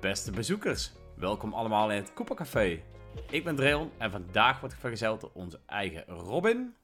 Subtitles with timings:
[0.00, 2.82] Beste bezoekers, welkom allemaal in het Café.
[3.30, 6.74] Ik ben Dreon en vandaag wordt ik vergezeld door onze eigen Robin.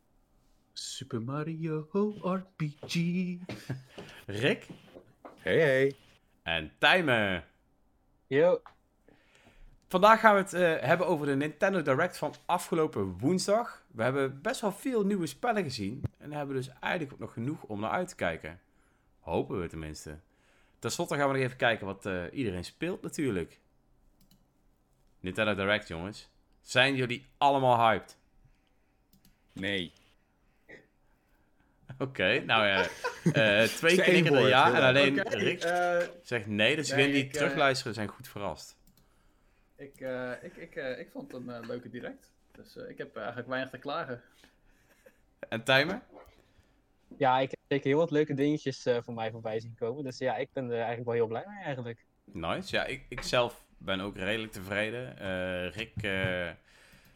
[0.72, 1.88] Super Mario
[2.22, 2.94] RPG.
[4.26, 4.66] Rick.
[5.38, 5.96] Hey hey.
[6.42, 7.44] En Tijmen.
[8.26, 8.60] Yo.
[9.88, 13.84] Vandaag gaan we het uh, hebben over de Nintendo Direct van afgelopen woensdag.
[13.92, 16.02] We hebben best wel veel nieuwe spellen gezien.
[16.18, 18.60] En hebben dus eigenlijk ook nog genoeg om naar uit te kijken.
[19.20, 20.18] Hopen we tenminste.
[20.78, 23.60] Ten slotte gaan we nog even kijken wat uh, iedereen speelt natuurlijk.
[25.20, 26.28] Nintendo Direct, jongens.
[26.60, 28.16] Zijn jullie allemaal hyped?
[29.52, 29.92] Nee.
[31.92, 32.86] Oké, okay, nou ja.
[33.24, 36.76] Uh, twee knikken ja en alleen okay, Rick uh, zegt nee.
[36.76, 38.76] Dus degenen die ik, terugluisteren zijn goed verrast.
[39.76, 42.32] Ik, uh, ik, ik, ik vond het een leuke direct.
[42.52, 44.22] Dus ik heb eigenlijk weinig te klagen.
[45.48, 46.02] En Timer?
[47.16, 50.04] Ja, ik heb zeker heel wat leuke dingetjes voor mij voorbij zien komen.
[50.04, 52.04] Dus ja, ik ben er eigenlijk wel heel blij mee eigenlijk.
[52.24, 52.74] Nice.
[52.74, 55.16] Ja, ik, ik zelf ben ook redelijk tevreden.
[55.70, 55.92] Rick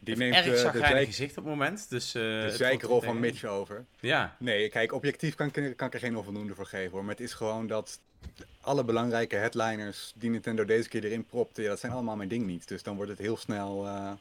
[0.03, 1.89] die neemt erg zagrijnig uh, gezicht op het moment.
[1.89, 3.85] Dus, uh, de zijkrol van Mitch over.
[3.99, 4.35] Ja.
[4.39, 7.01] Nee, kijk, objectief kan, kan ik er geen onvoldoende voor geven hoor.
[7.01, 7.99] Maar het is gewoon dat
[8.61, 12.45] alle belangrijke headliners die Nintendo deze keer erin propte, ja, dat zijn allemaal mijn ding
[12.45, 12.67] niet.
[12.67, 14.11] Dus dan wordt het heel snel uh,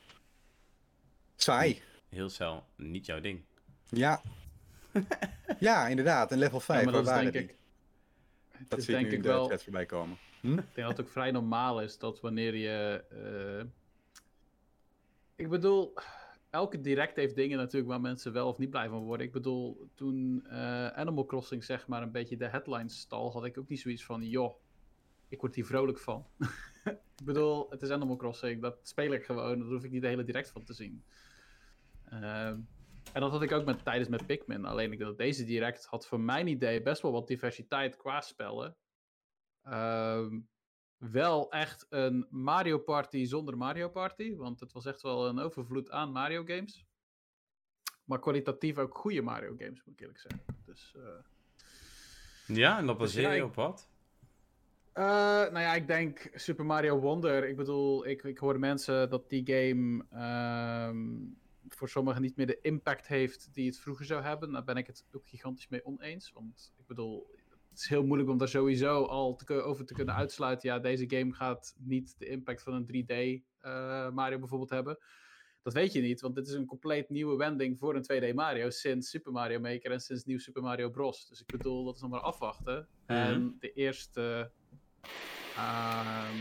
[1.37, 1.83] saai.
[2.09, 3.41] Heel snel niet jouw ding.
[3.89, 4.21] Ja.
[5.59, 6.33] ja, inderdaad.
[6.33, 7.41] En level 5, ja, waar waren die?
[7.41, 7.57] Ik...
[8.69, 9.49] Dat zie ik nu in de wel...
[9.49, 10.17] chat voorbij komen.
[10.41, 10.49] Hm?
[10.49, 13.05] Ik denk dat het ook vrij normaal is dat wanneer je
[15.41, 15.95] ik bedoel,
[16.51, 19.27] elke direct heeft dingen natuurlijk waar mensen wel of niet blij van worden.
[19.27, 23.59] Ik bedoel, toen uh, Animal Crossing zeg maar een beetje de headlines stal, had ik
[23.59, 24.61] ook niet zoiets van, joh,
[25.29, 26.27] ik word hier vrolijk van.
[26.85, 30.09] ik bedoel, het is Animal Crossing, dat speel ik gewoon, daar hoef ik niet de
[30.09, 31.03] hele direct van te zien.
[32.13, 32.53] Uh,
[33.13, 34.65] en dat had ik ook met, tijdens met Pikmin.
[34.65, 38.77] Alleen ik dat deze direct had voor mijn idee best wel wat diversiteit qua spellen.
[39.65, 40.27] Uh,
[40.97, 44.37] wel echt een Mario Party zonder Mario Party.
[44.37, 46.87] Want het was echt wel een overvloed aan Mario games.
[48.05, 50.41] Maar kwalitatief ook goede Mario games, moet ik eerlijk zeggen.
[50.65, 52.57] Dus, uh...
[52.57, 53.89] Ja, en dat baseer dus je op wat?
[54.95, 57.49] Uh, nou ja, ik denk Super Mario Wonder.
[57.49, 60.91] Ik bedoel, ik, ik hoor mensen dat die game uh,
[61.75, 64.53] voor sommigen niet meer de impact heeft die het vroeger zou hebben.
[64.53, 66.33] Daar ben ik het ook gigantisch mee oneens.
[66.33, 67.31] Want ik bedoel,
[67.71, 70.69] het is heel moeilijk om daar sowieso al te, over te kunnen uitsluiten.
[70.69, 74.99] Ja, deze game gaat niet de impact van een 3D uh, Mario bijvoorbeeld hebben.
[75.63, 78.71] Dat weet je niet, want dit is een compleet nieuwe wending voor een 2D Mario
[78.71, 81.29] sinds Super Mario Maker en sinds nieuw Super Mario Bros.
[81.29, 82.75] Dus ik bedoel, dat is nog maar afwachten.
[82.77, 83.17] Mm -hmm.
[83.17, 84.51] En de eerste,
[85.57, 86.41] uh,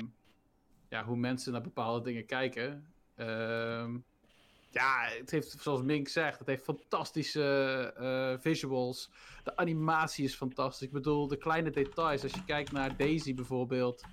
[0.89, 2.93] ja, hoe mensen naar bepaalde dingen kijken.
[3.15, 3.95] Uh,
[4.69, 9.11] ja, het heeft, zoals Mink zegt, het heeft fantastische uh, visuals.
[9.43, 10.87] De animatie is fantastisch.
[10.87, 12.23] Ik bedoel, de kleine details.
[12.23, 14.03] Als je kijkt naar Daisy bijvoorbeeld,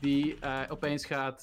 [0.00, 1.42] die uh, opeens gaat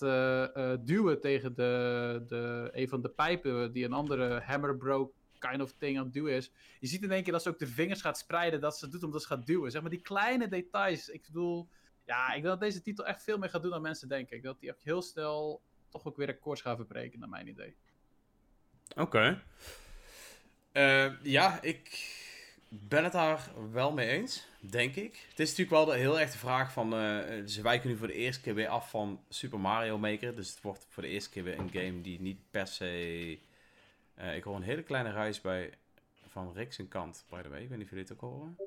[0.86, 5.14] duwen tegen de, de, een van de pijpen die een andere hammer broke
[5.50, 6.52] kind of thing aan het duwen is.
[6.80, 8.94] Je ziet in één keer dat ze ook de vingers gaat spreiden, dat ze het
[8.94, 9.72] doet omdat ze gaat duwen.
[9.72, 11.10] Zeg maar die kleine details.
[11.10, 11.70] Ik bedoel,
[12.06, 14.36] ja, ik denk dat deze titel echt veel meer gaat doen dan mensen denken.
[14.36, 17.48] Ik denk dat die echt heel snel toch ook weer records gaat verbreken, naar mijn
[17.48, 17.76] idee.
[18.92, 19.02] Oké.
[19.02, 19.42] Okay.
[20.74, 22.10] Uh, ja, ik
[22.70, 25.26] ben het daar wel mee eens, denk ik.
[25.30, 26.94] Het is natuurlijk wel de heel erg de vraag van...
[26.94, 30.36] Uh, ze wijken nu voor de eerste keer weer af van Super Mario Maker.
[30.36, 33.40] Dus het wordt voor de eerste keer weer een game die niet per se...
[34.20, 35.74] Uh, ik hoor een hele kleine ruis bij
[36.28, 37.62] van Rick zijn kant, by the way.
[37.62, 38.58] Ik weet niet of jullie het ook horen.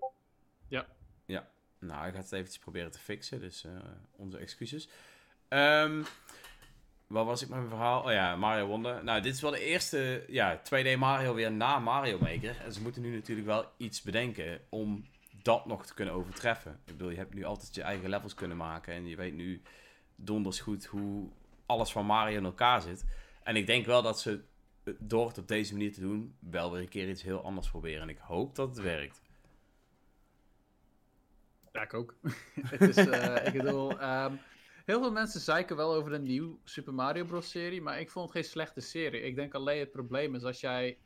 [0.69, 0.87] Ja.
[1.27, 1.49] Ja.
[1.79, 3.65] Nou, ik ga het eventjes proberen te fixen, dus
[4.17, 4.89] onze excuses.
[5.49, 6.05] Um,
[7.15, 8.03] Waar was ik met mijn verhaal?
[8.03, 9.05] Oh ja, Mario Wonder.
[9.05, 12.61] Nou, dit is wel de eerste ja, 2D Mario weer na Mario Maker.
[12.65, 15.05] En ze moeten nu natuurlijk wel iets bedenken om
[15.43, 16.73] dat nog te kunnen overtreffen.
[16.73, 18.95] Ik bedoel, je hebt nu altijd je eigen levels kunnen maken.
[18.95, 19.63] En je weet nu
[20.17, 21.31] donders goed hoe
[21.67, 23.05] alles van Mario in elkaar zit.
[23.43, 24.45] En ik denk wel dat ze
[24.99, 28.03] door het op deze manier te doen, wel weer een keer iets heel anders proberen.
[28.03, 29.23] En ik hoop dat het werkt.
[31.73, 32.15] Ja, ik ook.
[32.71, 34.41] het is, uh, ik bedoel, um,
[34.85, 37.51] Heel veel mensen zeiken wel over een nieuw Super Mario Bros.
[37.51, 39.21] serie, maar ik vond het geen slechte serie.
[39.21, 40.99] Ik denk alleen het probleem is als jij.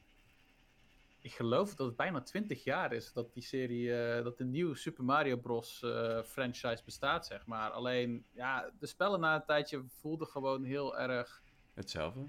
[1.20, 4.76] Ik geloof dat het bijna 20 jaar is dat die serie, uh, dat de nieuwe
[4.76, 5.82] Super Mario Bros.
[5.84, 7.70] Uh, franchise bestaat, zeg maar.
[7.70, 11.42] Alleen, ja, de spellen na een tijdje voelden gewoon heel erg.
[11.74, 12.28] Hetzelfde.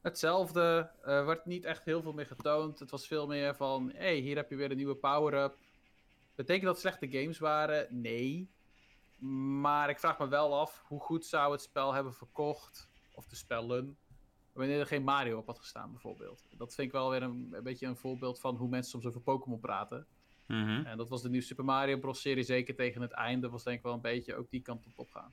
[0.00, 0.90] Hetzelfde.
[1.02, 2.78] Er uh, werd niet echt heel veel meer getoond.
[2.78, 5.56] Het was veel meer van: hé, hey, hier heb je weer een nieuwe power-up.
[6.34, 8.00] Betekent dat slechte games waren?
[8.00, 8.48] Nee.
[9.18, 13.36] Maar ik vraag me wel af, hoe goed zou het spel hebben verkocht, of de
[13.36, 13.96] spellen,
[14.52, 16.46] wanneer er geen Mario op had gestaan bijvoorbeeld.
[16.50, 19.20] Dat vind ik wel weer een, een beetje een voorbeeld van hoe mensen soms over
[19.20, 20.06] Pokémon praten.
[20.46, 20.86] Mm -hmm.
[20.86, 22.20] En dat was de nieuwe Super Mario Bros.
[22.20, 24.92] serie, zeker tegen het einde, was denk ik wel een beetje ook die kant op
[24.96, 25.32] opgaan.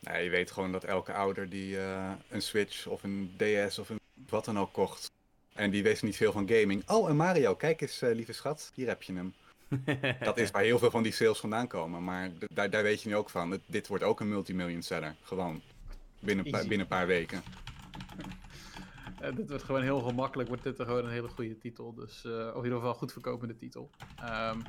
[0.00, 3.88] Nee, je weet gewoon dat elke ouder die eh, een Switch of een DS of
[3.88, 5.10] een wat dan ook kocht.
[5.52, 6.88] En die wist niet veel van gaming.
[6.90, 9.34] Oh, een Mario, kijk eens, eh, lieve schat, hier heb je hem.
[10.24, 12.04] Dat is waar heel veel van die sales vandaan komen.
[12.04, 13.50] Maar daar, daar weet je nu ook van.
[13.50, 15.14] Het- dit wordt ook een multimillion seller.
[15.22, 15.60] Gewoon.
[16.20, 16.68] Binnen, een paar- Easy.
[16.68, 17.42] binnen een paar weken.
[19.20, 21.94] Eh, dit wordt gewoon heel gemakkelijk, wordt dit gewoon een hele goede titel.
[21.94, 23.90] Dus, eh, of in ieder geval goed verkopende titel.
[24.16, 24.60] Ehm,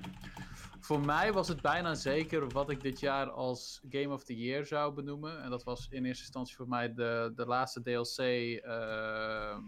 [0.80, 4.66] voor mij was het bijna zeker wat ik dit jaar als Game of the Year
[4.66, 5.42] zou benoemen.
[5.44, 8.18] En dat was in eerste instantie voor mij de, de laatste DLC
[8.64, 9.62] ehm,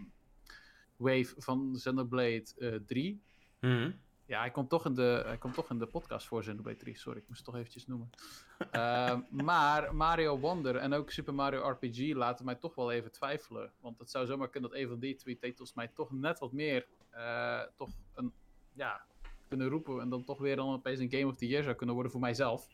[0.96, 3.20] wave van Xenoblade eh 3.
[3.60, 3.90] Mhm.
[4.26, 6.98] Ja, hij komt toch in de, hij komt toch in de podcast voor Xenoblade 3.
[6.98, 8.10] Sorry, ik moest het toch eventjes noemen.
[8.70, 13.72] Ehm, maar Mario Wonder en ook Super Mario RPG laten mij toch wel even twijfelen.
[13.80, 16.52] Want het zou zomaar kunnen dat een van die twee titels mij toch net wat
[16.52, 18.32] meer eh, toch een,
[18.72, 19.04] ja,
[19.48, 20.00] kunnen roepen.
[20.00, 22.20] En dan toch weer dan opeens een Game of the Year zou kunnen worden voor
[22.20, 22.68] mijzelf.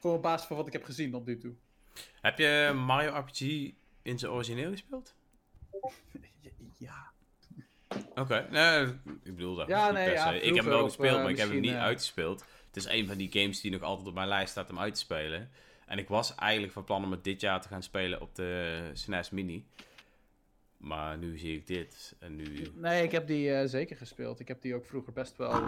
[0.00, 1.54] Gewoon op basis van wat ik heb gezien tot nu toe.
[2.20, 3.40] Heb je Mario RPG
[4.02, 5.14] in zijn origineel gespeeld?
[6.78, 7.12] Ja.
[8.14, 8.86] Oké, nee,
[9.22, 9.68] ik bedoel dat.
[9.68, 11.82] Ja, nee, ja, ik heb hem wel gespeeld, eh, maar ik heb hem niet eh,
[11.82, 12.44] uitgespeeld.
[12.66, 14.94] Het is een van die games die nog altijd op mijn lijst staat om uit
[14.94, 15.50] te spelen.
[15.86, 18.80] En ik was eigenlijk van plan om het dit jaar te gaan spelen op de
[18.92, 19.66] SNES Mini.
[20.76, 22.66] Maar nu zie ik dit en nu...
[22.74, 24.40] Nee, ik heb die eh, zeker gespeeld.
[24.40, 25.60] Ik heb die ook vroeger best wel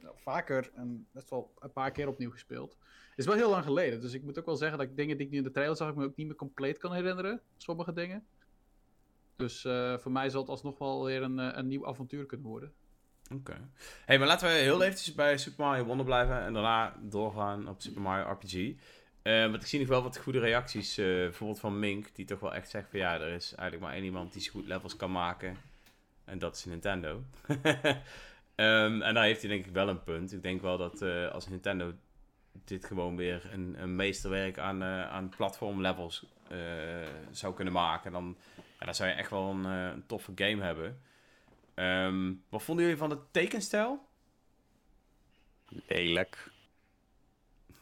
[0.00, 2.76] nou, vaker en best wel een paar keer opnieuw gespeeld.
[3.08, 5.16] Het is wel heel lang geleden, dus ik moet ook wel zeggen dat ik dingen
[5.16, 7.40] die ik nu in de trailer zag, ik me ook niet meer compleet kan herinneren.
[7.56, 8.26] Sommige dingen.
[9.36, 12.46] Dus eh, voor mij zal het alsnog wel weer een, eh, een nieuw avontuur kunnen
[12.46, 12.72] worden.
[13.34, 13.70] Oké.
[14.04, 17.80] hey, maar laten we heel eventjes bij Super Mario Wonder blijven en daarna doorgaan op
[17.80, 18.74] Super Mario RPG.
[19.22, 22.54] Eh, want ik zie nog wel wat goede reacties, bijvoorbeeld van Mink, die toch wel
[22.54, 25.12] echt zegt van ja, er is eigenlijk maar één iemand die zo goed levels kan
[25.12, 25.56] maken.
[26.24, 27.22] En dat is Nintendo.
[28.54, 30.32] Ehm, en daar heeft hij denk ik wel een punt.
[30.32, 31.02] Ik denk wel dat
[31.32, 31.92] als Nintendo
[32.64, 38.36] dit gewoon weer een, een meesterwerk aan, aan platformlevels eh, zou kunnen maken, dan,
[38.78, 41.00] ja, dan zou je echt wel een, eh, een toffe game hebben.
[41.74, 44.06] Ehm, wat vonden jullie van de tekenstijl?
[45.86, 46.50] Lelijk.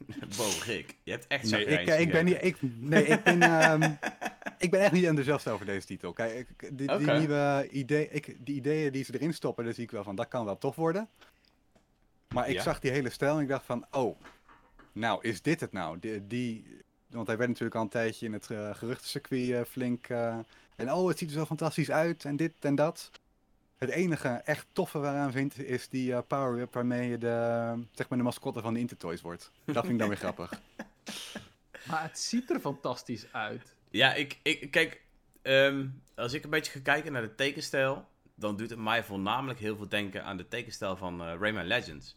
[0.36, 2.38] Wow, Rick, je hebt echt Nee, ik, chagrijns ik ben niet.
[2.44, 3.42] Ik, nee, ik ben.
[3.42, 3.82] ehm,
[4.58, 6.12] ik ben echt niet enthousiast over deze titel.
[6.12, 9.84] Kijk, ik- die, die nieuwe idee, ik, die ideeën die ze erin stoppen, daar zie
[9.84, 11.08] ik wel van, dat kan wel tof worden.
[12.28, 12.62] Maar ik Ja.
[12.62, 14.20] zag die hele stijl en ik dacht van, oh,
[14.92, 15.98] nou, is dit het nou?
[15.98, 20.08] Die, die, want hij werd natuurlijk al een tijdje in het eh, geruchtencircuit eh, flink.
[20.08, 20.38] eh,
[20.76, 23.10] en oh, het ziet er zo fantastisch uit en dit en dat.
[23.76, 28.24] Het enige echt toffe waaraan vind is die power-up waarmee je de, zeg maar de
[28.24, 29.50] mascotte van de Intertoys wordt.
[29.64, 30.52] Dat vind ik dan weer grappig.
[31.84, 33.74] Maar het ziet er fantastisch uit.
[33.90, 35.00] Ja, ik, ik kijk,
[35.42, 39.58] ehm, als ik een beetje ga kijken naar de tekenstijl, dan doet het mij voornamelijk
[39.58, 42.16] heel veel denken aan de tekenstijl van eh, Rayman Legends.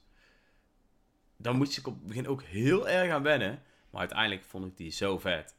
[1.37, 3.63] Dan moest ik op het begin ook heel erg aan wennen,
[3.93, 5.55] maar uiteindelijk vond ik die zo vet.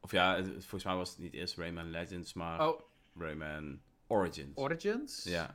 [0.00, 2.80] Of ja, het- volgens mij was het niet eerst Rayman Legends, maar Oh,
[3.18, 4.56] Rayman Origins.
[4.56, 5.24] Origins?
[5.24, 5.54] ja.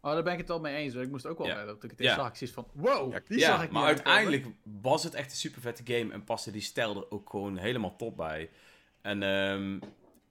[0.00, 0.94] Oh, daar ben ik het wel mee eens.
[0.94, 1.64] Ik moest ook wel Ja.
[1.64, 2.04] dat ik het Ja.
[2.04, 2.28] eerst zag.
[2.28, 4.46] Ik zoiets van, wow, die ja, zag ik maar uiteindelijk
[4.80, 7.96] was het echt een super vette game en paste die stijl er ook gewoon helemaal
[7.96, 8.50] top bij.
[9.00, 9.78] En ehm,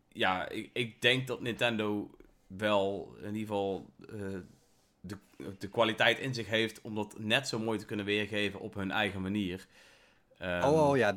[0.10, 2.12] ja, ik, ik denk dat Nintendo
[2.48, 4.38] wel in ieder geval eh,
[5.02, 5.18] de,
[5.60, 8.92] de kwaliteit in zich heeft om dat net zo mooi te kunnen weergeven op hun
[8.92, 9.68] eigen manier.
[10.40, 11.16] Oh, oh ja,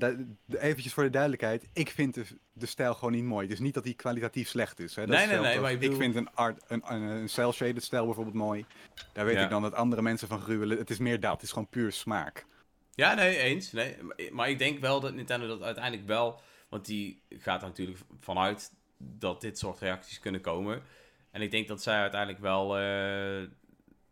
[0.49, 1.69] eventjes voor de duidelijkheid.
[1.73, 3.49] Ik vind de, de stijl gewoon niet mooi.
[3.49, 4.95] Dus niet dat die kwalitatief slecht is.
[4.95, 5.07] Hè.
[5.07, 8.05] Dat Nee, is nee, nee, maar ik vind een, art, een, een, een cel-shaded stijl
[8.05, 8.65] bijvoorbeeld mooi.
[9.13, 9.43] Daar weet Ja.
[9.45, 10.79] ik dan dat andere mensen van gruwelen.
[10.79, 11.33] Het is meer dat.
[11.33, 12.47] Het is gewoon puur smaak.
[12.95, 13.73] Ja, nee, eens.
[13.73, 16.41] Nee, maar- maar ik denk wel dat Nintendo dat uiteindelijk wel...
[16.69, 20.83] Want die gaat er natuurlijk vanuit dat dit soort reacties kunnen komen.
[21.31, 22.79] En ik denk dat zij uiteindelijk wel...
[22.79, 23.43] eh,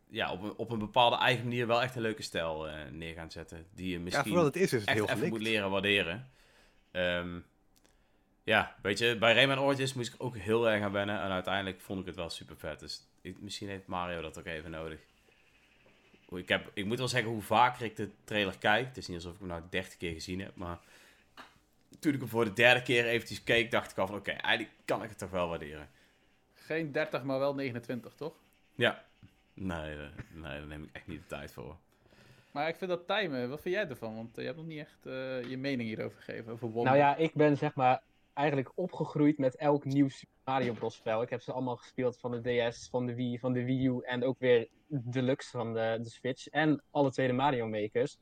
[0.09, 3.13] ja, op een, op een bepaalde eigen manier wel echt een leuke stijl eh, neer
[3.13, 3.65] gaan zetten.
[3.73, 6.29] Die je Ja, misschien wat het is, is het echt heel even moet leren waarderen.
[6.91, 7.39] Ehm,
[8.43, 11.21] ja, weet je, bij Rayman Origins moest ik ook heel erg aan wennen.
[11.21, 12.79] En uiteindelijk vond ik het wel super vet.
[12.79, 14.99] Dus ik- misschien heeft Mario dat ook even nodig.
[16.29, 18.87] Ik, heb, ik moet wel zeggen, hoe vaker ik de trailer kijk...
[18.87, 20.79] Het is niet alsof ik hem nou 30 keer gezien heb, maar...
[21.99, 24.15] Toen ik hem voor de derde keer eventjes keek, dacht ik al van...
[24.15, 25.89] Oké, eigenlijk kan ik het toch wel waarderen.
[26.53, 28.33] Geen 30, maar wel 29, toch?
[28.75, 29.05] Ja.
[29.59, 31.75] Nee, eh, nee, daar neem ik echt niet de tijd voor.
[32.51, 34.15] Maar ik vind dat timen, wat vind jij ervan?
[34.15, 36.83] Want eh, je hebt nog niet echt eh, je mening hierover gegeven, over Wonder.
[36.83, 38.01] Nou ja, ik ben zeg maar
[38.33, 40.95] eigenlijk opgegroeid met elk nieuw Super Mario Bros.
[40.95, 41.21] spel.
[41.21, 43.99] Ik heb ze allemaal gespeeld van de DS, van de Wii, van de Wii U
[44.01, 46.47] en ook weer Deluxe van de, de Switch.
[46.47, 48.17] En alle twee de Mario Makers.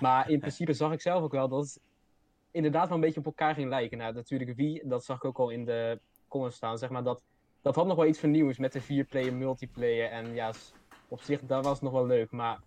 [0.00, 1.80] Maar in principe zag ik zelf ook wel dat het
[2.50, 3.98] inderdaad wel een beetje op elkaar ging lijken.
[3.98, 7.02] Nou, natuurlijk Wii, dat zag ik ook al in de comments staan, zeg maar.
[7.02, 7.22] Dat,
[7.68, 10.10] dat had nog wel iets vernieuws met de 4-player multiplayer.
[10.10, 10.52] En ja,
[11.08, 12.30] op zich, dat was nog wel leuk.
[12.30, 12.60] Maar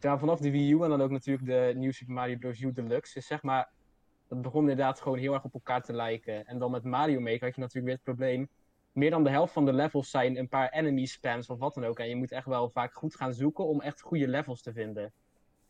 [0.00, 2.60] vanaf de Wii U en dan ook natuurlijk de nieuwe Super Mario Bros.
[2.60, 3.70] U Deluxe is zeg maar
[4.28, 6.46] Dat begon inderdaad gewoon heel erg op elkaar te lijken.
[6.46, 8.48] En dan met Mario Maker had je natuurlijk weer het probleem.
[8.92, 11.84] Meer dan de helft van de levels zijn een paar enemy spams of wat dan
[11.84, 11.98] ook.
[11.98, 15.12] En je moet echt wel vaak goed gaan zoeken om echt goede levels te vinden.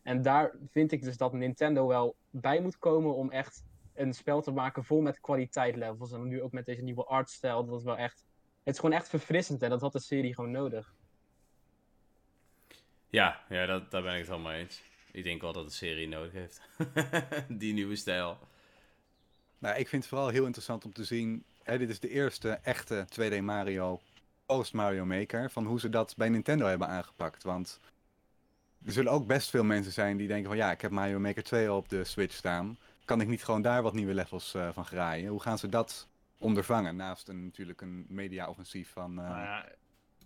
[0.01, 4.41] En daar vind ik dus dat Nintendo wel bij moet komen om echt een spel
[4.41, 6.11] te maken vol met kwaliteit levels.
[6.11, 8.27] En nu ook met deze nieuwe artstijl, dat is wel echt...
[8.63, 10.93] Het is gewoon echt verfrissend en dat had de serie gewoon nodig.
[13.09, 14.81] Ja, ja dat, daar ben ik het mee eens.
[15.11, 16.61] Ik denk wel dat de serie nodig heeft.
[17.59, 18.37] Die nieuwe stijl.
[19.59, 21.43] Nou, ik vind het vooral heel interessant om te zien.
[21.63, 24.01] Hè, dit is de eerste echte 2D Mario
[24.45, 25.51] post Mario Maker.
[25.51, 27.43] Van hoe ze dat bij Nintendo hebben aangepakt.
[27.43, 27.79] Want
[28.85, 31.43] er zullen ook best veel mensen zijn die denken van ja, ik heb Mario Maker
[31.43, 32.77] 2 op de Switch staan.
[33.05, 35.29] Kan ik niet gewoon daar wat nieuwe levels uh, van graaien?
[35.29, 36.07] Hoe gaan ze dat
[36.39, 36.95] ondervangen?
[36.95, 39.11] Naast een, natuurlijk een media-offensief van.
[39.11, 39.17] Uh...
[39.29, 39.65] Nou ja,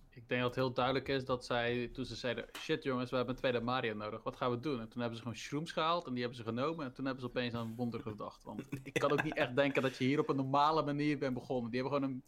[0.10, 3.15] ik denk dat het heel duidelijk is dat zij, toen ze zeiden: shit jongens, we
[3.15, 4.79] hebben een tweede Mario nodig, wat gaan we doen?
[4.79, 6.86] En toen hebben ze gewoon shrooms gehaald en die hebben ze genomen.
[6.86, 8.43] En toen hebben ze opeens aan een wonder gedacht.
[8.43, 11.34] Want ik kan ook niet echt denken dat je hier op een normale manier bent
[11.34, 11.72] begonnen.
[11.72, 12.24] Die hebben gewoon een.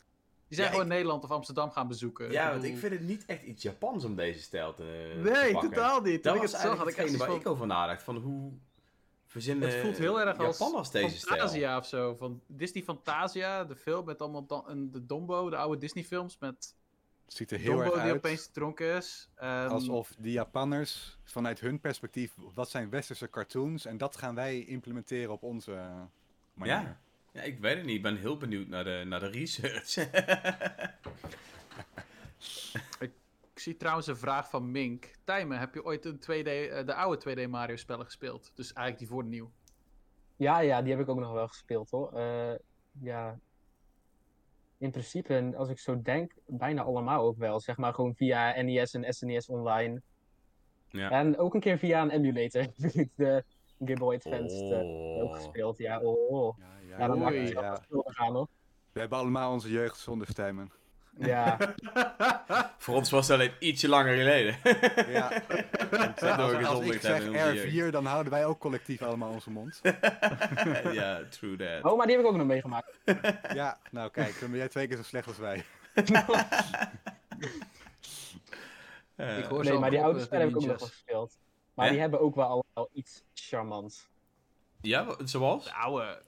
[0.47, 2.31] Die zijn Ja, gewoon ik- Nederland of Amsterdam gaan bezoeken.
[2.31, 5.53] Ja, Ik want ik vind het niet echt iets Japans om deze stijl te, Nee,
[5.53, 6.13] totaal niet.
[6.13, 8.03] Toen Dat ik was het zag, eigenlijk hetgene waar zoiets ik over nadacht.
[8.03, 8.53] Van hoe
[9.43, 11.37] Het voelt heel erg als deze stijl?
[11.39, 12.15] Fantasia of zo.
[12.15, 14.45] Van Disney Fantasia, de film met allemaal
[14.91, 16.75] de Dombo, de oude Disney films met
[17.25, 18.15] Het ziet er heel Dombo erg die uit.
[18.15, 19.29] opeens dronken is.
[19.35, 24.59] Ehm, Alsof de Japanners vanuit hun perspectief, wat zijn westerse cartoons en dat gaan wij
[24.59, 26.01] implementeren op onze eh,
[26.53, 26.73] manier.
[26.73, 26.99] Ja.
[27.31, 27.95] ja, ik weet het niet.
[27.95, 29.93] Ik ben heel benieuwd naar de, naar de research.
[33.55, 35.11] Ik zie trouwens een vraag van Mink.
[35.23, 38.51] Tijmen, heb je ooit een 2D, eh, de oude 2D Mario spellen gespeeld?
[38.55, 39.51] Dus eigenlijk die voor nieuw.
[40.35, 42.11] Ja, ja, die heb ik ook nog wel gespeeld hoor.
[42.13, 42.55] Eh,
[43.01, 43.39] ja.
[44.77, 47.59] In principe, en als ik zo denk, bijna allemaal ook wel.
[47.59, 50.01] Zeg maar gewoon via NES en SNES online.
[50.87, 51.09] ja.
[51.09, 52.61] En ook een keer via een emulator.
[52.77, 53.43] heb ik de
[53.79, 55.35] Game Boy Advance eh, ook Oh.
[55.35, 55.77] gespeeld.
[55.77, 56.57] Ja, oh, oh.
[56.57, 57.79] Ja, ja, Ja, dan Oei, ik ja.
[58.05, 58.47] gaan hoor.
[58.91, 60.71] We hebben allemaal onze jeugd zonder stemmen.
[61.17, 61.57] Ja,
[62.77, 64.57] Voor ons was het alleen ietsje langer geleden.
[65.07, 65.31] Ja.
[66.15, 67.89] Eh, als, als gezondigd ik zeg hebben in onze jeugd.
[67.89, 69.81] R4, dan houden wij ook collectief allemaal onze mond.
[70.91, 71.91] ja, true that.
[71.91, 72.99] oh, maar die heb ik ook nog meegemaakt.
[73.53, 75.65] Ja, nou kijk, dan ben jij twee keer zo slecht als wij.
[79.15, 81.37] Eh, Ik hoor Nee, maar die oude eh, spellen de heb ik ook nog gespeeld.
[81.73, 84.07] Maar die hebben ook wel allemaal iets charmants.
[84.81, 85.63] ja, zoals?
[85.63, 86.21] De oude.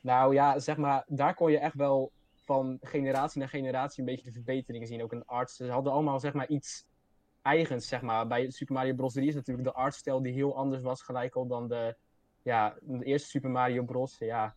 [0.00, 2.12] Nou ja, zeg maar, daar kon je echt wel
[2.44, 5.02] van generatie naar generatie een beetje de verbeteringen zien.
[5.02, 5.56] Ook de arts.
[5.56, 6.84] Ze hadden allemaal zeg maar iets
[7.42, 8.26] eigens, zeg maar.
[8.26, 9.12] Bij Super Mario Bros.
[9.12, 11.96] 3 is natuurlijk de artstijl die heel anders was gelijk al dan de,
[12.42, 14.16] ja, de eerste Super Mario Bros.
[14.18, 14.54] Ja.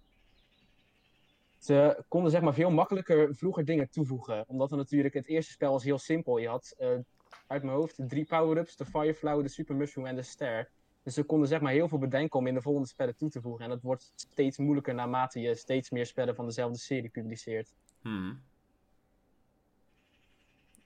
[1.57, 4.43] Ze konden zeg maar veel makkelijker vroeger dingen toevoegen.
[4.47, 6.37] Omdat er natuurlijk het eerste spel was heel simpel.
[6.37, 6.89] Je had eh,
[7.47, 10.69] uit mijn hoofd drie power-ups, de Fireflower, de Super Mushroom en de Ster.
[11.07, 13.41] Dus ze konden zeg maar heel veel bedenken om in de volgende spellen toe te
[13.41, 13.63] voegen.
[13.63, 17.73] En dat wordt steeds moeilijker naarmate je steeds meer spellen van dezelfde serie publiceert.
[18.01, 18.41] Hmm.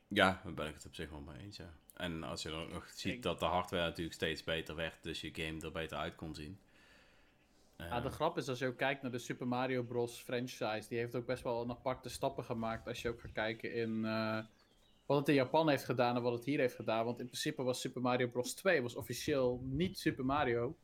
[0.07, 1.73] Ja, daar ben ik het op zich wel mee eens, ja.
[1.93, 5.03] En als je dan ook nog ziet Ik- dat de hardware natuurlijk steeds beter werd,
[5.03, 6.59] dus je game er beter uit kon zien.
[7.75, 10.19] Eh, Ja, de grap is als je ook kijkt naar de Super Mario Bros.
[10.21, 12.87] franchise, die heeft ook best wel een aparte stappen gemaakt.
[12.87, 14.39] Als je ook gaat kijken in eh,
[15.11, 17.05] wat het in Japan heeft gedaan en wat het hier heeft gedaan.
[17.05, 18.53] Want in principe was Super Mario Bros.
[18.53, 20.77] 2 was officieel niet Super Mario.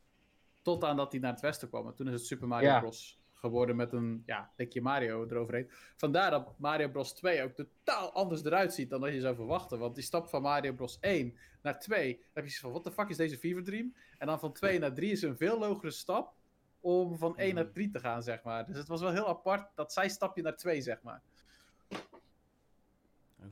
[0.61, 1.87] Tot aan dat hij naar het westen kwam.
[1.87, 2.79] En toen is het Super Mario Ja.
[2.79, 3.19] Bros.
[3.33, 5.67] geworden met een ja, likje Mario eroverheen.
[5.95, 7.13] Vandaar dat Mario Bros.
[7.13, 9.79] 2 ook totaal anders eruit ziet dan dat je zou verwachten.
[9.79, 10.97] Want die stap van Mario Bros.
[10.99, 13.93] 1 naar 2, dan heb je zoiets van, wat de fuck is deze Fever Dream?
[14.17, 16.33] En dan van 2 naar 3 is een veel logere stap
[16.79, 18.65] om van 1 naar 3 te gaan, zeg maar.
[18.65, 21.21] Dus het was wel heel apart dat zij stapje naar 2, zeg maar.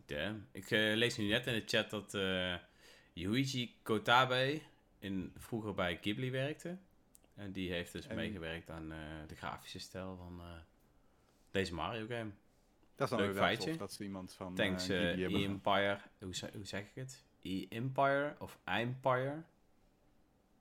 [0.06, 0.48] Damn.
[0.52, 2.56] Ik eh, lees nu net in de chat dat eh
[3.14, 4.62] Yuichi Kotabe
[5.00, 6.78] in, vroeger bij Ghibli werkte.
[7.36, 8.98] En die heeft dus En- meegewerkt aan eh,
[9.28, 10.42] de grafische stijl van
[11.52, 12.32] deze Mario game.
[12.96, 13.70] Dat is dan Leuk feitje.
[13.70, 14.88] tof dat ze iemand van Thanks.
[14.88, 16.00] E-Empire.
[16.20, 17.24] Hoe, hoe zeg ik het?
[17.42, 19.44] E-Empire of Empire?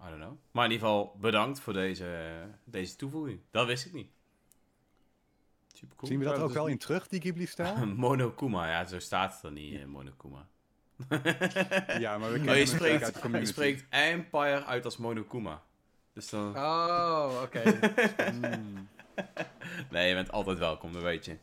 [0.01, 0.39] I don't know.
[0.51, 3.41] Maar in ieder geval bedankt voor deze, deze toevoeging.
[3.51, 4.11] Dat wist ik niet.
[5.85, 6.11] Super cool.
[6.11, 7.87] Zien we dat ook dus wel in terug, die Ghibli-stijl?
[8.07, 10.47] Monokuma, ja, zo staat het er niet, eh, Monokuma.
[11.99, 14.85] ja, maar we Oh, kennen je hem sterk spreekt, uit de je spreekt Empire uit
[14.85, 15.63] als Monokuma.
[16.13, 16.57] Dus dan...
[16.57, 17.63] Oh, oké.
[18.33, 18.89] Mm.
[19.91, 21.37] Nee, je bent altijd welkom, dat weet je.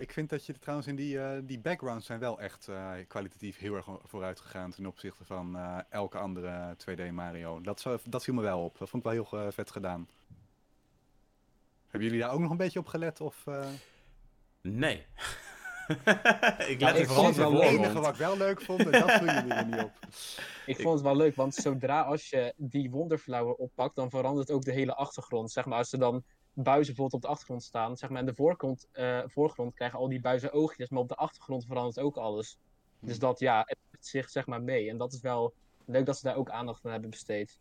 [0.00, 3.58] Ik vind dat je trouwens in die, eh, die backgrounds zijn wel echt eh, kwalitatief
[3.58, 7.60] heel erg vooruit gegaan ten opzichte van eh, elke andere 2D Mario.
[7.60, 8.78] Dat, zo, dat viel me wel op.
[8.78, 10.08] Dat vond ik wel heel vet gedaan.
[11.90, 13.20] Hebben jullie daar ook nog een beetje op gelet?
[13.20, 13.66] Of, eh?
[14.62, 14.96] Nee.
[16.72, 18.16] ik Ja, let ik er vooral vond op het de wel Het enige wat ik
[18.16, 19.92] wel leuk vond, en dat doen jullie er niet op.
[20.66, 24.62] Ik vond het wel leuk, want zodra als je die Wonderflower oppakt, dan verandert ook
[24.62, 25.52] de hele achtergrond.
[25.52, 28.34] Zeg maar, als er dan buizen bijvoorbeeld op de achtergrond staan, zeg maar, in de
[28.34, 32.58] voorgrond, eh, voorgrond krijgen al die buizen oogjes, maar op de achtergrond verandert ook alles.
[33.00, 34.90] Dus dat, ja, het zich zeg maar mee.
[34.90, 35.54] En dat is wel
[35.84, 37.58] leuk dat ze daar ook aandacht aan hebben besteed.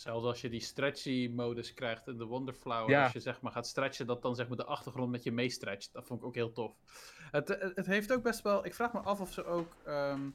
[0.00, 3.02] Zelfs als je die stretchy modus krijgt in de Wonderflower, Ja.
[3.04, 5.92] als je zeg maar gaat stretchen, dat dan zeg maar de achtergrond met je meestretcht.
[5.92, 6.76] Dat vond ik ook heel tof.
[7.30, 10.28] Het, het, het heeft ook best wel, ik vraag me af of ze ook, ehm,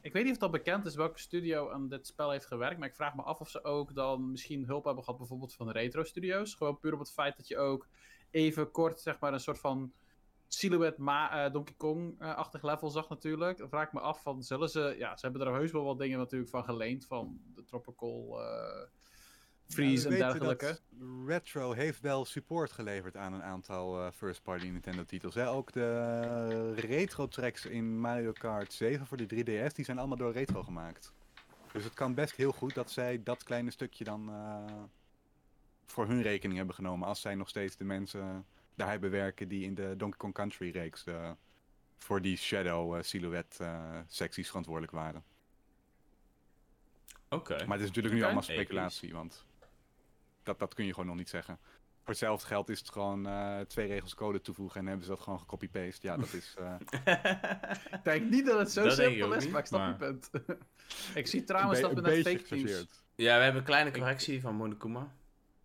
[0.00, 2.88] ik weet niet of dat bekend is welke studio aan dit spel heeft gewerkt, maar
[2.88, 6.04] ik vraag me af of ze ook dan misschien hulp hebben gehad bijvoorbeeld van retro
[6.04, 6.54] studios.
[6.54, 7.88] Gewoon puur op het feit dat je ook
[8.30, 9.92] even kort zeg maar een soort van
[10.58, 13.58] silhouette ma eh, Donkey Kong-achtig level zag natuurlijk.
[13.58, 14.94] Dan vraag ik me af van, zullen ze...
[14.98, 17.06] Ja, ze hebben er heus wel wat dingen natuurlijk van geleend.
[17.06, 18.86] Van de Tropical eh,
[19.66, 20.78] Freeze Ja, en dergelijke.
[21.26, 25.36] Retro heeft wel support geleverd aan een aantal eh, first-party Nintendo-titels.
[25.36, 30.62] Ook de retro-tracks in Mario Kart 7 voor de 3DS, die zijn allemaal door Retro
[30.62, 31.12] gemaakt.
[31.72, 34.30] Dus het kan best heel goed dat zij dat kleine stukje dan
[35.84, 37.08] voor hun rekening hebben genomen.
[37.08, 41.04] Als zij nog steeds de mensen daar hebben werken die in de Donkey Kong Country-reeks
[41.04, 41.30] eh,
[41.98, 45.24] voor die Shadow eh, Silhouette eh, secties verantwoordelijk waren.
[47.28, 47.52] Oké.
[47.66, 49.44] Maar het is natuurlijk nu allemaal speculatie, want
[50.42, 51.58] dat, dat kun je gewoon nog niet zeggen.
[51.98, 55.20] Voor hetzelfde geld is het gewoon eh, twee regels code toevoegen en hebben ze dat
[55.20, 56.06] gewoon gecopy-paste.
[56.06, 56.54] Ja, dat is...
[56.58, 56.74] eh,
[57.98, 59.96] Ik denk niet dat het zo Dat simpel is, niet, maar ik snap maar- je
[59.96, 60.30] punt.
[61.20, 62.70] ik zie trouwens dat we beetje fake nieuws...
[62.70, 63.02] gechargeerd.
[63.14, 65.14] ja, we hebben een kleine correctie van Monokuma.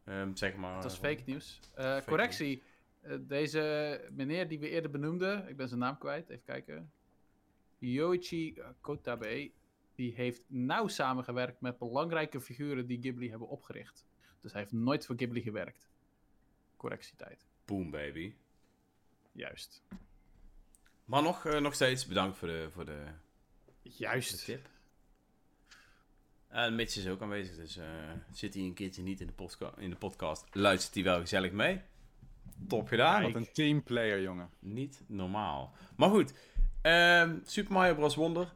[0.05, 0.81] Ehm zeg maar.
[0.81, 1.59] Dat is fake nieuws.
[1.75, 2.63] Eh, correctie.
[3.01, 6.91] Eh, deze meneer die we eerder benoemden, ik ben zijn naam kwijt, even kijken.
[7.77, 9.51] Yoichi Kotabe,
[9.95, 14.05] die heeft nauw samengewerkt met belangrijke figuren die Ghibli hebben opgericht.
[14.41, 15.89] Dus hij heeft nooit voor Ghibli gewerkt.
[16.77, 17.47] Correctietijd.
[17.65, 18.33] Boom, baby.
[19.31, 19.83] Juist.
[21.05, 23.05] Maar nog, eh, nog steeds bedankt voor de, voor de,
[23.81, 24.45] de Juist.
[24.45, 24.69] tip.
[26.47, 29.89] En Mitch is ook aanwezig, dus eh, zit hij een keertje niet in de, in
[29.89, 31.81] de podcast, luistert hij wel gezellig mee.
[32.67, 33.21] Top gedaan.
[33.23, 34.49] Wat een teamplayer, jongen.
[34.59, 35.73] Niet normaal.
[35.95, 36.33] Maar goed,
[36.81, 38.15] ehm, Super Mario Bros.
[38.15, 38.53] Wonder.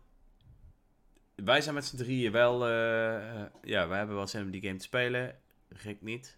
[1.35, 4.61] Wij zijn met z'n drieën wel, eh, eh, ja, wij hebben wel zin om die
[4.61, 5.35] game te spelen.
[5.69, 6.37] Rick niet.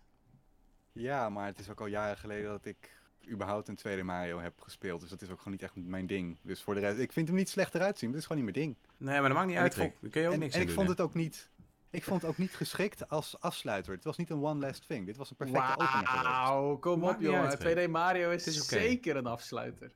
[0.92, 2.94] Ja, maar het is ook al jaren geleden dat ik
[3.30, 5.02] überhaupt een tweede Mario heb gespeeld.
[5.02, 6.38] Dus dat is ook gewoon niet echt mijn ding.
[6.42, 8.46] Dus voor de rest, ik vind hem niet slecht eruit zien, maar het is gewoon
[8.46, 8.78] niet mijn ding.
[8.98, 10.60] Nee, maar dat maakt niet En uit, ik vond- kun je ook en niks en
[10.62, 10.94] ik doen, vond hè.
[10.94, 11.50] het ook niet...
[11.96, 13.94] Ik vond het ook niet geschikt als afsluiter.
[13.94, 15.06] Het was niet een one last thing.
[15.06, 16.24] Dit was een perfecte opener geweest.
[16.24, 17.58] Wauw, kom op jongen.
[17.60, 19.92] uit, 2D Mario is, zeker een afsluiter.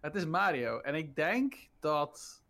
[0.00, 0.80] Het is Mario.
[0.80, 2.42] En ik denk dat...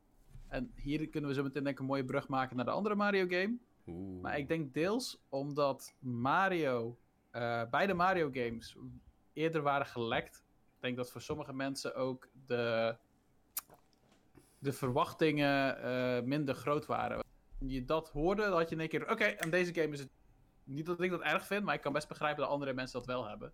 [0.49, 2.95] En hier kunnen we zo meteen denk ik een mooie brug maken naar de andere
[2.95, 3.57] Mario game.
[3.87, 4.23] Oeh.
[4.23, 6.99] Maar ik denk deels omdat Mario...
[7.31, 8.77] eh, beide Mario games
[9.33, 10.37] eerder waren gelekt.
[10.75, 12.97] Ik denk dat voor sommige mensen ook de...
[14.59, 17.21] De verwachtingen eh, minder groot waren.
[17.67, 19.11] Je dat hoorde, dan had je in één keer...
[19.11, 20.11] Oké, en deze game is het
[20.65, 23.07] niet dat ik dat erg vind, maar ik kan best begrijpen dat andere mensen dat
[23.07, 23.53] wel hebben.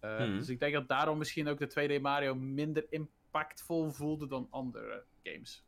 [0.00, 0.38] Eh, Hmm.
[0.38, 5.04] Dus ik denk dat daarom misschien ook de 2D Mario minder impactvol voelde dan andere
[5.22, 5.64] games.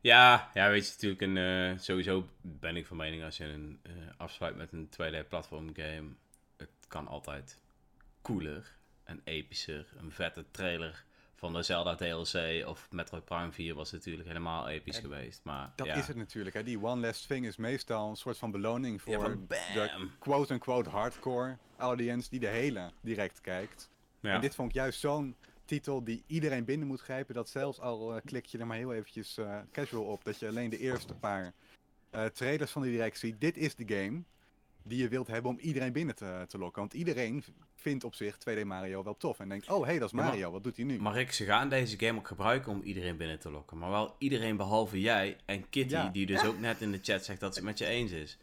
[0.00, 3.80] Ja, ja, weet je, natuurlijk, een, eh, sowieso ben ik van mening als je een
[3.82, 6.08] eh, afsluit met een 2D-platform game,
[6.56, 7.62] het kan altijd
[8.22, 9.86] cooler en epischer.
[9.96, 11.04] Een vette trailer
[11.38, 15.40] van de Zelda DLC of Metroid Prime 4 was natuurlijk helemaal episch En geweest.
[15.42, 15.94] Maar Dat ja.
[15.94, 16.56] is het natuurlijk.
[16.56, 16.62] Hè.
[16.62, 20.90] Die one last thing is meestal een soort van beloning voor Ja, van de quote-unquote
[20.90, 23.90] hardcore audience die de hele direct kijkt.
[24.20, 24.34] Ja.
[24.34, 27.34] En dit vond ik juist zo'n titel die iedereen binnen moet grijpen.
[27.34, 30.24] Dat zelfs al eh, klik je er maar heel eventjes eh, casual op.
[30.24, 31.52] Dat je alleen de eerste paar
[32.10, 33.40] eh, trailers van die direct ziet.
[33.40, 34.22] Dit is de game
[34.88, 36.80] die je wilt hebben om iedereen binnen te, te lokken.
[36.80, 39.40] Want iedereen vindt op zich 2D Mario wel tof.
[39.40, 40.50] En denkt, oh hé, hey, dat is Ja, maar- Mario.
[40.50, 40.98] Wat doet hij nu?
[41.00, 43.78] Maar Rick, ze gaan deze game ook gebruiken om iedereen binnen te lokken.
[43.78, 46.08] Maar wel iedereen behalve jij en Kitty, Ja.
[46.08, 48.38] die dus ook net in de chat zegt dat ze het met je eens is.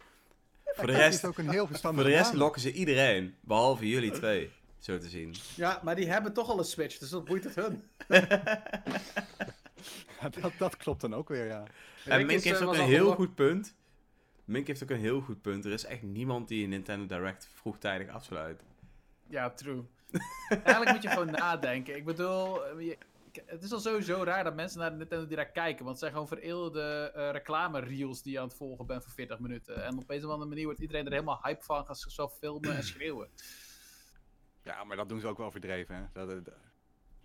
[0.66, 2.40] Voor de rest, is ook een heel voor de rest naam.
[2.40, 5.36] lokken ze iedereen, behalve jullie twee, zo te zien.
[5.56, 7.84] Ja, maar die hebben toch al een Switch, dus dat boeit het hun.
[10.22, 11.64] Ja, dat, dat klopt dan ook weer, ja.
[12.06, 13.76] En Rick Mink is, heeft ook een heel goed punt.
[14.46, 15.66] Mink heeft ook een heel goed punt.
[15.66, 18.64] Er is echt niemand die een Nintendo Direct vroegtijdig afsluit.
[19.28, 19.84] Ja, true.
[20.50, 21.96] Eigenlijk moet je gewoon nadenken.
[21.96, 22.98] Ik bedoel, eh, je-
[23.46, 25.78] het is al sowieso raar dat mensen naar de Nintendo Direct kijken.
[25.86, 29.40] Want het zijn gewoon vereeuwde eh reclame-reels die je aan het volgen bent voor 40
[29.40, 29.84] minuten.
[29.84, 32.76] En op een of andere manier wordt iedereen er helemaal hype van, gaat zichzelf filmen
[32.76, 33.30] en schreeuwen.
[34.64, 35.96] Ja, maar dat doen ze ook wel overdreven.
[35.96, 36.26] Hè?
[36.26, 36.42] Dat,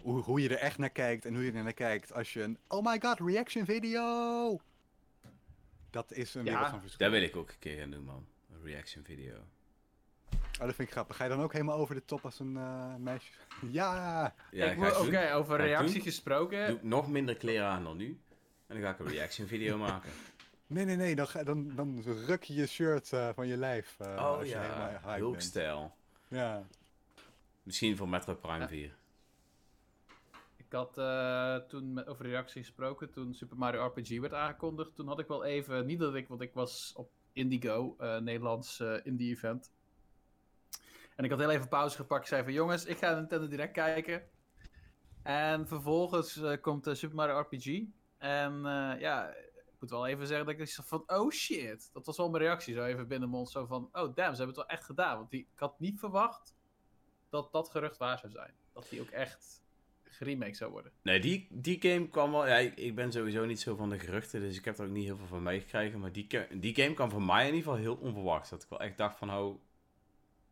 [0.03, 2.43] hoe, hoe je er echt naar kijkt en hoe je er naar kijkt als je
[2.43, 4.61] een oh my god reaction video.
[5.91, 7.11] Dat is een Ja, wereld van verschil.
[7.11, 8.27] Dat wil ik ook een keer gaan doen, man.
[8.53, 9.35] Een reaction video.
[10.33, 11.17] Oh, dat vind ik grappig.
[11.17, 13.31] Ga je dan ook helemaal over de top als een eh, meisje?
[13.71, 14.35] ja!
[14.51, 15.31] Ja, Oké, doen.
[15.33, 16.03] over reactie doen.
[16.03, 16.67] gesproken.
[16.67, 18.21] Doe ik nog minder kleren aan dan nu.
[18.67, 20.11] En dan ga ik een reaction video maken.
[20.67, 21.15] Nee, nee, nee.
[21.15, 23.95] Dan, ga, dan, dan ruk je je shirt eh, van je lijf.
[23.99, 25.43] eh, oh als je helemaal ja, hyped hulk bent.
[25.45, 25.95] stijl.
[26.29, 26.63] Ja.
[27.63, 28.69] Misschien voor Metroid Prime Ja.
[28.69, 28.95] 4.
[30.71, 34.95] Ik had eh, toen over reactie gesproken toen Super Mario RPG werd aangekondigd.
[34.95, 38.81] Toen had ik wel even, niet dat ik, want ik was op Indigo, eh Nederlands
[38.81, 39.73] eh, indie event.
[41.17, 42.23] En ik had heel even pauze gepakt.
[42.23, 44.23] Ik zei van jongens, ik ga Nintendo Direct kijken.
[45.23, 47.83] En vervolgens komt Super Mario RPG.
[48.19, 48.63] En
[48.99, 51.91] ja, ik moet wel even zeggen dat ik zo van, oh shit.
[51.93, 53.51] Dat was wel mijn reactie zo even binnen mond.
[53.51, 55.17] Zo van, oh damn, ze hebben het wel echt gedaan.
[55.17, 56.55] Want die, ik had niet verwacht
[57.29, 58.55] dat dat gerucht waar zou zijn.
[58.73, 59.60] Dat die ook echt
[60.25, 60.93] geremake zou worden.
[61.03, 62.47] Nee, die, die game kwam wel...
[62.47, 64.91] Ja, ik, ik ben sowieso niet zo van de geruchten, dus ik heb er ook
[64.91, 66.01] niet heel veel van meegekregen.
[66.01, 68.51] Maar die, die game kwam voor mij in ieder geval heel onverwachts.
[68.51, 69.61] Dat ik wel echt dacht van, oh,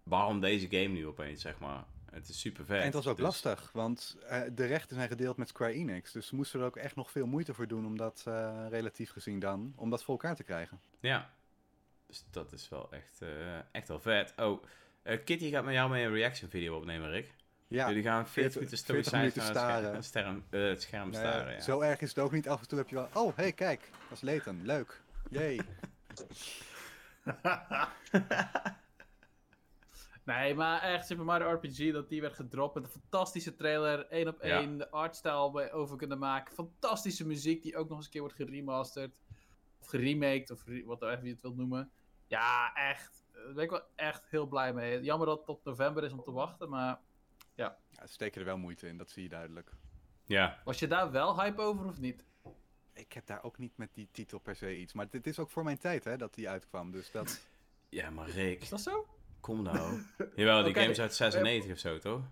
[0.02, 1.84] waarom deze game nu opeens, zeg maar.
[2.10, 2.78] Het is super vet.
[2.78, 6.12] En het was ook Dus- lastig, want eh, de rechten zijn gedeeld met Square Enix.
[6.12, 9.10] Dus ze moesten er ook echt nog veel moeite voor doen om dat, eh, relatief
[9.10, 10.80] gezien dan, om dat voor elkaar te krijgen.
[11.00, 11.30] Ja.
[12.06, 14.32] Dus dat is wel echt, eh, echt wel vet.
[14.36, 14.62] Oh,
[15.02, 17.34] eh, Kitty gaat met jou mee een reaction video opnemen, Rick.
[17.68, 19.94] Ja, Jullie gaan 40 40 minuten 40 stoïcijns minuten naar het scherm, staren.
[19.94, 21.50] het scherm, eh, het scherm nou staren.
[21.50, 21.60] ja, Ja.
[21.60, 22.48] zo erg is het ook niet.
[22.48, 25.00] Af en toe heb je wel, oh, hey, kijk, dat is leuk.
[25.30, 25.60] Jee.
[30.24, 34.28] Nee, maar echt Super Mario RPG, dat die werd gedropt met een fantastische trailer, één
[34.28, 34.58] op Ja.
[34.60, 38.20] één, de artstyle bij over kunnen maken, fantastische muziek die ook nog eens een keer
[38.20, 39.12] wordt geremasterd,
[39.80, 41.90] of geremaked, of re- wat even je het wilt noemen.
[42.26, 45.00] Ja, echt, daar ben ik wel echt heel blij mee.
[45.02, 47.00] Jammer dat het tot november is om te wachten, maar
[47.58, 49.70] Ja, ze steken er wel moeite in, dat zie je duidelijk.
[50.24, 50.58] ja.
[50.64, 52.24] was je daar wel hype over of niet?
[52.92, 54.92] Ik heb daar ook niet met die titel per se iets.
[54.92, 56.90] Maar dit is ook voor mijn tijd, hè, dat die uitkwam.
[56.90, 57.40] Dus dat...
[57.90, 59.06] Ja, maar Rick, Is dat zo?
[59.40, 60.02] kom nou.
[60.34, 62.22] Jawel, die game is uit 96 of zo, toch?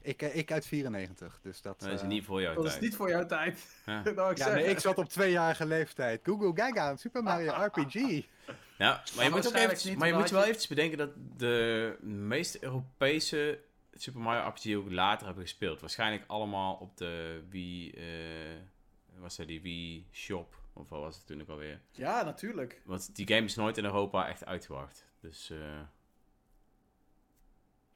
[0.00, 1.80] Ik, eh, ik uit 94, dus dat...
[1.80, 2.74] Dat is eh, niet voor jouw Dat tijd.
[2.76, 3.82] is niet voor jouw tijd.
[3.86, 4.02] Ja.
[4.14, 6.20] Nou, ik Ja, nee, ik zat op tweejarige leeftijd.
[6.24, 7.94] Google Gaga, Super Mario RPG.
[8.78, 12.64] Ja, maar je moet, ook maar je moet wel je- even bedenken dat de meeste
[12.64, 13.60] Europese
[13.94, 15.80] Super Mario RPG ook later hebben gespeeld.
[15.80, 18.60] Waarschijnlijk allemaal op de Wii, eh
[19.18, 21.80] was dat die Wii Shop, of wat was het toen ook alweer?
[21.90, 22.82] Ja, natuurlijk.
[22.84, 25.06] Want die game is nooit in Europa echt uitgebracht.
[25.20, 25.80] Dus eh,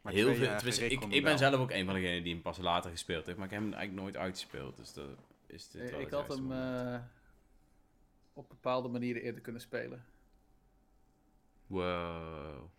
[0.00, 0.56] Maar heel veel.
[0.66, 1.38] ik, ik ben wel.
[1.38, 3.72] zelf ook een van degenen die hem pas later gespeeld heeft, maar ik heb hem
[3.72, 4.76] eigenlijk nooit uitgespeeld.
[4.76, 5.09] Dus dat
[5.46, 7.00] is dit wel Ik had hem eh,
[8.32, 10.04] op bepaalde manieren eerder kunnen spelen.
[11.66, 12.70] Wow.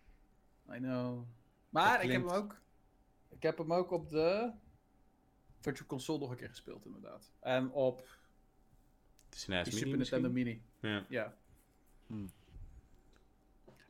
[0.73, 1.23] I know.
[1.69, 2.59] Maar ik heb hem ook.
[3.37, 4.51] Ik heb hem ook op de
[5.59, 7.31] Virtual Console nog een keer gespeeld, inderdaad.
[7.39, 7.97] En op
[9.29, 10.29] De SNES die Mini Super Nintendo?
[10.29, 10.61] Mini.
[10.79, 11.05] Ja.
[11.09, 11.33] Ja.
[12.07, 12.31] Hmm.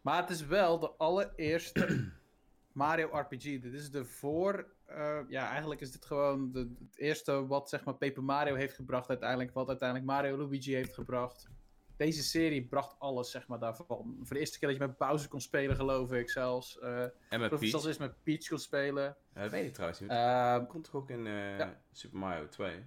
[0.01, 2.11] Maar het is wel de allereerste
[2.71, 3.43] Mario RPG.
[3.43, 4.67] Dit is de voor.
[4.85, 8.75] eh, ja, eigenlijk is dit gewoon de, het eerste wat zeg maar Paper Mario heeft
[8.75, 9.09] gebracht.
[9.09, 11.49] Uiteindelijk, wat uiteindelijk Mario Luigi heeft gebracht.
[11.97, 14.17] Deze serie bracht alles zeg maar daarvan.
[14.23, 16.79] Voor de eerste keer dat je met pauze kon spelen, geloof ik zelfs.
[16.79, 17.65] eh En met Peach.
[17.69, 19.15] zelfs eens met Peach kon spelen.
[19.35, 20.09] Ja, dat weet ik trouwens niet.
[20.09, 21.81] Ehm, komt toch ook in eh, Ja.
[21.91, 22.83] Super Mario 2?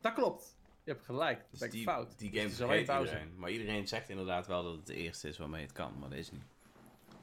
[0.00, 0.56] dat klopt.
[0.84, 1.38] Je hebt gelijk.
[1.38, 2.18] Dat Dus ben ik die, fout.
[2.18, 3.34] die game het is alleen iedereen.
[3.38, 6.18] Maar iedereen zegt inderdaad wel dat het de eerste is waarmee het kan, maar dat
[6.18, 6.42] is niet.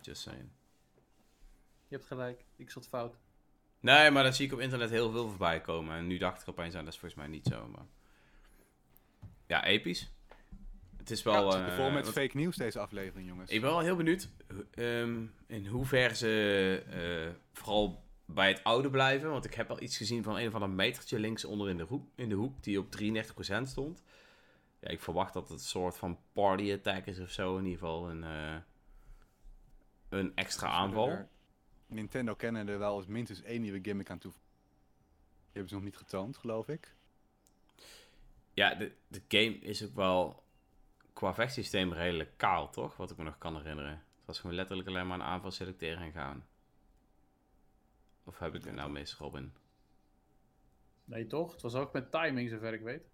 [0.02, 0.50] Just saying.
[1.88, 2.46] Je hebt gelijk.
[2.56, 3.18] Ik zat fout.
[3.80, 5.96] Nee, maar dat zie ik op internet heel veel voorbij komen.
[5.96, 7.68] En nu dacht ik opeens aan, dat is volgens mij niet zo.
[7.68, 7.86] Maar...
[9.52, 10.12] Ja, episch.
[10.98, 11.58] Het is wel...
[11.58, 13.52] Ja, eh, vol met fake nieuws deze aflevering, jongens.
[13.52, 14.30] ik ben wel heel benieuwd
[14.72, 19.30] ehm, in hoeverre ze eh, vooral bij het oude blijven.
[19.30, 21.84] Want ik heb al iets gezien van een of ander metertje links onder in de,
[21.84, 24.04] hoek, in de hoek, die op 33% stond.
[24.80, 27.58] Ja, ik verwacht dat het een soort van party attack is of zo.
[27.58, 28.56] In ieder geval een, eh,
[30.10, 31.10] een extra aanval.
[31.10, 31.28] Er-
[31.88, 34.50] Nintendo kennen er wel eens minstens één nieuwe gimmick aan toevoegen.
[34.52, 36.96] Die hebben ze nog niet getoond, geloof ik.
[38.62, 40.44] Ja, de, de game is ook wel
[41.14, 42.98] qua vechtsysteem redelijk kaal, toch?
[42.98, 43.92] Wat ik me nog kan herinneren.
[43.92, 46.46] Het was gewoon letterlijk alleen maar een aanval selecteren en gaan.
[48.24, 49.54] Of heb ik het nou mis, Robin?
[51.06, 51.52] Nee, toch?
[51.52, 53.10] Het was ook met timing, zover ik weet.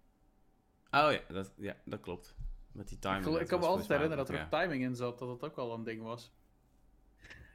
[0.90, 2.36] Oh ja, dat, ja, dat klopt.
[2.72, 3.26] Met die Ik, timing.
[3.26, 5.56] ik dat kan me altijd herinneren dat er ook timing in zat, dat het ook
[5.56, 6.32] al een ding was.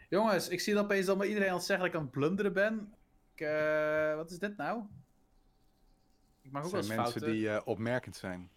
[0.09, 2.93] Jongens, ik zie dan opeens dat iedereen het zeggen dat ik aan het blunderen ben.
[3.33, 4.83] Ik, eh, wat is dit nou?
[6.53, 7.31] Maak ook wel eens mensen fouten.
[7.31, 8.49] die eh, opmerkend zijn.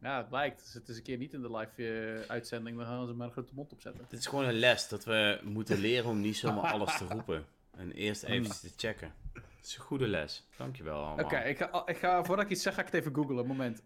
[0.00, 0.60] Ja, het lijkt.
[0.64, 3.26] Dus het is een keer niet in de live eh, uitzending, dan gaan ze maar
[3.26, 4.04] een grote mond opzetten.
[4.08, 7.46] Dit is gewoon een les, dat we moeten leren om niet zomaar alles te roepen.
[7.76, 9.14] En eerst even te checken.
[9.32, 10.46] Het is een goede les.
[10.56, 11.24] Dankjewel allemaal.
[11.24, 13.46] Oké, ik, ga, ik ga, voordat ik iets zeg, ga ik het even googlen.
[13.46, 13.82] Moment.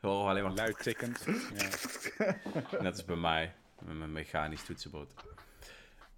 [0.00, 1.24] We horen alleen maar Luid tikkend.
[1.56, 2.36] ja.
[2.80, 3.54] Net als bij mij.
[3.84, 5.12] Met mijn mechanisch toetsenbord.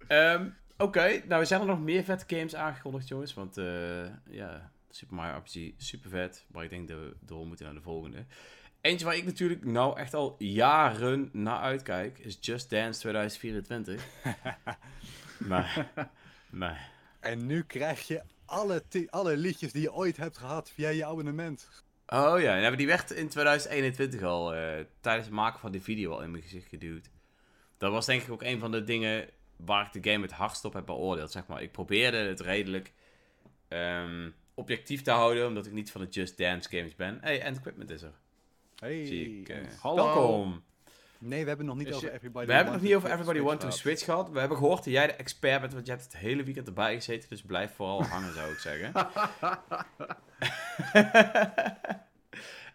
[0.07, 0.49] Ehm,
[0.81, 3.33] Oké, nou zijn er nog meer vette games aangekondigd, jongens.
[3.33, 6.45] Want eh, ja, Super Mario RPG, super vet.
[6.51, 8.25] Maar ik denk dat we door moeten naar de volgende.
[8.81, 14.05] Eentje waar ik natuurlijk nou echt al jaren naar uitkijk, is Just Dance 2024.
[15.49, 15.91] maar,
[16.49, 21.05] maar, En nu krijg je alle, alle liedjes die je ooit hebt gehad via je
[21.05, 21.83] abonnement.
[22.07, 26.11] Oh ja, en die werd in 2021 al eh, tijdens het maken van die video
[26.11, 27.09] al in mijn gezicht geduwd.
[27.77, 30.65] Dat was denk ik ook een van de dingen waar ik de game het hardst
[30.65, 31.31] op heb beoordeeld.
[31.31, 31.61] Zeg maar.
[31.61, 32.93] Ik probeerde het redelijk
[33.67, 37.17] ehm, objectief te houden, omdat ik niet van de Just Dance games ben.
[37.21, 38.13] Hey, End Equipment is er.
[38.75, 39.05] Hey.
[39.05, 39.49] Zie ik.
[39.49, 39.57] eh.
[39.79, 40.03] Hallo.
[40.03, 40.63] Welkom.
[41.21, 43.39] Nee, we hebben nog niet over Everybody We hebben nog Want niet over to Everybody
[43.45, 43.69] Want to.
[43.69, 44.29] Switch gehad.
[44.29, 46.95] We hebben gehoord dat jij de expert bent, want je hebt het hele weekend erbij
[46.95, 47.29] gezeten.
[47.29, 48.91] Dus blijf vooral hangen, zou ik zeggen.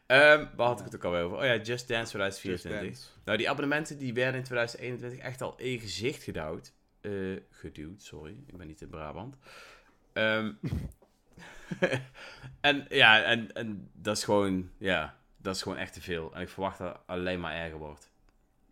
[0.06, 1.36] Ehm waar had ik het ook alweer over?
[1.38, 2.80] Oh ja, Just Dance Just 2024.
[2.80, 3.08] Dance.
[3.24, 6.72] Nou, die abonnementen die werden in 2021 echt al in gezicht geduwd.
[7.00, 7.10] Eh,
[7.50, 8.36] geduwd, sorry.
[8.46, 9.36] Ik ben niet in Brabant.
[10.12, 10.52] Ehm,
[12.60, 16.34] en ja, en, en dat is gewoon, ja, dat is gewoon echt te veel.
[16.34, 18.10] En ik verwacht dat het alleen maar erger wordt.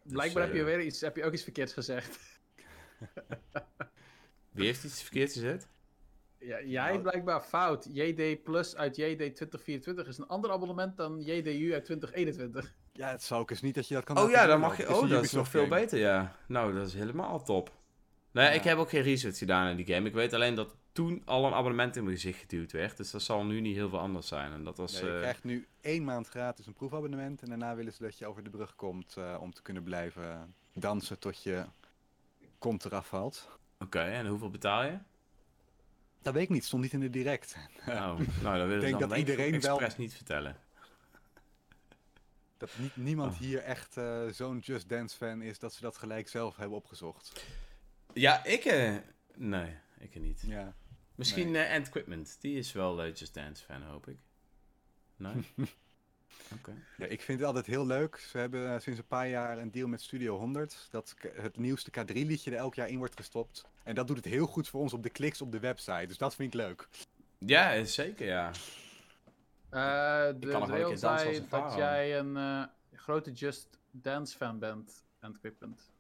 [0.03, 2.19] Dus, Blijkbaar heb je eh, weer iets, heb je ook iets verkeerds gezegd.
[4.53, 5.69] Wie heeft iets verkeerd gezet?
[6.39, 7.89] Ja, jij Nou- blijkbaar fout.
[7.93, 12.75] JD Plus uit JD 2024 is een ander abonnement dan JDU uit 2021.
[12.93, 14.77] Ja, het zou ook eens niet dat je dat kan Oh ja, dan doen, mag
[14.77, 14.95] je.
[14.95, 16.37] Oh, dat is nog veel beter, ja.
[16.47, 17.82] Nou, dat is helemaal top.
[18.33, 18.51] Nee, Ja.
[18.53, 20.09] ik heb ook geen research gedaan in die game.
[20.09, 22.97] Ik weet alleen dat toen al een abonnement in mijn gezicht geduwd werd.
[22.97, 24.53] Dus dat zal nu niet heel veel anders zijn.
[24.53, 24.93] En dat was.
[24.93, 27.43] Nee, je eh, krijgt nu één maand gratis een proefabonnement.
[27.43, 30.55] En daarna willen ze dat je over de brug komt eh, om te kunnen blijven
[30.73, 31.65] dansen tot je
[32.59, 33.49] kont eraf valt.
[33.79, 34.99] Oké, en hoeveel betaal je?
[36.23, 37.57] Dat weet ik niet, stond niet in de direct.
[37.89, 40.57] Oh, nou, dan willen ze denk dan dat denk ik iedereen wel- expres niet vertellen.
[42.57, 43.39] Dat niet, niemand Oh.
[43.39, 47.45] hier echt eh, zo'n Just Dance fan is dat ze dat gelijk zelf hebben opgezocht.
[48.15, 48.65] Ja, ik.
[48.65, 48.97] eh,
[49.35, 50.43] nee, ik niet.
[50.47, 50.75] Ja.
[51.15, 52.37] Misschien eh Ant Equipment.
[52.41, 54.19] Die is wel eh, Just Dance fan, hoop ik.
[55.17, 55.33] Nee?
[56.55, 56.73] Oké.
[56.97, 58.17] ja, ik vind het altijd heel leuk.
[58.17, 60.89] Ze hebben eh, sinds een paar jaar een deal met Studio 100.
[60.91, 63.65] Dat k- het nieuwste K3-liedje er elk jaar in wordt gestopt.
[63.83, 66.07] En dat doet het heel goed voor ons op de kliks op de website.
[66.07, 66.89] Dus dat vind ik leuk.
[67.39, 68.51] Ja, eh, zeker, ja.
[69.71, 72.37] Eh de kan nog wel een rail keer dansen als zei een dat jij een
[72.37, 72.65] eh,
[72.99, 75.92] grote Just Dance fan bent, en Equipment.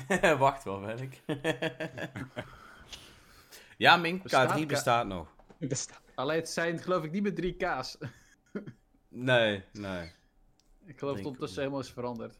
[0.38, 1.20] Wacht wel, ben ik.
[3.76, 5.28] ja, Mink, Bestaat K3 K- bestaat nog.
[5.58, 6.00] Bestaat.
[6.14, 7.96] Alleen het zijn geloof ik niet met 3 K's.
[9.14, 10.12] Nee, nee.
[10.86, 12.38] ik geloof dat ondertussen helemaal is veranderd.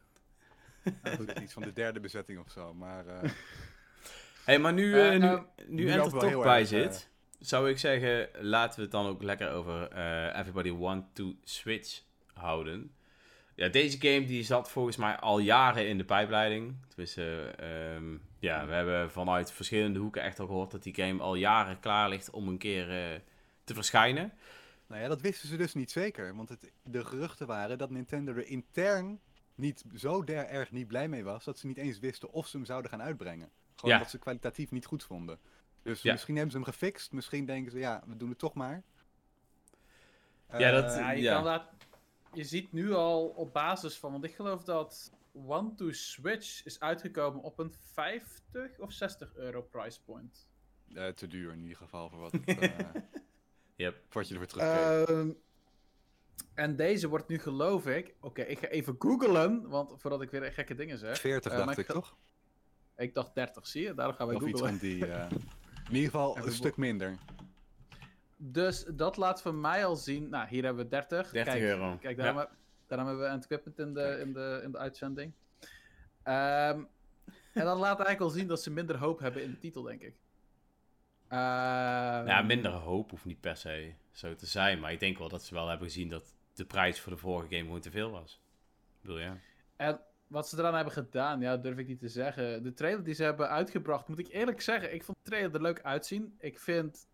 [1.03, 2.75] Nou, goed, iets van de derde bezetting of zo.
[2.75, 3.31] Maar eh,
[4.45, 5.29] hey, maar nu, Eh, eh, nu,
[5.67, 8.91] nu nu Enter lopen we toch bij erg, zit, zou ik zeggen, laten we het
[8.91, 12.95] dan ook lekker over eh, Everybody Want to Switch houden.
[13.63, 16.75] Ja, deze game die zat volgens mij al jaren in de pijpleiding.
[16.89, 21.35] Tenminste, ehm, ja, we hebben vanuit verschillende hoeken echt al gehoord dat die game al
[21.35, 23.21] jaren klaar ligt om een keer eh,
[23.65, 24.33] te verschijnen.
[24.87, 26.37] nou ja, dat wisten ze dus niet zeker.
[26.37, 29.21] Want het, de geruchten waren dat Nintendo er intern
[29.55, 31.45] niet zo der erg niet blij mee was.
[31.45, 33.51] Dat ze niet eens wisten of ze hem zouden gaan uitbrengen.
[33.75, 34.01] Gewoon Ja.
[34.01, 35.39] dat ze kwalitatief niet goed vonden.
[35.83, 36.13] Dus Ja.
[36.13, 37.13] misschien hebben ze hem gefixt.
[37.13, 38.83] Misschien denken ze, ja, we doen het toch maar.
[40.59, 41.35] Ja, dat- Eh, Ja, je, ja.
[41.35, 41.63] Kan dat,
[42.33, 45.13] je ziet nu al op basis van, want ik geloof dat
[45.47, 50.49] One to Switch is uitgekomen op een 50 of 60 euro price point.
[50.95, 52.79] eh, te duur in ieder geval voor wat, het, eh,
[53.77, 53.95] Yep.
[54.09, 55.09] voor wat je ervoor terugkrijgt.
[55.11, 55.31] Ehm,
[56.55, 60.53] en deze wordt nu geloof ik, oké, ik ga even googlen, want voordat ik weer
[60.53, 61.19] gekke dingen zeg.
[61.21, 62.17] 40 eh, dacht ik toch?
[62.97, 63.95] Ik dacht 30, zie je?
[63.95, 64.79] Daarom gaan wij Of iets googlen.
[64.79, 65.07] van die.
[65.07, 65.31] eh,
[65.89, 67.19] in ieder geval Even een stuk minder.
[68.45, 71.31] Dus dat laat voor mij al zien, nou hier hebben we 30.
[71.31, 71.97] 30 kijk, euro.
[72.01, 72.51] Kijk, daarom, Ja.
[72.87, 75.33] daarom hebben we een equipment in de, in de, in de uitzending.
[76.23, 76.83] Ehm,
[77.53, 80.01] en dat laat eigenlijk al zien dat ze minder hoop hebben in de titel, denk
[80.03, 80.15] ik.
[81.29, 84.81] Ehm, Ja, minder hoop hoeft niet per se zo te zijn.
[84.81, 87.49] Maar ik denk wel dat ze wel hebben gezien dat de prijs voor de vorige
[87.55, 88.41] game gewoon te veel was.
[88.95, 89.37] Ik bedoel, ja.
[89.77, 92.63] En wat ze eraan hebben gedaan, ja, durf ik niet te zeggen.
[92.63, 95.63] De trailer die ze hebben uitgebracht, moet ik eerlijk zeggen, ik vond de trailer er
[95.63, 96.35] leuk uitzien.
[96.39, 97.07] Ik vind,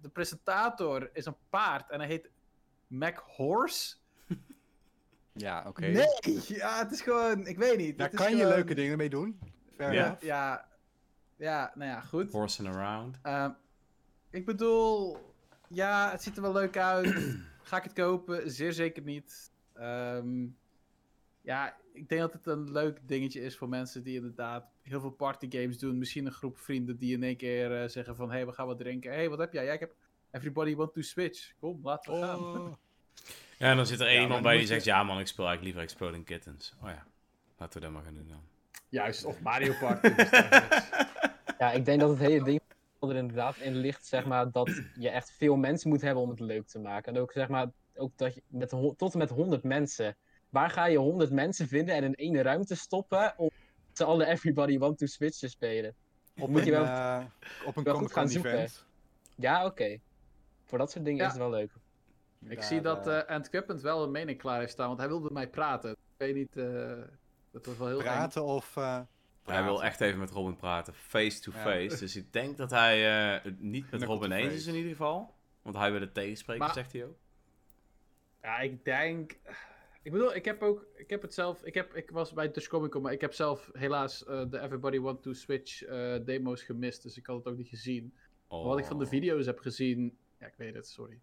[0.00, 2.30] de presentator is een paard en hij heet
[2.86, 3.96] Mac Horse.
[5.32, 5.80] Ja, oké.
[5.86, 7.98] Nee, ja, het is gewoon, ik weet niet.
[7.98, 9.38] Daar kan je leuke dingen mee doen.
[9.76, 10.04] Fair Ja.
[10.04, 10.22] enough.
[10.22, 10.68] Ja,
[11.36, 12.32] ja, nou ja, goed.
[12.32, 13.18] Horsing around.
[13.22, 13.50] Ehm,
[14.30, 15.18] ik bedoel,
[15.68, 17.36] ja, het ziet er wel leuk uit.
[17.62, 18.50] Ga ik het kopen?
[18.50, 19.52] Zeer zeker niet.
[19.74, 20.46] Ehm,
[21.50, 25.10] ja, ik denk dat het een leuk dingetje is voor mensen die inderdaad heel veel
[25.10, 25.98] partygames doen.
[25.98, 28.28] Misschien een groep vrienden die in één keer eh, zeggen van...
[28.28, 29.10] Hé, hey, we gaan wat drinken.
[29.10, 29.64] Hé, hey, wat heb jij?
[29.64, 29.94] Ja, ik heb
[30.30, 31.52] Everybody Want to Switch.
[31.58, 32.38] Kom, laten we gaan.
[32.38, 32.72] Oh.
[33.58, 34.84] Ja, en dan zit er één Ja, iemand bij die zegt...
[34.84, 36.74] Ja man, ik speel eigenlijk liever Exploding Kittens.
[36.82, 37.06] Oh ja,
[37.58, 38.42] laten we dat maar gaan doen dan.
[38.88, 40.14] Juist, of Mario Party.
[40.14, 40.88] dergelijks.
[41.58, 42.60] Ja, ik denk dat het hele ding
[43.00, 46.40] er inderdaad in ligt, zeg maar, dat je echt veel mensen moet hebben om het
[46.40, 47.14] leuk te maken.
[47.14, 50.16] En ook, zeg maar, ook dat je met, tot en met 100 mensen.
[50.50, 53.50] Waar ga je 100 mensen vinden en in één ruimte stoppen om
[53.92, 55.94] ze alle Everybody Want to Switch te spelen?
[56.38, 57.24] Op Moet je een, wel- eh,
[57.64, 58.52] op een wel goed gaan zoeken.
[58.52, 58.84] event.
[59.36, 59.98] Ja, oké.
[60.64, 61.26] Voor dat soort dingen Ja.
[61.26, 61.70] is het wel leuk.
[62.48, 65.24] Ik zie dat eh, eh Ant wel een mening klaar heeft staan, want hij wilde
[65.24, 65.90] met mij praten.
[65.90, 66.92] Ik weet niet, eh,
[67.50, 68.04] dat was wel heel eng.
[68.04, 68.76] praten of...
[68.76, 69.00] eh,
[69.44, 71.58] Hij wil echt even met Robin praten, face to Ja.
[71.62, 71.98] face.
[71.98, 74.90] Dus ik denk dat hij eh, het niet met Knuckle Robin eens is in ieder
[74.90, 75.34] geval.
[75.62, 77.16] Want hij wil het tegenspreken, Maar- zegt hij ook.
[78.42, 79.36] Ja, ik denk.
[80.02, 80.86] Ik bedoel, ik heb ook.
[80.94, 81.62] Ik heb het zelf.
[81.62, 84.60] Ik, heb, ik was bij Dutch Comic Con, maar ik heb zelf helaas eh, de
[84.60, 87.02] Everybody Want to Switch eh, demo's gemist.
[87.02, 88.12] Dus ik had het ook niet gezien.
[88.48, 89.10] Maar Wat ik van de Oh.
[89.10, 90.18] video's heb gezien.
[90.38, 91.18] Ja, ik weet het, sorry.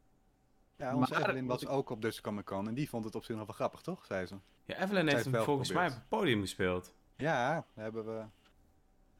[0.75, 3.15] Ja, onze Maar- Evelyn was ik- ook op Dutch Comic Con en die vond het
[3.15, 4.05] op zich nog wel grappig, toch?
[4.05, 4.35] Zei ze.
[4.65, 6.93] Ja, Evelyn heeft heeft hem volgens mij op het podium gespeeld.
[7.15, 8.25] Ja, daar hebben we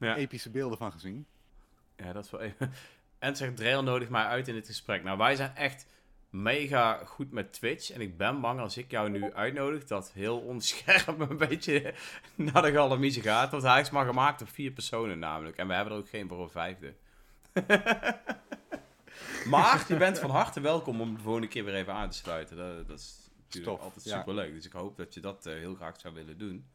[0.06, 0.16] Ja.
[0.16, 1.26] epische beelden van gezien.
[1.96, 2.72] Ja, dat is wel even.
[3.20, 5.04] En zegt Drail nodigt mij uit in dit gesprek.
[5.04, 5.86] Nou, wij zijn echt
[6.30, 7.92] mega goed met Twitch.
[7.92, 11.94] En ik ben bang als ik jou nu uitnodig, dat heel onscherp een beetje
[12.36, 13.52] naar de galamiezen gaat.
[13.52, 15.58] Want hij is maar gemaakt door vier personen namelijk.
[15.58, 16.94] En we hebben er ook geen voor een vijfde.
[19.54, 22.58] maar je bent van harte welkom om de volgende keer weer even aan te sluiten.
[22.58, 24.18] Dat, dat is natuurlijk altijd ja.
[24.18, 24.54] super leuk.
[24.54, 26.68] Dus ik hoop dat je dat eh, heel graag zou willen doen.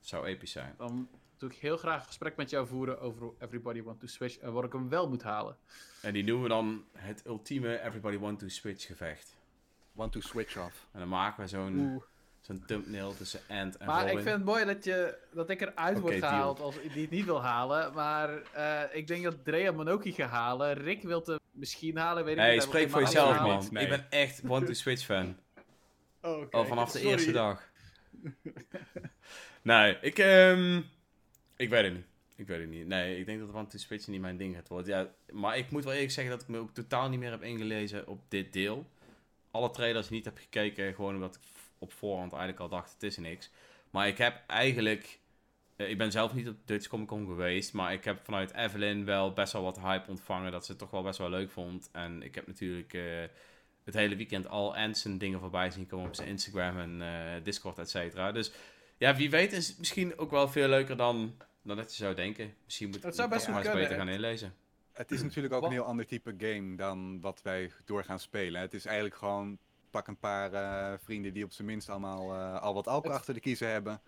[0.00, 0.74] Zou episch zijn.
[0.76, 1.08] Dan
[1.42, 4.52] doe ik heel graag een gesprek met jou voeren over Everybody Want to Switch en
[4.52, 5.56] waar ik hem wel moet halen.
[6.02, 9.36] En die noemen we dan het ultieme Everybody Want to Switch gevecht.
[9.92, 10.86] Want to switch off.
[10.92, 12.02] En dan maken we zo'n
[12.40, 14.16] zo'n thumbnail tussen Ant en Maar Robin.
[14.18, 16.28] ik vind het mooi dat, je, dat ik eruit word deal.
[16.28, 17.94] gehaald als die het niet wil halen.
[17.94, 20.72] Maar eh, ik denk dat Drea Monoki gaat halen.
[20.74, 22.24] Rick wil hem misschien halen.
[22.24, 22.58] Weet ik Hey, niet.
[22.62, 23.68] Hij spreek voor jezelf, man.
[23.70, 23.82] Nee.
[23.84, 25.36] Ik ben echt Want to Switch fan.
[26.24, 26.56] Oh, oké.
[26.56, 27.12] Al vanaf de Sorry.
[27.12, 27.62] eerste dag.
[29.62, 30.80] nee, ik, ehm,
[31.62, 32.04] ik weet het niet.
[32.36, 32.86] Ik weet het niet.
[32.86, 34.96] Nee, ik denk dat Switch niet mijn ding gaat worden.
[34.96, 37.42] Ja, maar ik moet wel eerlijk zeggen dat ik me ook totaal niet meer heb
[37.42, 38.86] ingelezen op dit deel.
[39.50, 41.40] Alle trailers niet heb gekeken, gewoon omdat ik
[41.78, 43.50] op voorhand eigenlijk al dacht, het is niks.
[43.90, 45.18] Maar ik heb eigenlijk...
[45.76, 49.04] eh, ik ben zelf niet op Dutch Comic Con geweest, maar ik heb vanuit Evelyn
[49.04, 51.88] wel best wel wat hype ontvangen, dat ze het toch wel best wel leuk vond.
[51.92, 53.02] En ik heb natuurlijk eh,
[53.84, 57.78] het hele weekend al Anson dingen voorbij zien komen op zijn Instagram en eh, Discord,
[57.78, 58.32] et cetera.
[58.32, 58.52] Dus
[58.98, 62.14] ja, wie weet is het misschien ook wel veel leuker dan, dan dat je zou
[62.14, 62.54] denken.
[62.64, 64.54] Misschien moet Het zou maar eens beter gaan inlezen.
[64.92, 68.18] Het is natuurlijk ook Wat- een heel ander type game dan wat wij door gaan
[68.20, 68.60] spelen.
[68.60, 69.58] Het is eigenlijk gewoon
[69.90, 73.18] pak een paar eh, vrienden die op zijn minst allemaal eh, al wat alcohol Het-
[73.18, 74.00] achter de kiezen hebben.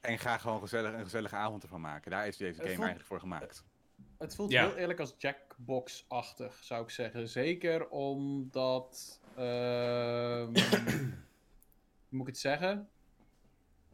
[0.00, 2.10] En ga gewoon gezellig, een gezellige avond ervan maken.
[2.10, 3.64] Daar is deze game voelt- eigenlijk voor gemaakt.
[4.18, 4.66] Het voelt Ja.
[4.66, 7.28] heel eerlijk als Jackbox-achtig, zou ik zeggen.
[7.28, 9.20] Zeker omdat.
[9.36, 10.54] ehm,
[12.08, 12.88] hoe moet ik het zeggen?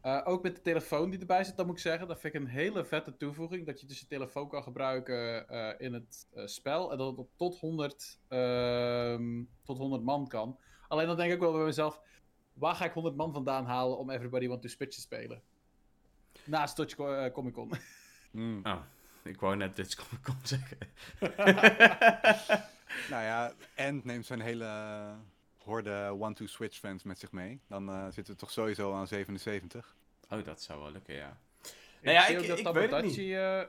[0.01, 2.07] Eh, ook met de telefoon die erbij zit, dan moet ik zeggen.
[2.07, 3.65] Dat vind ik een hele vette toevoeging.
[3.65, 6.91] Dat je dus je telefoon kan gebruiken eh, in het eh, spel.
[6.91, 10.59] En dat het op tot 100, ehm, tot 100 man kan.
[10.87, 12.01] Alleen dan denk ik wel bij mezelf.
[12.53, 15.41] Waar ga ik 100 man vandaan halen om Everybody Want to Switch te spelen?
[16.43, 17.71] Naast Dutch Co- Comic Con.
[18.31, 18.59] Mm.
[18.63, 18.81] Oh,
[19.23, 20.77] ik wou net Dutch Comic Con zeggen.
[23.09, 24.65] Nou ja, en neemt zijn hele
[25.63, 27.59] horde one-two-switch fans met zich mee.
[27.67, 29.95] Dan eh, zitten we toch sowieso aan 77.
[30.29, 31.37] Oh, dat zou wel lukken, ja.
[31.61, 33.63] Ik Nou ja, zie ik- ook dat ik weet het eh,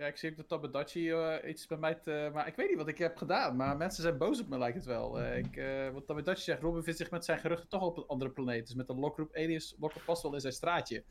[0.00, 2.30] ja, ik zie ook dat Tabadachi eh, iets bij mij te...
[2.32, 4.76] Maar ik weet niet wat ik heb gedaan, maar mensen zijn boos op me, lijkt
[4.76, 5.20] het wel.
[5.20, 8.06] Eh, ik, eh want Tabadachi zegt, Robin vindt zich met zijn geruchten toch op een
[8.06, 8.66] andere planeet.
[8.66, 11.04] Dus met de lokroep aliens lokken past wel in zijn straatje.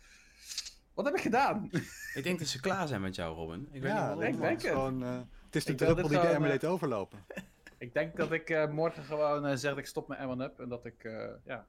[0.94, 1.70] Wat heb ik gedaan?
[2.14, 3.62] Ik denk dat ze klaar zijn met jou, Robin.
[3.62, 4.72] Ik weet niet ja, dat denk is het.
[4.72, 7.26] gewoon, eh, het is de druppel die de emmer deed overlopen.
[7.80, 10.70] ik denk dat ik eh, morgen gewoon eh, zeg dat ik stop met M1-up en
[10.70, 11.12] dat ik, eh,
[11.46, 11.66] ja,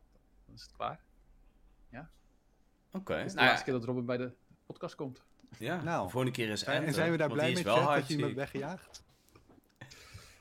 [0.46, 1.00] dan is het klaar.
[2.92, 3.14] Oké.
[3.14, 4.30] Het is de Nou ja, laatste keer dat Robin bij de
[4.66, 5.22] podcast komt.
[5.58, 6.04] ja, Nou.
[6.04, 9.02] de volgende keer is Zijn- en zijn we daar blij mee dat je hem weggejaagd?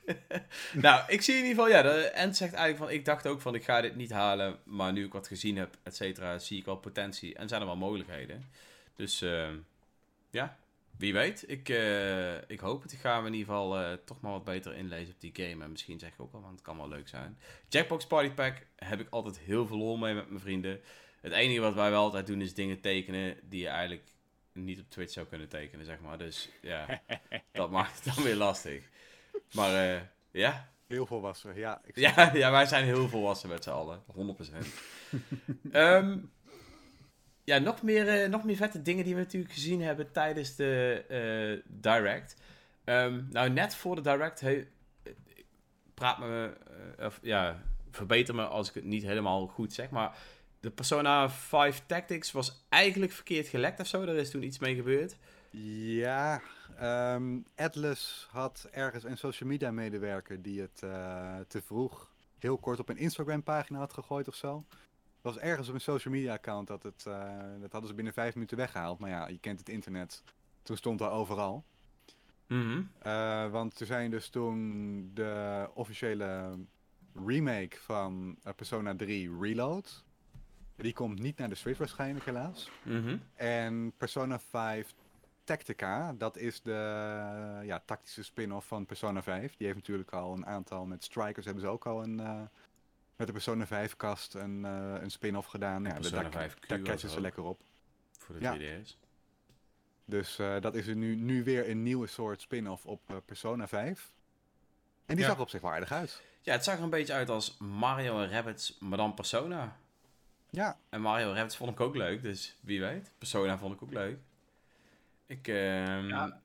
[0.73, 3.41] Nou, ik zie in ieder geval, ja, de Ant zegt eigenlijk van, ik dacht ook
[3.41, 6.58] van, ik ga dit niet halen, maar nu ik wat gezien heb, et cetera, zie
[6.60, 8.45] ik wel potentie en zijn er wel mogelijkheden.
[8.95, 9.19] Dus,
[10.29, 10.58] ja,
[10.99, 11.43] wie weet.
[11.47, 12.91] Ik, eh, ik hoop het.
[12.91, 15.63] Ik ga me in ieder geval eh, toch maar wat beter inlezen op die game.
[15.63, 17.39] En misschien zeg ik ook wel, want het kan wel leuk zijn.
[17.67, 20.81] Jackbox Party Pack heb ik altijd heel veel lol mee met mijn vrienden.
[21.21, 24.04] Het enige wat wij wel altijd doen is dingen tekenen die je eigenlijk
[24.54, 26.17] niet op Twitch zou kunnen tekenen, zeg maar.
[26.17, 27.02] Dus ja,
[27.52, 28.83] dat maakt het dan weer lastig.
[29.52, 31.81] Maar eh, ja, Heel volwassen, ja.
[31.85, 34.04] Ik ja, ja, wij zijn heel volwassen met z'n allen.
[34.08, 34.65] 100%.
[35.71, 36.17] Ehm,
[37.50, 41.04] ja, nog meer, eh, nog meer vette dingen die we natuurlijk gezien hebben tijdens de
[41.08, 42.35] eh, Direct.
[42.83, 44.67] Ehm, nou, net voor de Direct, he-
[45.93, 46.58] praat me,
[46.97, 50.17] eh, of, ja, verbeter me als ik het niet helemaal goed zeg, maar
[50.60, 54.02] de Persona 5 Tactics was eigenlijk verkeerd gelekt of zo.
[54.02, 55.17] Er is toen iets mee gebeurd.
[55.52, 56.41] Ja,
[56.77, 60.75] ehm, Atlas had ergens een social media medewerker die het
[61.47, 64.65] te vroeg heel kort op een Instagram pagina had gegooid of zo.
[65.21, 68.13] Het was ergens op een social media account dat het, eh, dat hadden ze binnen
[68.13, 68.99] vijf minuten weggehaald.
[68.99, 70.23] Maar ja, je kent het internet.
[70.63, 71.63] Toen stond dat overal.
[72.47, 72.81] Mhm.
[72.99, 76.57] Eh, want er zijn dus toen de officiële
[77.25, 80.03] remake van eh, Persona 3 Reload.
[80.75, 82.69] Die komt niet naar de Switch waarschijnlijk helaas.
[82.83, 83.17] Mhm.
[83.35, 84.93] En Persona 5
[85.43, 89.55] Tactica, dat is de ja, tactische spin-off van Persona 5.
[89.55, 92.49] Die heeft natuurlijk al een aantal, met Strikers hebben ze ook al een,
[93.19, 95.83] met de Persona 5 kast een, eh, een spin-off gedaan.
[95.83, 97.59] Ja, Persona daar, 5Q daar catchen ze lekker op.
[98.17, 98.53] Voor de Ja.
[98.53, 98.97] 3DS.
[100.05, 103.67] Dus eh, dat is er nu, nu weer een nieuwe soort spin-off op eh, Persona
[103.67, 104.11] 5.
[105.05, 105.25] En die Ja.
[105.25, 106.21] zag er op zich wel aardig uit.
[106.41, 109.77] Ja, het zag er een beetje uit als Mario en Rabbids, maar dan Persona.
[110.49, 113.11] Ja, En Mario Rabbids vond ik ook leuk, dus wie weet.
[113.17, 114.17] Persona vond ik ook leuk.
[115.25, 116.41] Ik, ehm, ja.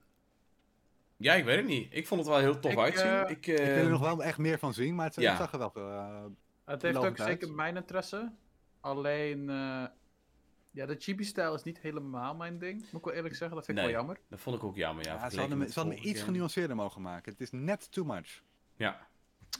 [1.17, 1.35] Ja.
[1.35, 1.95] ik weet het niet.
[1.95, 3.07] Ik vond het wel heel tof Ik, uitzien.
[3.07, 5.37] eh, ik, ik wil er nog wel echt meer van zien, maar het, Ja.
[5.37, 6.25] zag er wel eh,
[6.65, 7.19] Het heeft ook uit.
[7.19, 8.33] zeker mijn interesse.
[8.81, 9.85] Alleen, eh,
[10.71, 12.81] ja, de chibi-stijl is niet helemaal mijn ding.
[12.81, 13.93] Moet ik wel eerlijk zeggen, dat vind ik Nee.
[13.93, 14.21] wel jammer.
[14.29, 15.13] Dat vond ik ook jammer, ja.
[15.15, 17.33] Ja, ze hadden, met me- ze hadden me vorige iets genuanceerder mogen maken.
[17.33, 18.43] Het is net too much.
[18.77, 19.07] Ja.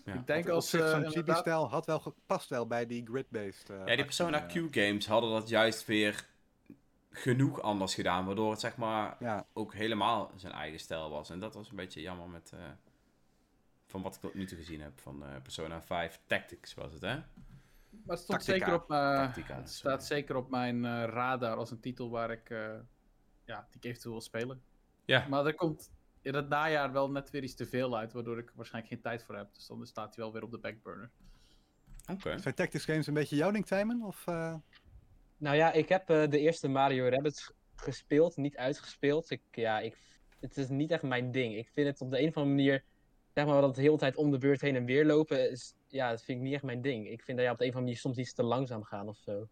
[0.05, 0.15] Ja.
[0.15, 3.71] Ik denk als zo'n inderdaad- chibi-stijl had wel gepast wel bij die grid-based.
[3.71, 6.27] eh, ja, die Persona eh, Q-games hadden dat juist weer
[7.11, 8.25] genoeg anders gedaan.
[8.27, 11.31] Waardoor het zeg maar Ja, ook helemaal zijn eigen stijl was.
[11.31, 12.51] En dat was een beetje jammer met...
[12.55, 12.61] eh,
[13.95, 17.01] van wat ik tot nu toe gezien heb van eh, Persona 5 Tactics was het,
[17.03, 17.15] hè?
[17.15, 17.23] Maar
[18.17, 18.59] het stond Tactica.
[18.67, 19.97] zeker op, eh, Tactica, het sorry.
[19.97, 22.59] staat zeker op mijn eh, radar als een titel waar ik, eh,
[23.45, 24.63] ja, die ik eventueel wil spelen.
[25.05, 25.27] Ja.
[25.29, 25.93] Maar er komt
[26.23, 29.25] in het najaar wel net weer iets te veel uit, waardoor ik waarschijnlijk geen tijd
[29.25, 29.55] voor heb.
[29.55, 31.11] Dus dan staat hij wel weer op de backburner.
[32.13, 32.39] Oké.
[32.39, 34.05] Zijn Tactics games een beetje jouw ding, Timon?
[34.05, 34.55] Of, eh,
[35.37, 39.31] Nou ja, ik heb eh, de eerste Mario Rabbids g- gespeeld, niet uitgespeeld.
[39.31, 39.97] Ik, ja, ik,
[40.41, 41.57] het is niet echt mijn ding.
[41.57, 42.85] Ik vind het op de een of andere manier,
[43.35, 46.11] zeg maar, dat de hele tijd om de beurt heen en weer lopen, is, ja,
[46.11, 47.09] dat vind ik niet echt mijn ding.
[47.09, 49.09] Ik vind dat je op de een of andere manier soms iets te langzaam gaan
[49.09, 49.49] of zo.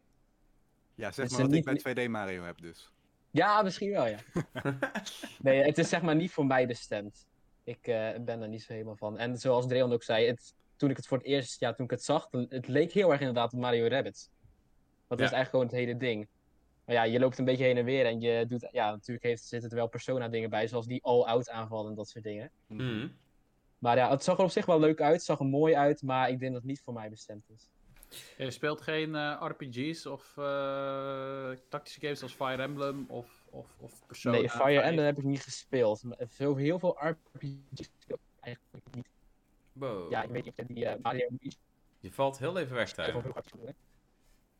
[0.94, 2.90] ja, zeg Het maar wat ik bij 2D Mario heb dus.
[3.30, 4.18] Ja, misschien wel, ja.
[5.42, 7.26] nee, het is zeg maar niet voor mij bestemd.
[7.64, 9.18] Ik eh, ben er niet zo helemaal van.
[9.18, 11.90] En zoals Dreon ook zei, het, toen ik het voor het eerst, ja, toen ik
[11.90, 14.30] het zag, het leek heel erg inderdaad op Mario Rabbids.
[15.08, 15.24] Dat Ja.
[15.24, 16.28] is eigenlijk gewoon het hele ding.
[16.84, 19.42] Maar ja, je loopt een beetje heen en weer en je doet, ja, natuurlijk heeft,
[19.44, 22.50] zitten er wel persona dingen bij, zoals die all-out aanvallen en dat soort dingen.
[22.66, 23.08] Mhm.
[23.82, 26.02] Maar ja, het zag er op zich wel leuk uit, het zag er mooi uit,
[26.02, 27.70] maar ik denk dat het niet voor mij bestemd is.
[28.36, 34.06] Je speelt geen eh, RPG's of eh, tactische games als Fire Emblem of, of, of
[34.06, 34.82] Persona nee, Fire 5?
[34.84, 36.02] Emblem heb ik niet gespeeld.
[36.02, 39.06] Maar Veel, heel veel RPG's speel ik eigenlijk niet.
[39.72, 40.10] Wow.
[40.10, 41.28] Ja, ik weet niet of je die eh, Mario
[42.00, 43.12] Je valt heel even weg, hè?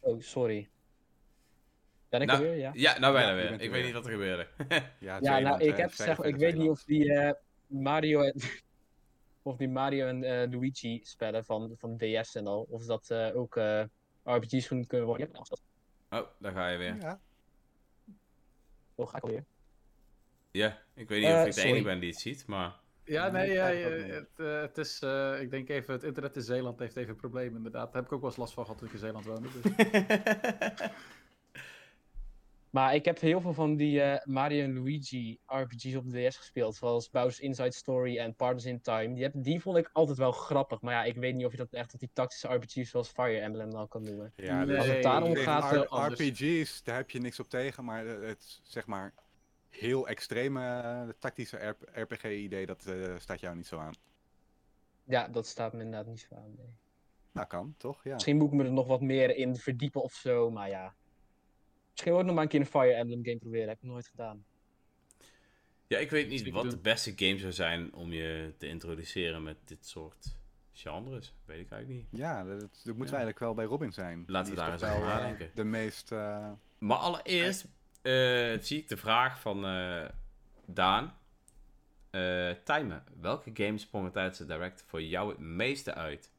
[0.00, 0.68] Oh, sorry.
[2.08, 2.56] Ben ik Nou, alweer?
[2.56, 2.70] Ja.
[2.74, 3.44] Ja, nou bijna Ja, weer.
[3.44, 3.84] Ik er weet weer.
[3.84, 4.46] niet wat er gebeurde.
[4.98, 7.32] Ja, Ja, nou, ik heb zeg, ik weet niet of die eh,
[7.66, 8.34] Mario en
[9.42, 13.36] of die Mario en eh, Luigi spellen van, van DS en al, of dat eh,
[13.36, 13.84] ook eh,
[14.24, 15.28] RPG's genoemd kunnen worden.
[15.32, 15.62] Ja, dat
[16.10, 16.96] Oh, daar ga je weer.
[17.00, 17.20] Ja,
[18.94, 19.44] oh, ga ik alweer.
[20.50, 22.80] Ja, ik weet niet of ik de enige ben die het ziet, maar...
[23.04, 26.96] Ja, Nee, ja, het het, is, eh, ik denk even, het internet in Zeeland heeft
[26.96, 27.92] even problemen inderdaad.
[27.92, 29.48] Daar heb ik ook wel eens last van gehad toen ik in Zeeland woonde.
[29.52, 29.62] Dus.
[32.72, 36.36] Maar ik heb heel veel van die eh, Mario en Luigi RPG's op de DS
[36.36, 39.14] gespeeld, zoals Bowser's Inside Story en Partners in Time.
[39.14, 41.56] Die, heb, die vond ik altijd wel grappig, maar ja, ik weet niet of je
[41.56, 44.32] dat echt op die tactische RPG's zoals Fire Emblem dan kan noemen.
[44.36, 46.12] ja Nee, Als het daarom gaat, R-.
[46.12, 49.14] RPG's, daar heb je niks op tegen, maar eh, het zeg maar
[49.68, 53.94] heel extreme eh, tactische RPG-idee, dat eh, staat jou niet zo aan.
[55.04, 56.54] Ja, dat staat me inderdaad niet zo aan.
[56.56, 56.74] nee.
[57.32, 58.04] Nou, kan, toch?
[58.04, 58.12] Ja.
[58.12, 60.94] Misschien moet ik me er nog wat meer in verdiepen of zo, maar ja.
[61.92, 64.06] Misschien ook nog maar een keer een Fire Emblem game proberen, heb ik nog nooit
[64.08, 64.44] gedaan.
[65.86, 66.70] Ja, ik weet niet wat doen.
[66.70, 70.36] de beste game zou zijn om je te introduceren met dit soort
[70.72, 71.34] genres.
[71.44, 72.20] Weet ik eigenlijk niet.
[72.20, 73.08] Ja, dat, dat moeten we Ja.
[73.10, 74.24] eigenlijk wel bij Robin zijn.
[74.26, 75.50] Laten we daar eens over eh, nadenken.
[75.54, 76.12] De meest...
[76.12, 77.64] eh, Maar allereerst
[78.02, 78.12] eh,
[78.60, 80.08] zie ik de vraag van eh,
[80.66, 81.16] Daan.
[82.10, 86.30] Eh Timen, welke games sprongen tijdens de Direct voor jou het meeste uit?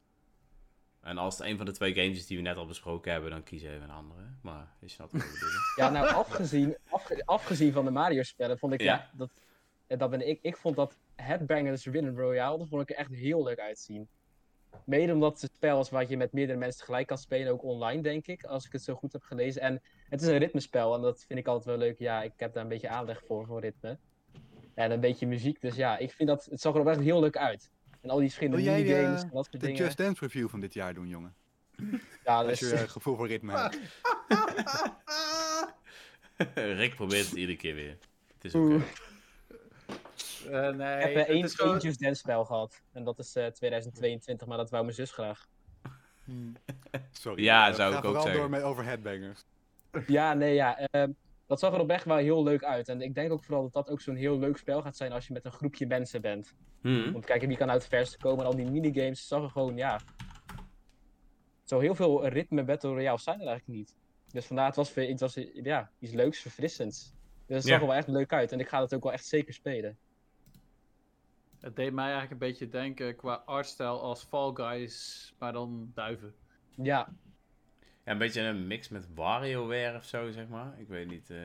[1.04, 3.30] En als het een van de twee games is die we net al besproken hebben,
[3.30, 4.22] dan kies even een andere.
[4.42, 5.48] Maar je snapt wat ik bedoel.
[5.76, 8.94] Ja, nou, afgezien, afge- afgezien van de Mario-spellen, vond ik Ja.
[8.94, 9.10] ja.
[9.12, 9.30] dat,
[9.98, 13.42] dat ben ik, ik vond dat Headbangers Win Royale, dat vond ik er echt heel
[13.42, 14.08] leuk uitzien.
[14.84, 17.62] Mede omdat het een spel is wat je met meerdere mensen tegelijk kan spelen, ook
[17.62, 19.62] online denk ik, als ik het zo goed heb gelezen.
[19.62, 21.98] En het is een ritmespel en dat vind ik altijd wel leuk.
[21.98, 23.98] Ja, ik heb daar een beetje aanleg voor, voor ritme.
[24.74, 27.20] En een beetje muziek, dus ja, ik vind dat, het zag er ook echt heel
[27.20, 27.70] leuk uit.
[28.04, 29.84] En al die verschillende Wil jij, minigames eh, en dat soort de dingen.
[29.84, 31.34] Just Dance review van dit jaar doen, jongen.
[32.24, 33.78] Ja, Als dus, je eh, gevoel voor ritme hebt.
[36.80, 37.98] Rick probeert het iedere keer weer.
[38.34, 38.64] Het is oké.
[38.64, 38.82] Oeh.
[40.50, 42.82] Eh, nee, ik heb het één, is gewoon- één Just Dance spel gehad.
[42.92, 45.46] En dat is eh 2022, maar dat wou mijn zus graag.
[47.12, 47.42] Sorry.
[47.42, 48.40] Ja, zou ik ook vooral zeggen.
[48.40, 49.44] door met over headbangers.
[50.06, 50.78] Ja, nee, ja.
[50.78, 51.10] ehm,
[51.46, 52.88] dat zag er oprecht wel heel leuk uit.
[52.88, 55.26] En ik denk ook vooral dat dat ook zo'n heel leuk spel gaat zijn als
[55.26, 56.54] je met een groepje mensen bent.
[56.80, 57.14] Hmm.
[57.14, 58.38] Om te kijken wie kan uit het verste komen.
[58.40, 60.00] En al die minigames zag er gewoon, ja...
[61.64, 63.94] Zo heel veel ritme Battle Royale zijn er eigenlijk niet.
[64.32, 67.14] Dus vandaar, het was, het was ja, iets leuks, verfrissends.
[67.46, 67.70] Dus het Ja.
[67.72, 68.52] zag er wel echt leuk uit.
[68.52, 69.98] En ik ga het ook wel echt zeker spelen.
[71.60, 76.34] Het deed mij eigenlijk een beetje denken qua artstijl als Fall Guys, maar dan duiven.
[76.76, 77.12] Ja,
[78.04, 80.80] Ja, een beetje een mix met WarioWare of zo, zeg maar.
[80.80, 81.30] Ik weet niet.
[81.30, 81.38] eh.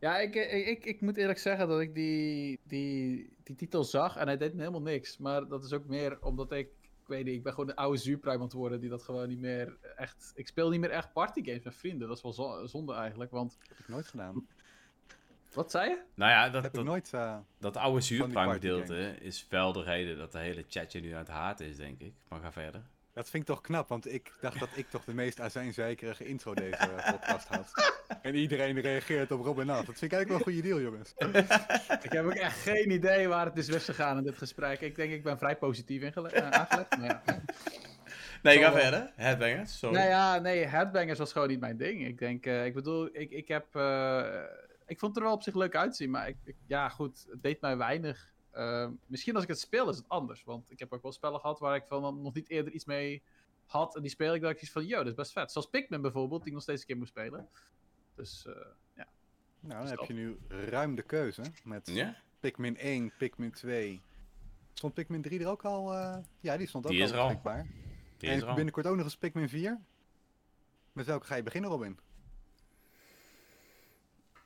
[0.00, 4.16] Ja, ik, ik, ik, ik moet eerlijk zeggen dat ik die, die, die titel zag
[4.16, 5.18] en hij deed me helemaal niks.
[5.18, 7.98] Maar dat is ook meer omdat ik, ik weet niet, ik ben gewoon een oude
[7.98, 10.32] zuurpruim aan het worden die dat gewoon niet meer echt...
[10.34, 13.56] Ik speel niet meer echt partygames met vrienden, dat is wel zo- zonde eigenlijk, want...
[13.58, 14.46] Dat heb ik nooit gedaan.
[15.52, 16.02] Wat zei je?
[16.14, 17.12] Nou ja, Dat dat, heb ik dat, nooit...
[17.12, 21.10] eh, dat oude zuurpruim party gedeelte is wel de reden dat de hele chatje nu
[21.10, 22.12] aan het haat is, denk ik.
[22.28, 22.82] Maar ga verder.
[23.14, 26.54] Dat vind ik toch knap, want ik dacht dat ik toch de meest azijnzeikerige intro
[26.54, 27.72] deze podcast had.
[28.22, 29.84] En iedereen reageert op Robin af.
[29.84, 31.14] Dat vind ik eigenlijk wel een goede deal, jongens.
[32.02, 34.80] Ik heb ook echt geen idee waar het is weggegaan in dit gesprek.
[34.80, 36.96] Ik denk ik ben vrij positief ingele- eh, aangelegd.
[36.98, 37.22] Maar ja.
[38.42, 39.12] Nee, ga eh, verder.
[39.16, 39.96] Headbangers, sorry.
[39.96, 42.06] Nou ja, nee, headbangers was gewoon niet mijn ding.
[42.06, 43.74] Ik denk, eh, ik bedoel, ik, ik heb...
[43.76, 44.24] eh,
[44.86, 47.42] ik vond het er wel op zich leuk uitzien, maar ik, ik- ja goed, het
[47.42, 48.32] deed mij weinig.
[48.54, 51.40] Eh, misschien als ik het speel is het anders, want ik heb ook wel spellen
[51.40, 53.22] gehad waar ik van nog niet eerder iets mee
[53.66, 53.96] had.
[53.96, 55.52] En die speel ik dat ik iets van, yo, dat is best vet.
[55.52, 57.48] Zoals Pikmin bijvoorbeeld, die ik nog steeds een keer moet spelen.
[58.14, 58.54] Dus, eh,
[58.94, 59.06] ja.
[59.60, 59.98] Nou, dan Stop.
[59.98, 61.42] heb je nu ruim de keuze.
[61.64, 62.16] Met Ja?
[62.40, 64.02] Pikmin 1, Pikmin 2.
[64.72, 65.94] Stond Pikmin 3 er ook al?
[65.94, 67.24] eh, Ja, die stond ook Die al is er al.
[67.26, 67.66] beschikbaar.
[68.16, 68.54] Die en is er al.
[68.54, 69.80] binnenkort ook nog eens Pikmin 4.
[70.92, 71.98] Met welke ga je beginnen, Robin?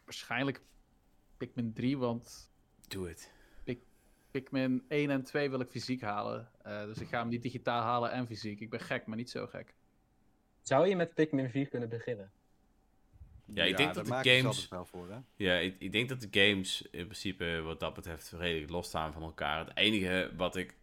[0.04, 0.60] Waarschijnlijk
[1.36, 2.50] Pikmin 3, want
[2.88, 3.32] Doe het.
[4.42, 6.50] Pikmin 1 en 2 wil ik fysiek halen.
[6.62, 8.60] Eh, dus ik ga hem niet digitaal halen en fysiek.
[8.60, 9.74] Ik ben gek, maar niet zo gek.
[10.62, 12.30] zou je met Pikmin 4 kunnen beginnen?
[13.44, 15.18] Ja, ik denk dat de games- wel voor, hè?
[15.36, 19.22] Ja, ik, ik denk dat de games in principe wat dat betreft redelijk losstaan van
[19.22, 19.58] elkaar.
[19.58, 20.74] Het enige wat ik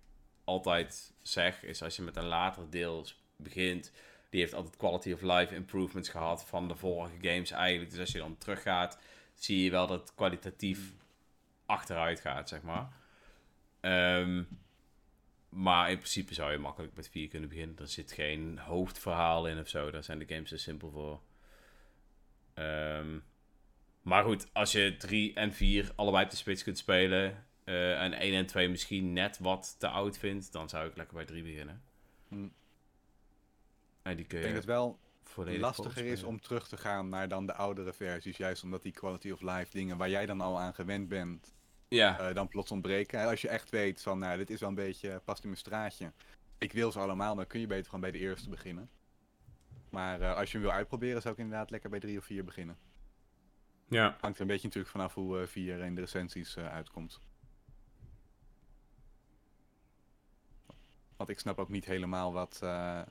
[0.44, 3.92] altijd zeg is als je met een later deel begint,
[4.30, 7.92] die heeft altijd quality of life improvements gehad van de vorige games eigenlijk.
[7.92, 9.00] Dus als je dan teruggaat,
[9.34, 10.94] zie je wel dat het kwalitatief
[11.66, 13.04] achteruit gaat, zeg maar.
[13.86, 14.44] Ehm,
[15.50, 17.78] maar in principe zou je makkelijk met 4 kunnen beginnen.
[17.78, 19.92] Er zit geen hoofdverhaal in of zo.
[19.92, 21.22] Daar zijn de games te simpel voor.
[22.54, 23.20] Ehm,
[24.02, 27.46] maar goed, als je 3 en 4 allebei op de Switch kunt spelen.
[27.64, 30.52] eh, en 1 en 2 misschien net wat te oud vindt.
[30.52, 31.84] Dan zou ik lekker bij 3 beginnen.
[32.28, 32.48] Hm.
[34.02, 35.00] En die kun Ik je denk dat het wel
[35.58, 38.38] lastiger is om terug te gaan naar dan de oudere versies.
[38.38, 41.56] Juist omdat die quality of life dingen waar jij dan al aan gewend bent,
[41.96, 43.20] Ja, eh, dan plots ontbreken.
[43.20, 45.60] En als je echt weet van, nou, dit is wel een beetje, past in mijn
[45.60, 46.12] straatje.
[46.58, 48.90] Ik wil ze allemaal, dan kun je beter gewoon bij de eerste beginnen.
[49.90, 52.44] Maar eh, als je hem wil uitproberen, zou ik inderdaad lekker bij 3 of 4
[52.44, 52.78] beginnen.
[53.88, 54.18] ja.
[54.20, 57.20] Hangt er een beetje natuurlijk vanaf hoe eh 4 in de recensies eh, uitkomt.
[61.18, 63.02] Want ik snap ook niet helemaal wat, eh,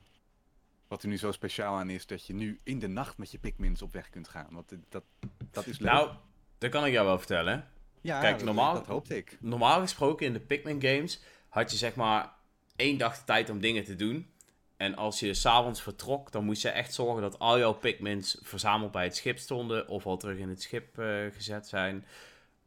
[0.88, 3.38] wat er nu zo speciaal aan is dat je nu in de nacht met je
[3.38, 4.48] Pikmins op weg kunt gaan.
[4.50, 5.04] Want dat,
[5.50, 5.92] dat is leuk.
[5.92, 6.10] Nou,
[6.58, 7.68] dat kan ik jou wel vertellen.
[8.04, 9.36] Ja, kijk, dat, normaal- dat hoopte ik.
[9.40, 12.32] normaal gesproken in de Pikmin games had je zeg maar
[12.76, 14.32] één dag de tijd om dingen te doen.
[14.76, 18.92] En als je s'avonds vertrok, dan moest je echt zorgen dat al jouw Pikmins verzameld
[18.92, 19.88] bij het schip stonden.
[19.88, 22.04] Of al terug in het schip eh, gezet zijn.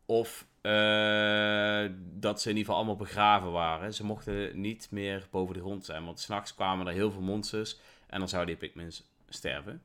[0.06, 3.94] Of eh, dat ze in ieder geval allemaal begraven waren.
[3.94, 6.06] Ze mochten niet meer boven de grond zijn.
[6.06, 7.80] Want s'nachts kwamen er heel veel monsters.
[8.08, 9.84] En dan zouden die Pikmins sterven.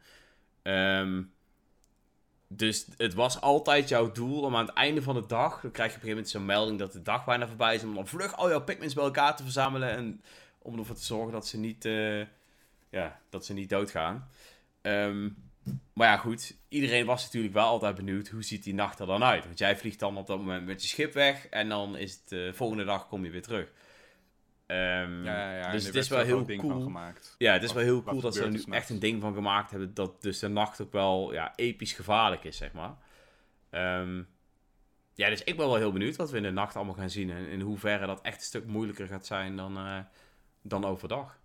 [0.62, 1.22] Ehm,
[2.56, 5.90] dus het was altijd jouw doel om aan het einde van de dag, dan krijg
[5.90, 8.06] je op een gegeven moment zo'n melding dat de dag bijna voorbij is, om dan
[8.06, 10.22] vlug al jouw Pikmins bij elkaar te verzamelen en
[10.58, 12.20] om ervoor te zorgen dat ze niet, eh,
[12.90, 14.28] ja, dat ze niet doodgaan.
[14.80, 15.28] Ehm,
[15.92, 19.24] maar ja, goed, iedereen was natuurlijk wel altijd benieuwd, hoe ziet die nacht er dan
[19.24, 19.44] uit?
[19.44, 22.28] Want jij vliegt dan op dat moment met je schip weg en dan is het
[22.28, 23.72] de volgende dag kom je weer terug.
[24.72, 26.80] Ehm, Ja, ja, dus het is wel heel cool.
[26.82, 27.34] gemaakt.
[27.38, 29.34] Ja, het is Wat- wel heel cool dat ze er nu echt een ding van
[29.34, 29.94] gemaakt hebben.
[29.94, 32.96] Dat dus de nacht ook wel ja, episch gevaarlijk is, zeg maar.
[33.70, 34.22] Ehm,
[35.14, 37.30] ja, dus ik ben wel heel benieuwd wat we in de nacht allemaal gaan zien.
[37.30, 39.98] En in hoeverre dat echt een stuk moeilijker gaat zijn dan, eh,
[40.62, 41.38] dan overdag.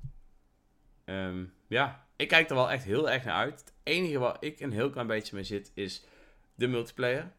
[1.05, 3.59] Ehm, ja, ik kijk er wel echt heel erg naar uit.
[3.59, 6.03] Het enige waar ik een heel klein beetje mee zit is
[6.55, 7.31] de multiplayer.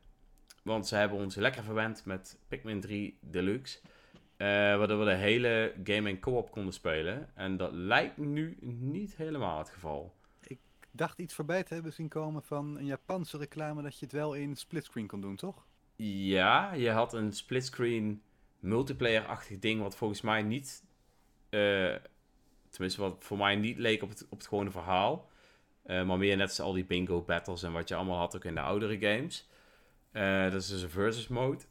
[0.62, 3.78] Want ze hebben ons lekker verwend met Pikmin 3 Deluxe.
[4.39, 7.30] Eh, waardoor we de hele game in co-op konden spelen.
[7.34, 10.14] En dat lijkt nu niet helemaal het geval.
[10.43, 10.59] Ik
[10.91, 14.34] dacht iets voorbij te hebben zien komen van een Japanse reclame dat je het wel
[14.34, 15.66] in splitscreen kon doen, toch?
[15.97, 18.22] Ja, je had een splitscreen
[18.61, 20.84] multiplayer-achtig ding, wat volgens mij niet.
[21.49, 21.95] eh,
[22.70, 25.28] tenminste, wat voor mij niet leek op het, op het gewone verhaal.
[25.82, 28.45] Eh, maar meer net als al die bingo battles en wat je allemaal had ook
[28.45, 29.49] in de oudere games.
[30.53, 31.64] Dat is dus een versus mode.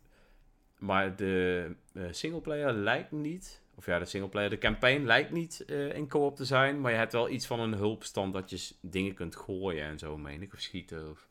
[0.77, 3.61] Maar de eh singleplayer lijkt niet.
[3.75, 6.81] Of ja, de singleplayer, de campaign lijkt niet eh, in co-op te zijn.
[6.81, 10.17] Maar je hebt wel iets van een hulpstand dat je dingen kunt gooien en zo,
[10.17, 10.53] meen ik.
[10.53, 11.09] Of schieten.
[11.09, 11.27] Of...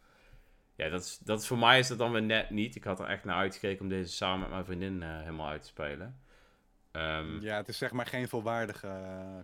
[0.76, 2.74] Ja, dat is, dat is, voor mij is dat dan weer net niet.
[2.76, 5.62] Ik had er echt naar uitgekeken om deze samen met mijn vriendin eh, helemaal uit
[5.62, 6.20] te spelen.
[6.92, 8.88] Ehm, Ja, het is zeg maar geen volwaardige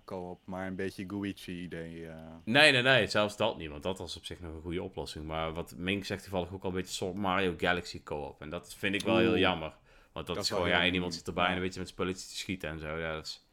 [0.05, 2.09] co-op, maar een beetje Guichi-idee.
[2.45, 5.27] Nee, nee, nee, zelfs dat niet, want dat was op zich nog een goede oplossing.
[5.27, 8.41] Maar wat Mink zegt toevallig ook al een beetje soort Mario Galaxy co-op.
[8.41, 9.73] En dat vind ik wel heel jammer.
[10.13, 12.29] Want dat, Dat is gewoon, ja, en iemand zit erbij en een beetje met spulletjes
[12.29, 12.99] te schieten en zo.
[12.99, 13.45] Ja, dat is,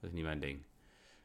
[0.00, 0.62] dat is niet mijn ding.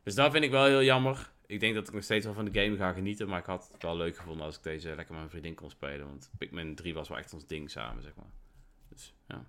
[0.03, 1.33] Dus dat vind ik wel heel jammer.
[1.45, 3.69] Ik denk dat ik nog steeds wel van de game ga genieten, maar ik had
[3.71, 6.07] het wel leuk gevonden als ik deze lekker met mijn vriendin kon spelen.
[6.07, 8.31] Want Pikmin 3 was wel echt ons ding samen, zeg maar.
[8.89, 9.45] Dus ja.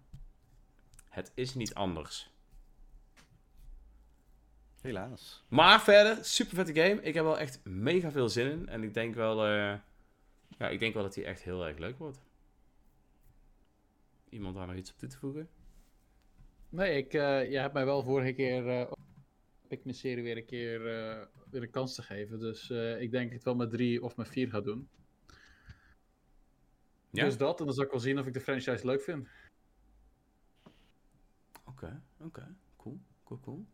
[1.09, 2.31] Het is niet anders.
[4.81, 5.45] Helaas.
[5.49, 7.03] Maar verder, super vette game.
[7.03, 8.69] Ik heb wel echt mega veel zin in.
[8.69, 9.75] En ik denk wel, eh,
[10.59, 12.19] ja, ik denk wel dat die echt heel erg leuk wordt.
[14.29, 15.49] Iemand daar nog iets op toe te voegen?
[16.69, 18.93] Nee, ik, eh je hebt mij wel vorige keer eh
[19.69, 22.39] Pikmin-serie weer een keer eh, weer een kans te geven.
[22.39, 24.89] Dus ik denk ik het wel met drie of met vier ga doen.
[27.11, 27.25] Ja?
[27.25, 29.29] Dus dat, en dan zal ik wel zien of ik de franchise leuk vind.
[31.65, 32.57] Oké, oké.
[32.77, 33.67] Cool, cool, cool.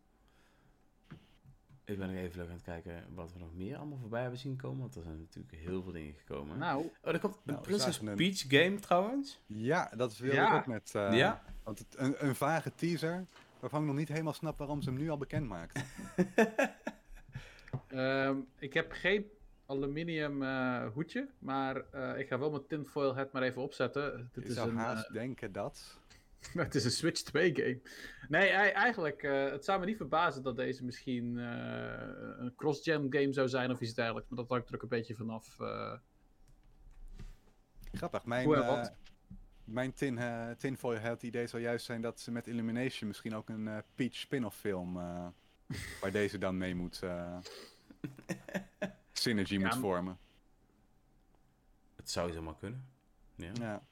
[1.84, 4.38] Ik ben nog even leuk aan het kijken wat we nog meer allemaal voorbij hebben
[4.38, 4.80] zien komen.
[4.80, 6.58] Want er zijn natuurlijk heel veel dingen gekomen.
[6.58, 9.40] Nou, oh, er komt een Nou, Princess een- Peach game trouwens.
[9.46, 10.48] Ja, dat wil Ja.
[10.52, 10.94] ik ook met.
[10.94, 11.42] eh, ja?
[11.62, 13.24] Want het, een, een vage teaser,
[13.60, 15.84] waarvan ik nog niet helemaal snap waarom ze hem nu al bekend maakt.
[17.88, 19.26] ehm, ik heb geen
[19.66, 24.30] aluminium eh, hoedje, maar eh, ik ga wel mijn tinfoil hat maar even opzetten.
[24.32, 26.00] Dit Je is zou een, haast denken dat.
[26.52, 27.80] het is een Switch 2 game.
[28.28, 33.06] Nee, ei- eigenlijk, eh, het zou me niet verbazen dat deze misschien eh, een cross-gen
[33.10, 34.28] game zou zijn of iets dergelijks.
[34.28, 35.60] Maar dat hangt er ook een beetje vanaf.
[35.60, 35.94] eh
[37.92, 38.24] Grappig.
[38.24, 38.90] Mijn, Hoe
[39.64, 43.48] mijn tin, eh, tinfoil hat idee zou juist zijn dat ze met Illumination misschien ook
[43.48, 44.96] een eh, Peach spin-off film.
[44.96, 45.26] eh,
[46.00, 47.02] waar deze dan mee moet.
[47.02, 47.38] eh,
[49.12, 50.18] synergy Ja, moet vormen.
[51.96, 52.84] Het zou zomaar kunnen.
[53.34, 53.50] Ja.
[53.54, 53.82] Ja.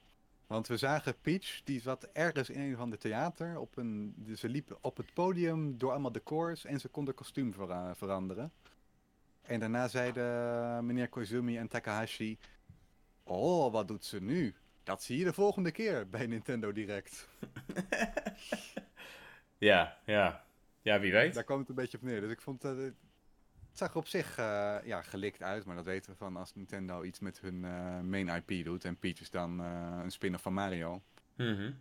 [0.51, 3.59] Want we zagen Peach, die zat ergens in een van de theater.
[3.59, 7.13] Op een, dus ze liep op het podium door allemaal decors en ze kon de
[7.13, 8.51] kostuum vera- veranderen.
[9.41, 12.37] En daarna zeiden meneer Koizumi en Takahashi...
[13.23, 14.55] Oh, wat doet ze nu?
[14.83, 17.27] Dat zie je de volgende keer bij Nintendo Direct.
[19.69, 20.43] ja, ja.
[20.81, 21.33] Ja, wie weet.
[21.33, 22.21] Daar kwam het een beetje op neer.
[22.21, 22.77] Dus ik vond dat...
[23.71, 26.55] het zag er op zich eh, ja, gelikt uit, maar dat weten we van als
[26.55, 28.85] Nintendo iets met hun eh, main IP doet.
[28.85, 31.01] En Peach is dan eh, een spin-off van Mario.
[31.35, 31.71] Mhm.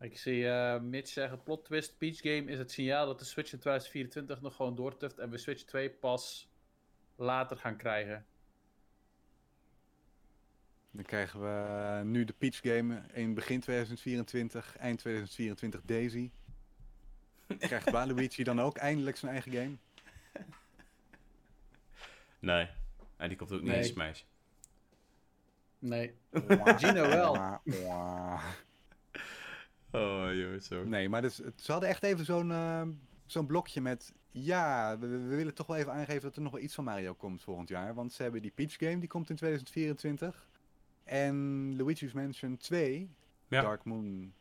[0.00, 3.52] Ik zie eh, Mitch zeggen, plot twist, Peach Game is het signaal dat de Switch
[3.52, 6.48] in 2024 nog gewoon doortuft en we Switch 2 pas
[7.16, 8.26] later gaan krijgen.
[10.90, 16.30] Dan krijgen we nu de Peach Game in begin 2024, eind 2024 Daisy.
[17.58, 19.76] Krijgt Waluigi dan ook eindelijk zijn eigen game?
[22.44, 22.68] Nee.
[23.16, 23.78] En die komt ook niet Nee.
[23.78, 24.22] in Smash.
[25.78, 26.14] Nee.
[26.76, 27.60] Gino wel.
[29.92, 30.84] Oh, joh, zo.
[30.84, 32.82] Nee, maar dus, het- ze hadden echt even zo'n eh,
[33.26, 34.12] zo'n blokje met...
[34.30, 37.14] Ja, we, we willen toch wel even aangeven dat er nog wel iets van Mario
[37.14, 37.94] komt volgend jaar.
[37.94, 40.48] Want ze hebben die Peach Game, die komt in 2024.
[41.04, 43.10] En Luigi's Mansion 2,
[43.48, 43.62] Ja.
[43.62, 44.32] Dark Moon,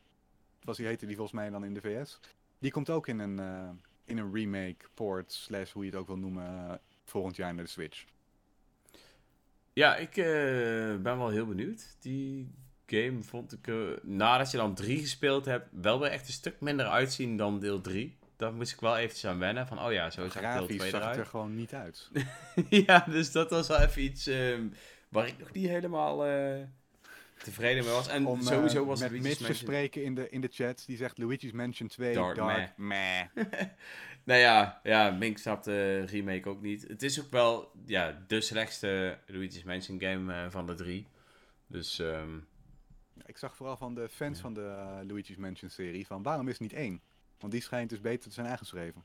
[0.61, 2.19] was die heette die volgens mij dan in de VS.
[2.59, 3.69] Die komt ook in een, eh,
[4.05, 7.69] in een remake, port, slash hoe je het ook wil noemen, volgend jaar naar de
[7.69, 8.05] Switch.
[9.73, 10.25] Ja, ik eh,
[10.95, 11.95] ben wel heel benieuwd.
[11.99, 12.51] Die
[12.85, 16.59] game vond ik, eh, nadat je dan 3 gespeeld hebt, wel weer echt een stuk
[16.59, 18.17] minder uitzien dan deel 3.
[18.35, 19.67] Daar moest ik wel eventjes aan wennen.
[19.67, 21.17] Van, oh ja, zo zag deel Grafisch 2 zag het eruit.
[21.17, 22.09] er gewoon niet uit.
[22.87, 24.67] ja, dus dat was wel even iets ehm,
[25.09, 26.61] waar ik nog niet helemaal eh,
[27.43, 28.07] tevreden mee was.
[28.07, 30.97] En Om sowieso was met Luigi's Mitch te spreken in de, in de chat, die
[30.97, 33.21] zegt Luigi's Mansion 2, Dark Dark, meh.
[34.23, 36.87] Nou ja, ja, Mink snapt de remake ook niet.
[36.87, 41.07] Het is ook wel ja, de slechtste Luigi's Mansion game eh, van de drie.
[41.67, 42.37] Dus ehm,
[43.25, 44.41] Ik zag vooral van de fans Ja.
[44.43, 47.01] van de eh, Luigi's Mansion serie van waarom is het niet één?
[47.39, 49.03] Want die schijnt dus beter te zijn aangeschreven.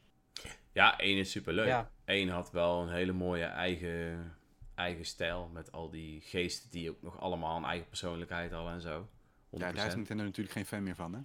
[0.73, 1.67] ja, één is superleuk.
[1.67, 1.91] Ja.
[2.05, 4.35] Eén had wel een hele mooie eigen,
[4.75, 5.49] eigen stijl.
[5.53, 9.09] Met al die geesten die ook nog allemaal een eigen persoonlijkheid hadden en zo.
[9.51, 9.51] 100%.
[9.51, 11.21] Ja, daar is Nintendo natuurlijk geen fan meer van, hè?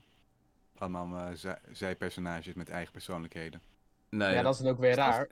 [0.78, 3.62] allemaal eh, zij- zijpersonages met eigen persoonlijkheden.
[4.18, 5.28] Nee, ja, dat is dan ook weer raar.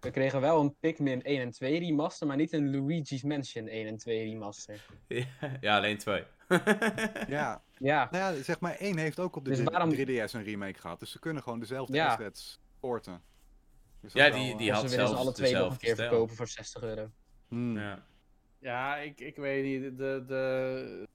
[0.00, 3.86] We kregen wel een Pikmin 1 en 2 remaster, maar niet een Luigi's Mansion 1
[3.86, 4.86] en 2 remaster.
[5.08, 5.24] Ja,
[5.60, 6.24] ja, alleen twee.
[7.28, 10.32] Ja, Ja, nou ja, zeg maar één heeft ook op de Dus 3- waarom- 3DS
[10.32, 11.00] een remake gehad.
[11.00, 12.06] Dus ze kunnen gewoon dezelfde Ja.
[12.08, 13.22] assets porten.
[14.00, 15.78] Dus Ja, die- eh, die of had ze willen ze zelfs alle twee nog een
[15.78, 17.10] keer verkopen voor 60 euro.
[17.48, 17.78] hmm.
[17.78, 18.02] Ja.
[18.60, 19.98] Ja, ik, ik weet niet.
[19.98, 21.08] De, de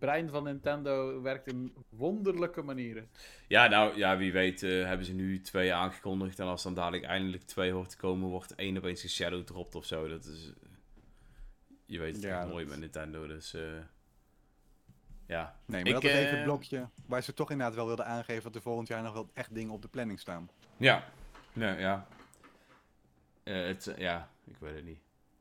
[0.00, 3.08] brein van Nintendo werkt in wonderlijke manieren.
[3.48, 6.38] Ja, nou, ja, wie weet eh, hebben ze nu twee aangekondigd.
[6.38, 9.74] En als dan dadelijk eindelijk twee hoort te komen, wordt één opeens een shadow dropt
[9.74, 10.08] of zo.
[10.08, 10.52] Dat is...
[10.62, 10.68] eh,
[11.86, 13.54] Je weet het Ja, dat- nooit met Nintendo, dus...
[13.54, 13.62] eh,
[15.26, 15.56] ja.
[15.66, 18.42] Nee, maar Ik, dat was even het blokje waar ze toch inderdaad wel wilden aangeven
[18.42, 20.50] dat er volgend jaar nog wel echt dingen op de planning staan.
[20.76, 21.04] Ja.
[21.52, 22.06] Ja, ja.
[23.42, 25.00] Eh, het, ja, ik weet het niet.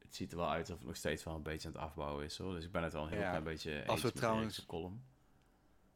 [0.10, 2.26] Het ziet er wel uit alsof het nog steeds wel een beetje aan het afbouwen
[2.26, 2.53] is, hoor.
[2.53, 4.66] Dus ik ben het wel een heel Ja, klein beetje eens als we met trouwens-
[4.66, 5.03] column.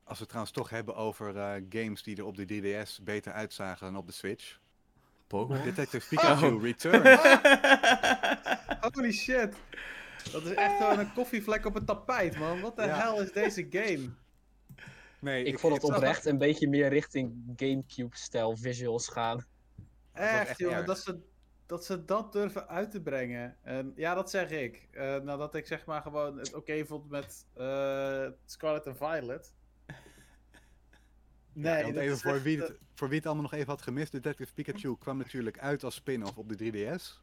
[0.03, 3.33] Als we het trouwens toch hebben over eh, games die er op de 3DS beter
[3.33, 4.59] uitzagen dan op de Switch.
[5.27, 5.63] Pokémon?
[5.63, 6.61] Detective Pikachu Oh.
[6.63, 7.01] Return.
[8.93, 9.55] Holy shit.
[10.31, 12.61] Dat is echt gewoon een koffievlek op het tapijt, man.
[12.61, 12.97] Wat de Ja.
[12.99, 14.09] hel is deze game?
[15.19, 19.45] Nee, Ik vond het oprecht een beetje meer richting Gamecube-stijl visuals gaan.
[20.13, 20.85] Echt, echt jongen, erg.
[20.85, 21.19] dat ze,
[21.65, 23.57] dat ze dat durven uit te brengen.
[23.61, 24.87] En ja, dat zeg ik.
[24.91, 29.53] Eh, nadat ik zeg maar gewoon het oké vond met eh, Scarlet en Violet.
[31.53, 33.81] Nee, Ja, even is voor echt, wie, het, voor wie het allemaal nog even had
[33.81, 37.21] gemist, Detective Pikachu kwam natuurlijk uit als spin-off op de 3DS.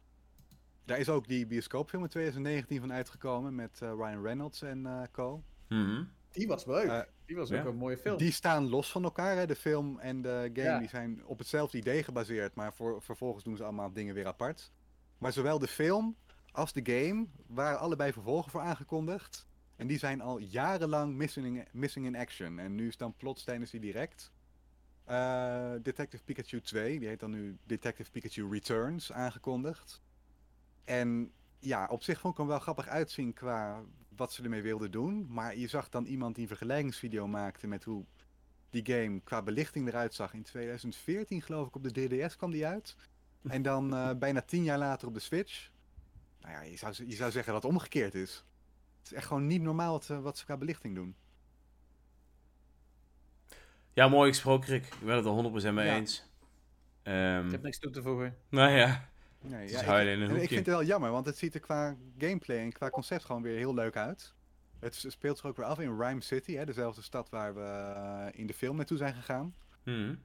[0.85, 5.01] Daar is ook die bioscoopfilm in 2019 van uitgekomen met eh, Ryan Reynolds en eh
[5.11, 5.43] co.
[5.67, 6.03] Mhm.
[6.31, 7.07] Die was leuk.
[7.31, 7.59] Die was ja.
[7.59, 8.17] ook een mooie film.
[8.17, 9.45] Die staan los van elkaar, hè?
[9.47, 10.79] de film en de game Ja.
[10.79, 14.71] die zijn op hetzelfde idee gebaseerd, maar voor, vervolgens doen ze allemaal dingen weer apart.
[15.17, 16.15] Maar zowel de film
[16.51, 19.47] als de game waren allebei vervolgen voor aangekondigd.
[19.75, 22.59] En die zijn al jarenlang missing in, missing in action.
[22.59, 24.31] En nu is dan plots tijdens die direct
[25.05, 30.01] eh, Detective Pikachu 2, die heet dan nu Detective Pikachu Returns, aangekondigd.
[30.83, 33.83] En ja, op zich vond ik hem wel grappig uitzien qua
[34.15, 35.25] wat ze ermee wilden doen.
[35.29, 38.05] Maar je zag dan iemand die een vergelijkingsvideo maakte met hoe
[38.69, 40.33] die game qua belichting eruit zag.
[40.33, 42.95] In 2014 geloof ik op de 3DS kwam die uit.
[43.47, 45.69] En dan eh, bijna tien jaar later op de Switch.
[46.41, 48.45] Nou ja, je zou, je zou zeggen dat het omgekeerd is.
[48.97, 51.15] Het is echt gewoon niet normaal wat, ze- wat ze qua belichting doen.
[53.93, 54.85] Ja, mooi gesproken, Rick.
[54.85, 55.95] Ik ben het er 100% mee Ja.
[55.95, 56.29] eens.
[57.03, 58.37] Ehm, Ik heb niks toe te voegen.
[58.49, 59.09] nou ja,
[59.41, 60.55] Nee, ja, ik, huilen in een en ik hoekje.
[60.55, 63.57] vind het wel jammer, want het ziet er qua gameplay en qua concept gewoon weer
[63.57, 64.33] heel leuk uit.
[64.79, 68.39] Het speelt zich ook weer af in Rhyme City, hè, dezelfde stad waar we eh,
[68.39, 69.55] in de film naartoe zijn gegaan.
[69.83, 70.15] Mhm.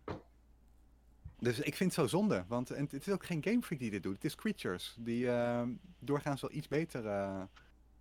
[1.38, 3.90] Dus ik vind het zo zonde, want en het is ook geen Game Freak die
[3.90, 4.14] dit doet.
[4.14, 5.62] Het is Creatures, die eh,
[5.98, 7.42] doorgaans wel iets beter eh,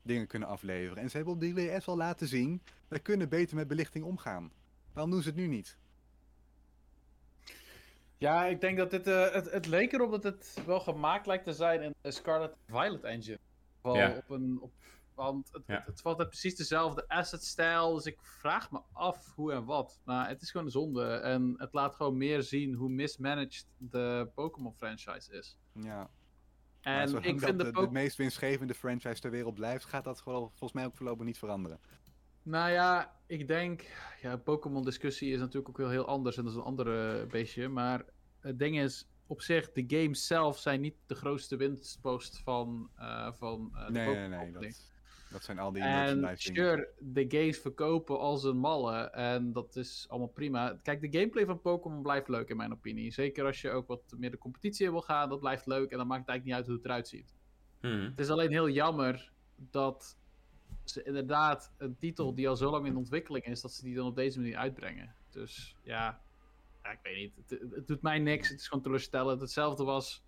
[0.02, 1.04] dingen kunnen afleveren.
[1.04, 4.52] En ze hebben op de 3DS al laten zien, wij kunnen beter met belichting omgaan.
[4.94, 5.78] Waarom doen ze het nu niet?
[8.18, 9.08] Ja, ik denk dat dit.
[9.08, 12.56] eh, het, het leek erop dat het wel gemaakt lijkt te zijn in de Scarlet
[12.68, 13.40] Violet engine.
[13.82, 14.16] Wel Ja.
[14.18, 14.60] op een.
[14.62, 14.72] Op,
[15.14, 15.76] want het, Ja.
[15.76, 17.94] het, het valt uit precies dezelfde asset-stijl.
[17.94, 20.00] Dus ik vraag me af hoe en wat.
[20.04, 21.04] Maar het is gewoon een zonde.
[21.14, 25.58] En het laat gewoon meer zien hoe mismanaged de Pokémon franchise is.
[25.74, 26.10] Ja,
[26.82, 30.48] En ik dat vind de, de, meest winstgevende franchise ter wereld blijft, gaat dat gewoon
[30.50, 31.80] volgens mij ook voorlopig niet veranderen.
[32.46, 33.86] Nou ja, ik denk.
[34.22, 36.38] Ja, Pokémon-discussie is natuurlijk ook wel heel anders.
[36.38, 37.68] En dat is een andere beestje.
[37.68, 38.06] Maar
[38.40, 39.08] het ding is.
[39.28, 43.92] Op zich, de games zelf zijn niet de grootste winstpost van, eh van eh, de
[43.92, 44.40] nee, nee, Pokémon nee.
[44.40, 44.68] company.
[44.68, 44.92] Dat,
[45.32, 49.10] dat zijn al die En sure, de games verkopen als een malle.
[49.10, 50.80] En dat is allemaal prima.
[50.84, 53.12] Kijk, de gameplay van Pokémon blijft leuk in mijn opinie.
[53.12, 55.30] Zeker als je ook wat meer de competitie in wil gaan.
[55.30, 55.92] Dat blijft leuk.
[55.92, 57.36] En dan maakt het eigenlijk niet uit hoe het eruit ziet.
[57.82, 58.10] Mhm.
[58.10, 60.18] Het is alleen heel jammer dat
[60.92, 64.06] ze inderdaad een titel die al zo lang in ontwikkeling is, dat ze die dan
[64.08, 65.16] op deze manier uitbrengen.
[65.30, 66.22] Dus ja,
[66.84, 67.36] ja ik weet niet.
[67.36, 68.50] Het, het doet mij niks.
[68.50, 69.42] Het is gewoon teleurstellend.
[69.42, 70.24] Hetzelfde was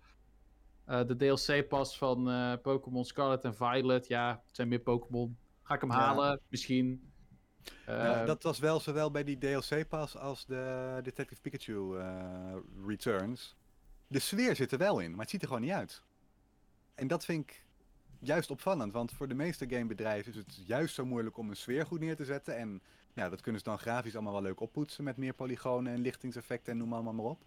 [0.84, 4.06] eh, de DLC-pas van eh, Pokémon Scarlet en Violet.
[4.06, 5.36] Ja, het zijn meer Pokémon.
[5.62, 5.96] Ga ik hem Ja.
[5.96, 6.40] halen?
[6.48, 7.12] Misschien.
[7.86, 11.96] Ja, Eh, dat was wel zowel bij die DLC-pas als de Detective Pikachu
[12.86, 13.56] Returns.
[14.06, 16.02] De sfeer zit er wel in, maar het ziet er gewoon niet uit.
[16.94, 17.64] En dat vind ik
[18.18, 21.86] juist opvallend, want voor de meeste gamebedrijven is het juist zo moeilijk om een sfeer
[21.86, 22.56] goed neer te zetten.
[22.56, 26.00] En ja, dat kunnen ze dan grafisch allemaal wel leuk oppoetsen met meer polygonen en
[26.00, 27.42] lichtingseffecten en noem allemaal maar op.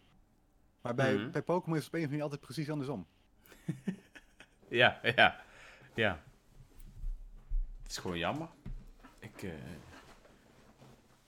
[0.82, 1.32] Maar bij, Mhm.
[1.32, 3.08] bij Pokémon is het op een of andere manier altijd precies andersom.
[4.68, 5.44] Ja, ja,
[5.96, 6.24] ja.
[7.84, 8.48] Het is gewoon jammer.
[9.20, 9.50] Ik, eh,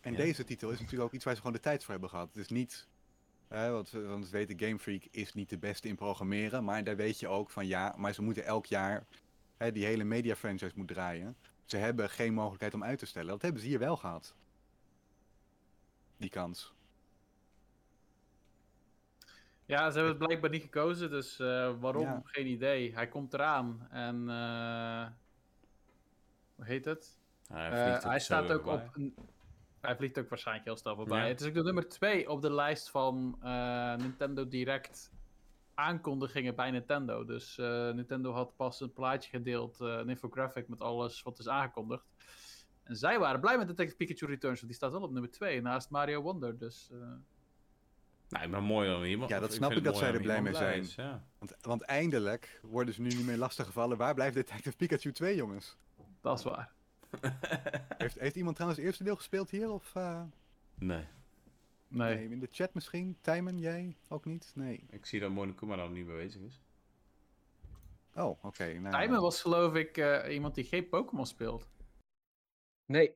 [0.02, 0.18] En Ja.
[0.18, 2.28] deze titel is natuurlijk ook iets waar ze gewoon de tijd voor hebben gehad.
[2.28, 2.88] Het is niet,
[3.48, 6.64] want, we- want we weten, Game Freak is niet de beste in programmeren.
[6.64, 9.06] Maar daar weet je ook van ja, maar ze moeten elk jaar
[9.64, 11.36] hè, die hele media franchise moet draaien.
[11.66, 13.28] Ze hebben geen mogelijkheid om uit te stellen.
[13.30, 14.36] Dat hebben ze hier wel gehad.
[16.18, 16.74] Die kans.
[19.66, 22.04] Ja, ze hebben het blijkbaar niet gekozen, dus eh, waarom?
[22.04, 22.22] Ja.
[22.24, 22.94] Geen idee.
[22.94, 24.30] Hij komt eraan en...
[24.30, 25.08] eh,
[26.56, 27.18] hoe heet het?
[27.48, 28.90] Hij, Eh, vliegt ook hij staat ook op...
[28.94, 29.16] een-
[29.82, 31.22] Hij vliegt ook waarschijnlijk heel snel voorbij.
[31.22, 31.28] Ja.
[31.28, 35.12] Het is ook de nummer 2 op de lijst van eh, Nintendo Direct
[35.74, 37.26] aankondigingen bij Nintendo.
[37.26, 41.48] Dus eh, Nintendo had pas een plaatje gedeeld, eh, een infographic met alles wat is
[41.48, 42.06] aangekondigd.
[42.84, 45.62] En zij waren blij met Detective Pikachu Returns, want die staat wel op nummer 2
[45.62, 46.58] naast Mario Wonder.
[46.58, 46.98] Dus eh,
[48.30, 49.30] Nou, ik ben mooi dan iemand.
[49.30, 50.80] Ja, dat snap ik dat zij er blij mee zijn.
[50.80, 51.24] is, ja.
[51.40, 53.98] Want, want eindelijk worden ze nu niet meer lastiggevallen.
[53.98, 55.78] Waar blijft Detective Pikachu 2, jongens?
[56.22, 56.72] dat is waar.
[57.98, 59.72] Heeft, heeft iemand trouwens het eerste deel gespeeld hier?
[59.72, 60.22] Of eh,
[60.76, 61.08] nee,
[61.94, 62.16] Nee.
[62.16, 63.18] nee, in de chat misschien?
[63.22, 63.96] Tijmen, jij?
[64.10, 64.52] Ook niet?
[64.56, 64.86] Nee.
[64.90, 66.62] ik zie dat Monokuma dan niet meer bezig is.
[68.16, 68.74] Oh, oké.
[68.74, 71.68] nou, Tijmen was geloof ik eh, iemand die geen Pokémon speelt.
[72.86, 73.08] Nee.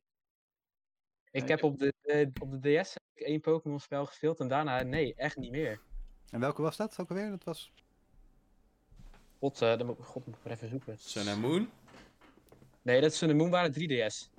[1.31, 1.49] Ik Nee.
[1.49, 5.37] heb op de, eh, op de DS één Pokémon spel gespeeld en daarna, nee, echt
[5.37, 5.81] niet meer.
[6.29, 7.29] En welke was dat ook alweer?
[7.29, 7.73] Dat was...
[9.39, 10.97] God, eh, dan moet, God, moet ik even zoeken.
[10.97, 11.69] Sun and Moon?
[12.81, 14.29] Nee, dat Sun and Moon waren 3DS.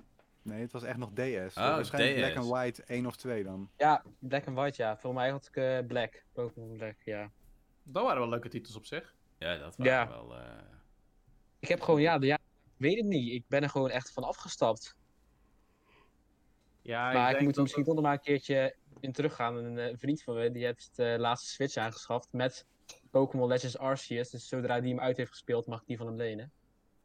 [0.49, 1.17] Nee, het was echt nog DS.
[1.17, 2.21] Oh, Waarschijnlijk DS.
[2.21, 3.69] Black and White 1 of 2 dan.
[3.77, 4.97] Ja, Black and White, ja.
[4.97, 6.23] Volgens mij had ik eh, Black.
[6.33, 7.31] Pokémon Black, ja.
[7.83, 9.15] Dat waren wel leuke titels op zich.
[9.37, 10.07] Ja, dat waren Ja.
[10.09, 10.35] wel...
[10.37, 10.45] eh,
[11.59, 13.33] Ik heb gewoon, ja, ja, ik weet het niet.
[13.33, 14.97] Ik ben er gewoon echt van afgestapt.
[16.81, 19.55] Ja, maar ik, denk moet er misschien toch nog maar een keertje in teruggaan.
[19.55, 22.65] Een eh, vriend van me, die heeft de laatste Switch aangeschaft met
[23.11, 24.29] Pokémon Legends Arceus.
[24.29, 26.51] Dus zodra die hem uit heeft gespeeld, mag ik die van hem lenen.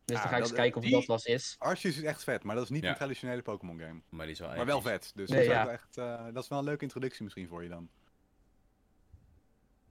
[0.05, 1.57] Dus Ah, dan ga ik dat- eens kijken of die- dat was is.
[1.59, 2.88] Arceus is echt vet, maar dat is niet Ja.
[2.90, 4.00] een traditionele Pokémon game.
[4.09, 5.12] maar die is wel Maar wel vet.
[5.14, 5.61] Dus Nee, dat, is ja.
[5.61, 7.88] ook wel echt, eh, dat is wel een leuke introductie misschien voor je dan.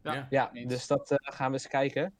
[0.01, 0.27] Ja.
[0.29, 0.51] Ja.
[0.65, 2.13] Dus dat eh, gaan we eens kijken.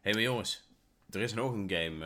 [0.00, 0.68] Hé, maar jongens.
[1.10, 2.04] Er is nog een game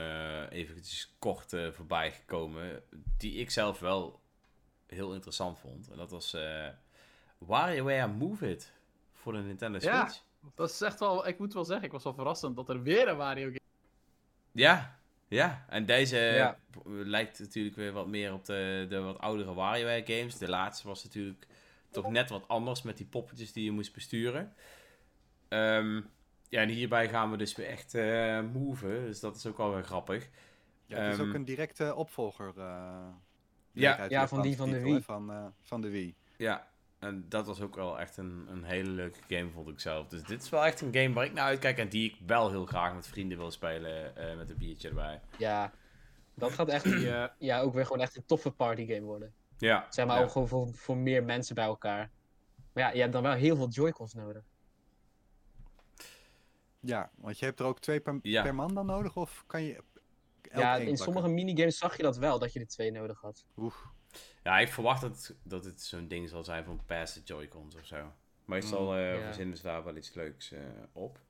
[0.51, 2.83] eh eventjes kort eh, voorbij gekomen.
[3.17, 4.21] Die ik zelf wel
[4.87, 5.89] heel interessant vond.
[5.91, 6.69] En dat was eh
[7.39, 8.73] WarioWare Move It.
[9.13, 9.93] Voor de Nintendo Switch.
[9.95, 10.49] Ja.
[10.55, 13.09] Dat is echt wel, ik moet wel zeggen, ik was wel verrassend dat er weer
[13.09, 13.59] een Wario game
[14.59, 14.99] Ja,
[15.29, 15.65] ja.
[15.69, 16.59] En deze Ja.
[16.85, 20.39] lijkt natuurlijk weer wat meer op de, de wat oudere WarioWare games.
[20.39, 21.47] De laatste was natuurlijk
[21.91, 24.53] toch net wat anders met die poppetjes die je moest besturen.
[25.49, 26.01] Ehm,
[26.49, 29.05] ja, en hierbij gaan we dus weer echt eh moven.
[29.07, 30.29] Dus dat is ook wel weer grappig.
[30.87, 32.53] Ja, het is Ehm, ook een directe opvolger.
[32.57, 33.07] eh,
[33.73, 34.07] Ja.
[34.09, 35.03] Ja, van die van de Wii.
[35.03, 36.15] Van, eh, van de Wii.
[36.37, 36.69] Ja,
[36.99, 40.09] en dat was ook wel echt een, een hele leuke game, vond ik zelf.
[40.09, 42.51] Dus dit is wel echt een game waar ik naar uitkijk en die ik wel
[42.51, 44.17] heel graag met vrienden wil spelen.
[44.17, 45.21] eh, met een biertje erbij.
[45.39, 45.73] Ja,
[46.35, 49.35] dat gaat echt die, eh, ja, ook weer gewoon echt een toffe partygame worden.
[49.59, 50.23] Ja, Zeg maar ja.
[50.25, 52.11] ook gewoon voor, voor meer mensen bij elkaar.
[52.73, 54.43] Maar ja, je hebt dan wel heel veel Joy-Cons nodig.
[56.81, 58.43] Ja, want je hebt er ook twee per, Ja.
[58.43, 59.17] per man dan nodig?
[59.17, 59.75] Of kan je
[60.51, 63.45] elk ja, in sommige minigames zag je dat wel, dat je er twee nodig had.
[63.57, 63.75] Oeh.
[64.43, 68.13] Ja, ik verwacht dat, dat het zo'n ding zal zijn van passive Joy-Cons of zo.
[68.45, 69.25] Meestal eh ja.
[69.25, 70.61] verzinnen ze daar wel iets leuks eh,
[70.93, 71.21] op.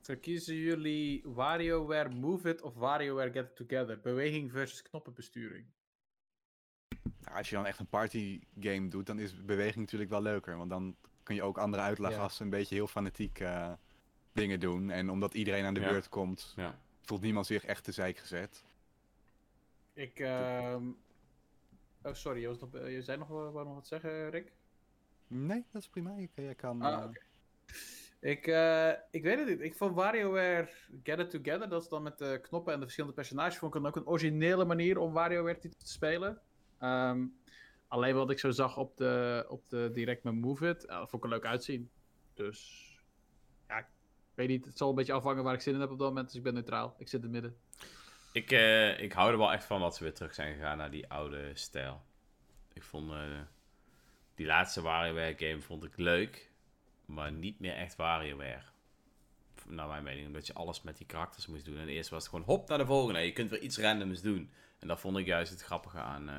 [0.00, 4.00] zo kiezen jullie WarioWare Move It of WarioWare Get It Together?
[4.00, 5.66] Beweging versus knoppenbesturing.
[7.18, 10.56] Nou, als je dan echt een party game doet, dan is beweging natuurlijk wel leuker.
[10.56, 12.22] Want dan kun je ook anderen uitlachen Ja.
[12.22, 13.72] als ze een beetje heel fanatiek eh,
[14.32, 14.90] dingen doen.
[14.90, 15.88] En omdat iedereen aan de Ja.
[15.88, 16.78] beurt komt, Ja.
[17.02, 18.64] voelt niemand zich echt te zeik gezet.
[19.92, 20.84] Ik, ehm
[22.06, 24.52] Oh, sorry, je, was nog, je zei nog, wou nog wat zeggen, Rick?
[25.26, 26.16] Nee, dat is prima.
[26.16, 26.82] Je, je kan...
[26.82, 27.10] Ah, eh.
[28.20, 29.60] Ik, eh, ik weet het niet.
[29.60, 30.68] Ik vond WarioWare
[31.02, 33.82] Get It Together, dat is dan met de knoppen en de verschillende personages, vond ik
[33.82, 36.40] dan ook een originele manier om WarioWare te spelen.
[36.78, 37.26] Ehm,
[37.88, 41.10] alleen wat ik zo zag op de, op de direct met Move It, eh, dat
[41.10, 41.90] vond ik er leuk uitzien.
[42.34, 42.90] Dus
[43.68, 43.86] ja, ik
[44.34, 44.64] weet niet.
[44.64, 46.42] Het zal een beetje afhangen waar ik zin in heb op dat moment, dus ik
[46.42, 46.94] ben neutraal.
[46.98, 47.60] Ik zit in het midden.
[48.36, 50.90] Ik, eh, ik hou er wel echt van dat ze weer terug zijn gegaan naar
[50.90, 52.02] die oude stijl.
[52.72, 53.18] Ik vond eh,
[54.34, 56.50] die laatste WarioWare game vond ik leuk,
[57.04, 58.62] maar niet meer echt WarioWare.
[59.66, 61.78] Naar mijn mening, omdat je alles met die karakters moest doen.
[61.78, 63.20] En eerst was het gewoon hop naar de volgende.
[63.20, 64.50] Je kunt weer iets randoms doen.
[64.78, 66.34] En dat vond ik juist het grappige aan, eh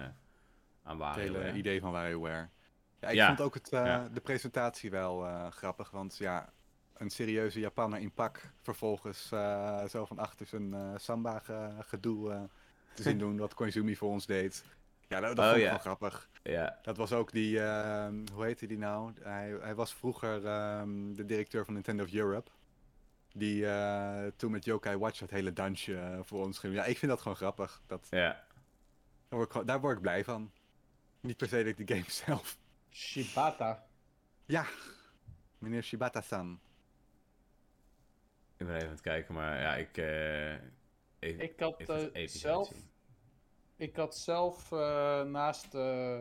[0.83, 1.57] aan Het hele WarioWare.
[1.57, 2.49] idee van WarioWare.
[2.99, 4.09] Ja, ik Ja, vond ook het, ja.
[4.09, 6.53] de presentatie wel grappig, want ja,
[6.99, 12.31] een serieuze Japaner in pak vervolgens eh, zo van achter zijn eh, samba ge- gedoe
[12.31, 12.41] eh,
[12.93, 14.63] te zien doen, wat Koizumi voor ons deed.
[15.07, 15.69] Ja, dat, dat Oh, vond ik ja.
[15.69, 16.29] wel grappig.
[16.43, 19.11] Ja, Dat was ook die, ehm, hoe heette die nou?
[19.21, 22.49] Hij, hij was vroeger ehm, de directeur van Nintendo of Europe.
[23.33, 26.73] Die eh, toen met Yokai Watch het hele dansje eh, voor ons ging.
[26.73, 27.81] Ja, ik vind dat gewoon grappig.
[27.87, 28.43] Dat, ja.
[29.29, 30.51] daar, word ik, daar word ik blij van.
[31.19, 32.57] Niet per se dat ik de game zelf.
[32.91, 33.85] Shibata.
[34.45, 34.65] Ja,
[35.57, 36.59] meneer Shibata-san.
[38.57, 39.97] Ik ben even aan het kijken, maar ja, ik...
[39.97, 40.53] eh
[41.19, 42.71] ik, Ik had eh, zelf,
[43.75, 46.19] ik had zelf eh, naast, eh,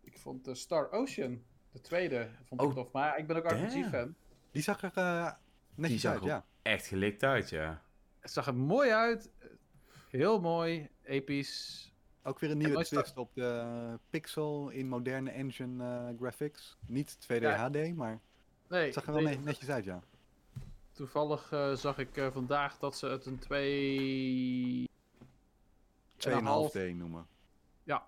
[0.00, 1.42] ik vond de Star Ocean
[1.72, 2.92] De tweede vond ik Oh, tof.
[2.92, 3.50] Maar ik ben ook.
[3.50, 4.14] RPG-fan.
[4.50, 5.32] Die zag er eh,
[5.74, 6.44] netjes zag uit, er ja.
[6.62, 7.82] Echt gelikt uit, ja.
[8.20, 9.30] Het zag er mooi uit.
[10.08, 10.88] Heel mooi.
[11.02, 11.90] Episch.
[12.22, 16.78] Ook weer een nieuwe twist op de pixel in moderne engine eh, graphics.
[16.86, 17.68] Niet 2D Ja.
[17.70, 18.20] HD, maar
[18.68, 20.02] Nee, het zag er wel nee, netjes uit, ja.
[20.92, 24.90] Toevallig eh, zag ik eh, vandaag dat ze het een 2...
[26.28, 27.26] 2,5D noemen.
[27.82, 28.06] Ja.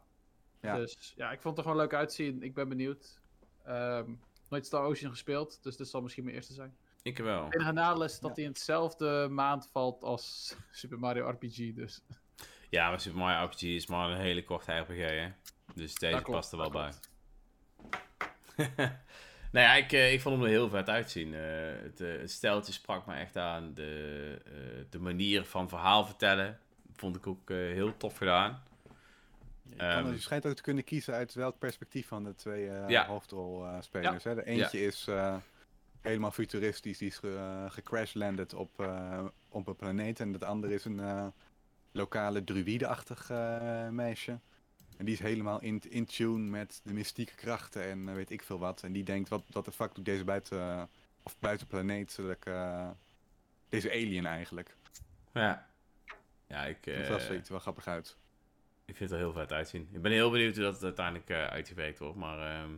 [0.60, 0.76] Ja.
[0.76, 2.42] Dus ja, ik vond het er gewoon leuk uitzien.
[2.42, 3.20] Ik ben benieuwd.
[3.64, 4.10] Ehm,
[4.48, 6.76] nooit Star Ocean gespeeld, dus dit zal misschien mijn eerste zijn.
[7.02, 7.44] Ik wel.
[7.44, 8.34] Het enige nadeel is dat Ja.
[8.34, 11.74] hij in hetzelfde maand valt als Super Mario RPG.
[11.74, 12.02] Dus
[12.70, 15.32] Ja, maar Super Mario RPG is maar een hele korte RPG, hè.
[15.74, 16.92] Dus deze Dat klopt, past er wel bij.
[19.54, 21.34] nou ja, ik, eh, ik vond hem er heel vet uitzien.
[21.34, 21.40] Eh,
[21.82, 23.74] het, eh, het steltje sprak me echt aan.
[23.74, 24.38] De,
[24.90, 26.58] de manier van verhaal vertellen
[26.96, 28.62] vond ik ook heel tof gedaan.
[29.62, 30.10] Je, kan, Ehm.
[30.12, 33.06] je schijnt ook te kunnen kiezen uit welk perspectief van de twee Ja.
[33.06, 34.24] hoofdrolspelers.
[34.24, 34.34] hè.
[34.34, 35.08] De eentje is
[36.00, 38.88] helemaal futuristisch, die is ge, gecrashlanded op,
[39.48, 40.20] op een planeet.
[40.20, 41.32] En het andere is een
[41.92, 43.28] lokale druïde-achtig
[43.90, 44.38] meisje.
[44.96, 48.42] En die is helemaal in, in tune met de mystieke krachten en eh, weet ik
[48.42, 48.82] veel wat.
[48.82, 50.88] En die denkt, wat, wat de fuck doet deze buiten,
[51.22, 52.90] of buitenplaneet, eh,
[53.68, 54.76] deze alien eigenlijk.
[55.32, 55.72] Ja.
[56.46, 58.16] Ja, ik, dat eh, was ziet er wel grappig uit.
[58.84, 59.88] ik vind het er heel vet uitzien.
[59.92, 62.16] Ik ben heel benieuwd hoe dat uiteindelijk eh, uitgewerkt wordt.
[62.16, 62.74] Maar ehm,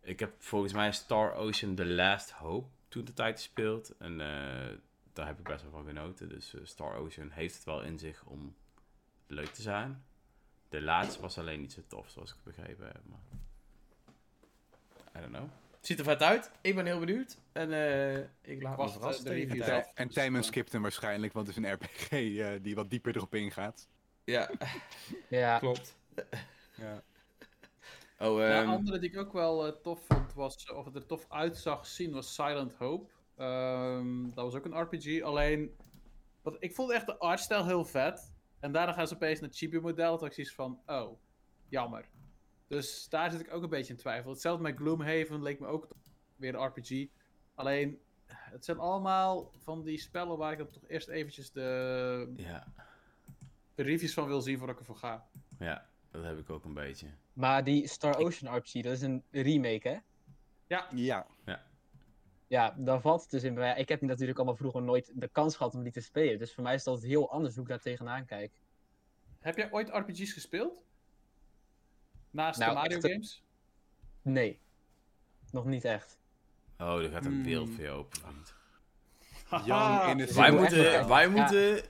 [0.00, 3.96] ik heb volgens mij Star Ocean The Last Hope toen de tijd gespeeld.
[3.98, 4.76] En eh,
[5.12, 6.28] daar heb ik best wel van genoten.
[6.28, 8.54] Dus eh, Star Ocean heeft het wel in zich om
[9.26, 10.04] leuk te zijn.
[10.72, 13.00] De laatste was alleen niet zo tof, zoals ik het begrepen heb.
[13.04, 13.18] Maar...
[15.16, 15.48] I don't know.
[15.80, 16.50] Ziet er vet uit.
[16.60, 17.38] Ik ben heel benieuwd.
[17.52, 19.82] En eh, ik laat me verrassen eh, de review.
[19.94, 23.34] En Timon skipt hem waarschijnlijk, want het is een RPG eh, die wat dieper erop
[23.34, 23.88] ingaat.
[24.24, 24.50] Ja,
[25.28, 25.96] Ja, klopt.
[26.74, 27.02] Ja.
[28.18, 30.94] Oh, Ja, ehm, een andere die ik ook wel eh, tof vond, was, of het
[30.94, 33.10] er tof uit zag zien, was Silent Hope.
[33.36, 35.76] Ehm, dat was ook een RPG, alleen...
[36.42, 38.31] Wat, ik vond echt de artstijl heel vet.
[38.62, 40.10] En daarna gaan ze opeens naar het chibi-model.
[40.10, 41.18] Toen had ik zoiets van, oh,
[41.68, 42.08] jammer.
[42.66, 44.30] Dus daar zit ik ook een beetje in twijfel.
[44.30, 45.88] Hetzelfde met Gloomhaven leek me ook
[46.36, 47.06] weer een RPG.
[47.54, 52.72] Alleen, het zijn allemaal van die spellen waar ik dan toch eerst eventjes de, ja.
[53.74, 55.26] de reviews van wil zien voordat ik ervoor ga.
[55.58, 57.06] ja, dat heb ik ook een beetje.
[57.32, 59.98] maar die Star Ocean RPG, dat is een remake, hè?
[60.66, 60.88] Ja,
[61.44, 61.62] Ja,
[62.76, 63.54] daar valt het dus in.
[63.54, 63.78] bij.
[63.78, 66.38] Ik heb natuurlijk allemaal vroeger nooit de kans gehad om die te spelen.
[66.38, 68.52] Dus voor mij is dat heel anders hoe ik daar tegenaan kijk.
[69.40, 70.82] Heb jij ooit RPG's gespeeld?
[72.30, 73.42] Naast Nou, de Mario echte- games?
[74.22, 74.60] Nee.
[75.50, 76.18] Nog niet echt.
[76.78, 77.44] Oh, er gaat een Hmm.
[77.44, 78.54] wereld voor je open, vriend.
[80.34, 81.28] Wij moet moeten, wij ja.
[81.30, 81.82] moeten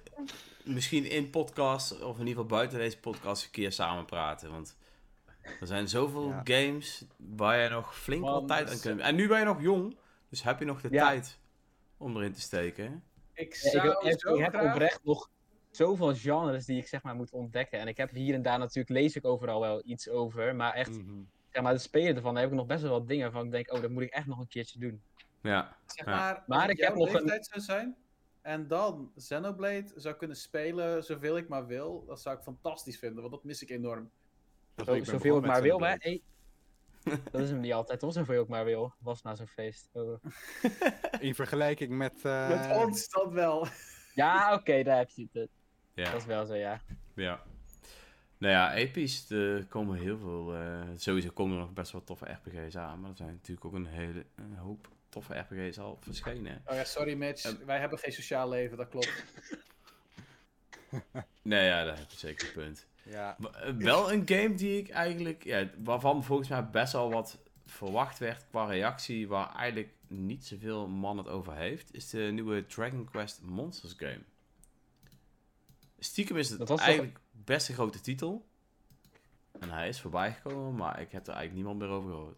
[0.64, 4.50] misschien in podcast, of in ieder geval buiten deze podcast, een keer samen praten.
[4.50, 4.76] Want
[5.60, 6.40] er zijn zoveel Ja.
[6.44, 9.00] games waar je nog flink wat tijd aan kunt.
[9.00, 9.96] En nu ben je nog jong,
[10.32, 11.08] dus heb je nog de Ja.
[11.08, 11.38] tijd
[11.96, 13.02] om erin te steken.
[13.34, 15.30] Ik Ja, ik, ik, zo ik heb oprecht nog
[15.70, 17.78] zoveel genres die ik zeg maar moet ontdekken.
[17.78, 20.56] En ik heb hier en daar natuurlijk, lees ik overal wel iets over.
[20.56, 21.20] Maar echt, Mhm.
[21.48, 23.44] zeg maar, de spelen ervan, daar heb ik nog best wel wat dingen van.
[23.44, 25.02] Ik denk, oh, dat moet ik echt nog een keertje doen.
[25.42, 26.42] Ja, Zeg Ja.
[26.46, 27.96] maar, als ik heb nog een- leeftijd zou zijn
[28.42, 33.20] en dan Xenoblade zou kunnen spelen zoveel ik maar wil, dat zou ik fantastisch vinden,
[33.20, 34.10] want dat mis ik enorm.
[34.74, 36.22] Dat Zo, ik ben zoveel ik maar wil, maar hey,
[37.30, 38.12] dat is hem niet altijd, toch?
[38.12, 38.94] Zoveel ik maar wil.
[38.98, 39.88] Was na zo'n feest.
[39.92, 40.22] Oh.
[41.20, 42.24] In vergelijking met...
[42.24, 43.66] eh, Met ons dan wel.
[44.14, 45.50] Ja, oké, daar heb je het.
[45.94, 46.80] ja, Dat is wel zo, ja.
[47.14, 47.42] ja.
[48.38, 49.30] Nou ja, episch.
[49.30, 50.54] Er komen heel veel.
[50.54, 53.00] eh, sowieso komen er nog best wel toffe RPG's aan.
[53.00, 56.62] Maar er zijn natuurlijk ook een hele een hoop toffe RPG's al verschenen.
[56.66, 57.64] Oh ja, sorry Mitch, Ehm.
[57.66, 59.24] wij hebben geen sociaal leven, dat klopt.
[61.42, 62.86] Nee, ja, daar heb je zeker een punt.
[63.04, 67.10] Ja, Maar, eh, wel een game die ik eigenlijk, ja, waarvan volgens mij best wel
[67.10, 72.18] wat verwacht werd qua reactie, waar eigenlijk niet zoveel man het over heeft, is de
[72.18, 74.20] nieuwe Dragon Quest Monsters game.
[75.98, 78.46] Stiekem is het Dat toch- eigenlijk best een grote titel.
[79.60, 82.36] En hij is voorbij gekomen, maar ik heb er eigenlijk niemand meer over gehoord.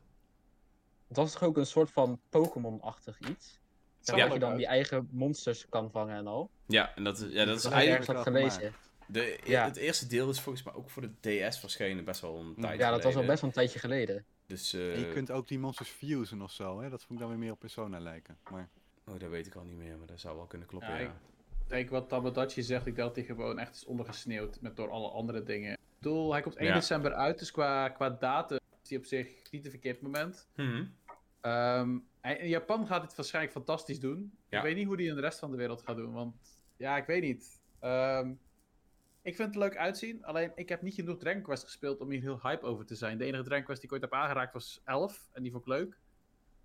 [1.09, 3.59] Het was toch ook een soort van Pokémon-achtig iets?
[4.05, 4.59] Er dat je dan uit.
[4.59, 6.51] die eigen monsters kan vangen en al.
[6.67, 8.09] Ja, en dat is, ja, dat is Dat eigenlijk...
[8.09, 8.75] ergens gelezen.
[9.07, 9.65] De, Ja.
[9.65, 12.79] Het eerste deel is volgens mij ook voor de DS verschenen, best wel een tijd
[12.79, 13.27] Ja, dat was al geleden.
[13.31, 14.25] best wel een tijdje geleden.
[14.47, 16.91] Dus, en eh, je kunt ook die monsters fusen of zo, hè?
[16.91, 18.39] Dat vond ik dan weer meer op Persona lijken.
[18.51, 18.69] Maar
[19.07, 21.05] oh, dat weet ik al niet meer, maar dat zou wel kunnen kloppen, Ja, ja.
[21.05, 21.13] ik-
[21.65, 24.91] Ik denk wat Tamagotchi zegt, ik denk dat hij gewoon echt is ondergesneeuwd met door
[24.91, 25.73] alle andere dingen.
[25.73, 26.75] Ik bedoel, hij komt 1 Ja.
[26.75, 30.49] december uit, dus qua, qua datum is hij op zich niet een verkeerd moment.
[30.57, 30.85] Mhm.
[31.41, 34.33] Ehm, hij- in Japan gaat dit waarschijnlijk fantastisch doen.
[34.49, 34.57] Ja.
[34.59, 36.35] Ik weet niet hoe die in de rest van de wereld gaat doen, want
[36.77, 37.61] ja, ik weet niet.
[37.81, 38.33] Ehm,
[39.25, 42.21] Ik vind het leuk uitzien, alleen ik heb niet genoeg Dragon Quest gespeeld om hier
[42.21, 43.19] heel hype over te zijn.
[43.19, 45.69] De enige Dragon Quest die ik ooit heb aangeraakt was 11 en die vond ik
[45.69, 45.99] leuk.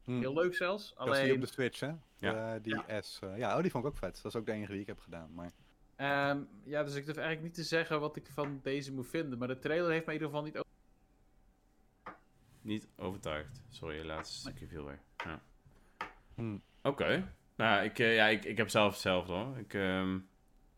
[0.03, 0.19] Hm.
[0.19, 0.93] Heel leuk zelfs.
[0.93, 1.91] Dat is die op Alleen, de Switch, hè?
[2.17, 2.59] Ja.
[2.59, 3.19] Die S.
[3.19, 4.15] eh, ja, oh, die vond ik ook vet.
[4.15, 5.33] Dat is ook de enige die ik heb gedaan.
[5.33, 5.51] Maar
[5.95, 9.39] ehm, ja, dus ik durf eigenlijk niet te zeggen wat ik van deze moet vinden.
[9.39, 10.69] Maar de trailer heeft me in ieder geval niet over.
[12.61, 13.61] Niet overtuigd.
[13.69, 14.99] Sorry, je laatste stukje viel weg.
[15.17, 15.41] Ja.
[16.35, 16.57] Hm.
[16.81, 17.33] Oké.
[17.55, 19.57] Nou, ik, eh, ja, ik, ik heb zelf hetzelfde hoor.
[19.57, 20.15] Ik, ehm,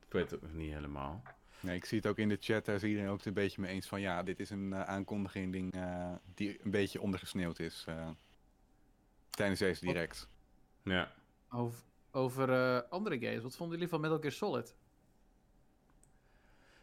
[0.05, 1.23] ik weet het nog niet helemaal.
[1.61, 2.65] Nee, ik zie het ook in de chat.
[2.65, 4.01] Daar is iedereen ook het een beetje mee eens van...
[4.01, 7.83] Ja, dit is een eh, aankondiging ding, eh, die een beetje ondergesneeuwd is.
[7.87, 8.09] eh,
[9.29, 10.27] tijdens deze direct.
[10.83, 11.11] Ja.
[11.49, 11.79] Over,
[12.11, 13.43] over eh, andere games.
[13.43, 14.75] Wat vonden jullie van Metal Gear Solid?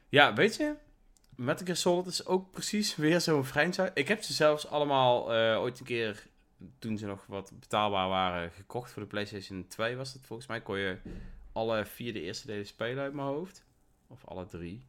[0.08, 0.74] Ja, weet je,
[1.36, 3.90] Metal Gear Solid is ook precies weer zo'n franchise.
[3.94, 6.26] Ik heb ze zelfs allemaal eh, ooit een keer,
[6.78, 10.60] toen ze nog wat betaalbaar waren, gekocht voor de PlayStation 2 was dat volgens mij.
[10.60, 10.98] Kon je
[11.52, 13.64] alle vier de eerste delen spelen uit mijn hoofd.
[14.08, 14.86] Of alle drie.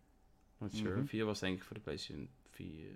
[0.57, 0.95] Not sure.
[0.95, 1.05] Mhm.
[1.05, 2.87] Vier was denk ik voor de PlayStation 4.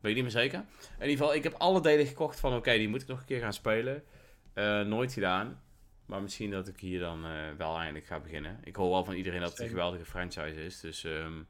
[0.00, 0.58] Weet niet meer zeker.
[0.98, 3.26] In ieder geval, ik heb alle delen gekocht van oké, die moet ik nog een
[3.26, 4.04] keer gaan spelen.
[4.52, 5.62] Eh, nooit gedaan.
[6.06, 8.58] Maar misschien dat ik hier dan eh, wel eindelijk ga beginnen.
[8.64, 10.80] Ik hoor wel van iedereen dat het een geweldige franchise is.
[10.80, 11.40] Dus ehm,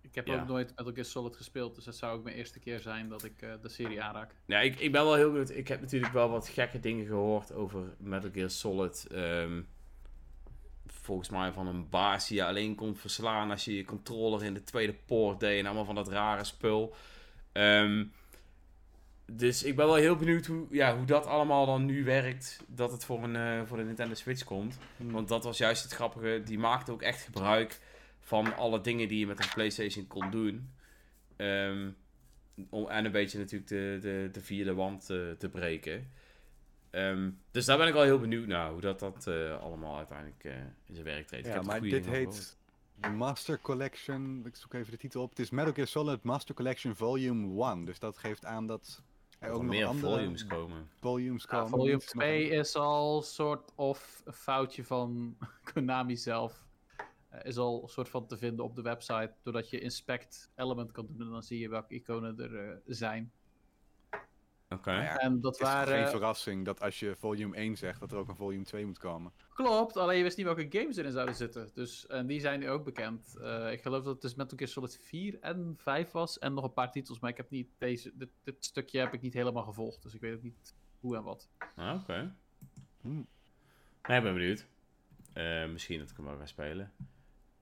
[0.00, 0.40] Ik heb Ja.
[0.40, 3.24] ook nooit Metal Gear Solid gespeeld, dus dat zou ook mijn eerste keer zijn dat
[3.24, 4.34] ik eh, de serie aanraak.
[4.46, 5.50] ja, ik, ik ben wel heel benieuwd.
[5.50, 9.06] Ik heb natuurlijk wel wat gekke dingen gehoord over Metal Gear Solid.
[9.10, 9.62] Ehm,
[11.10, 14.54] volgens mij van een baas die je alleen kon verslaan als je je controller in
[14.54, 15.58] de tweede poort deed.
[15.58, 16.94] En allemaal van dat rare spul.
[17.52, 18.04] Ehm,
[19.26, 22.64] dus ik ben wel heel benieuwd hoe, ja, hoe dat allemaal dan nu werkt.
[22.66, 24.78] Dat het voor, een, eh, voor de Nintendo Switch komt.
[24.96, 25.10] Hm.
[25.10, 26.42] Want dat was juist het grappige.
[26.44, 27.78] Die maakte ook echt gebruik
[28.20, 30.70] van alle dingen die je met een PlayStation kon doen.
[31.36, 31.90] Ehm,
[32.68, 36.10] om, en een beetje natuurlijk de, de, de vierde wand eh, te breken.
[36.90, 38.70] Ehm, dus daar ben ik wel heel benieuwd naar.
[38.70, 40.52] Hoe dat, dat eh, allemaal uiteindelijk eh,
[40.86, 41.46] in zijn werk treedt.
[41.46, 42.58] Ik Ja, heb maar dit heet
[43.16, 44.42] Master Collection.
[44.46, 45.30] Ik zoek even de titel op.
[45.30, 47.84] Het is Metal Gear Solid Master Collection Volume 1.
[47.84, 49.02] Dus dat geeft aan dat
[49.38, 50.88] er ook nog meer andere volumes komen.
[51.00, 51.68] volumes Ja, komen.
[51.68, 55.36] volume Dit is nog 2 is al soort of een foutje van
[55.72, 56.64] Konami zelf.
[57.28, 59.34] Eh, is al een soort van te vinden op de website.
[59.42, 63.32] Doordat je inspect element kan doen en dan zie je welke iconen er eh, zijn.
[64.74, 64.90] Oké.
[64.90, 68.12] Nou ja, En dat Het is geen verrassing dat als je volume 1 zegt, dat
[68.12, 69.32] er ook een volume 2 moet komen.
[69.54, 71.70] Klopt, alleen je wist niet welke games erin zouden zitten.
[71.74, 73.36] Dus, en die zijn nu ook bekend.
[73.36, 76.38] Eh, ik geloof dat het dus Metal Gear Solid 4 en 5 was.
[76.38, 78.12] En nog een paar titels, maar ik heb niet deze...
[78.14, 80.02] Dit, dit stukje heb ik niet helemaal gevolgd.
[80.02, 81.48] Dus ik weet ook niet hoe en wat.
[81.76, 82.34] Ah, Oké.
[83.00, 83.08] Hm.
[84.08, 84.66] Nee, ik ben benieuwd.
[85.32, 86.92] Eh, misschien dat ik hem wel ga spelen.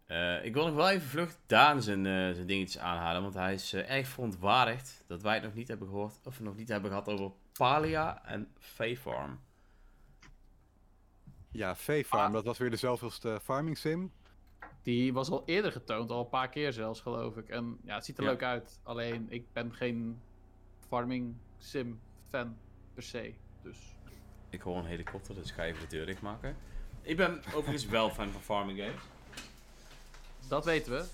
[0.08, 3.22] Eh, ik wil nog wel even vlug Daan zijn, eh, zijn dingetjes aanhalen.
[3.22, 6.14] Want hij is eh, erg verontwaardigd dat wij het nog niet hebben gehoord.
[6.24, 8.48] Of nog niet hebben gehad over Palia en
[8.98, 9.40] Farm.
[11.50, 12.32] Ja, V-Farm, Ah.
[12.32, 14.12] dat was weer de zoveelste farming sim.
[14.82, 17.48] Die was al eerder getoond, al een paar keer zelfs, geloof ik.
[17.48, 18.30] En ja, het ziet er Ja.
[18.30, 18.80] leuk uit.
[18.82, 20.20] Alleen, ik ben geen
[20.88, 22.56] farming sim fan
[22.94, 23.34] per se.
[23.62, 23.76] Dus
[24.50, 26.56] Ik hoor een helikopter, dus ik ga even de deur dichtmaken.
[27.02, 29.00] Ik ben overigens wel fan van farming games.
[30.48, 31.04] Dat weten we.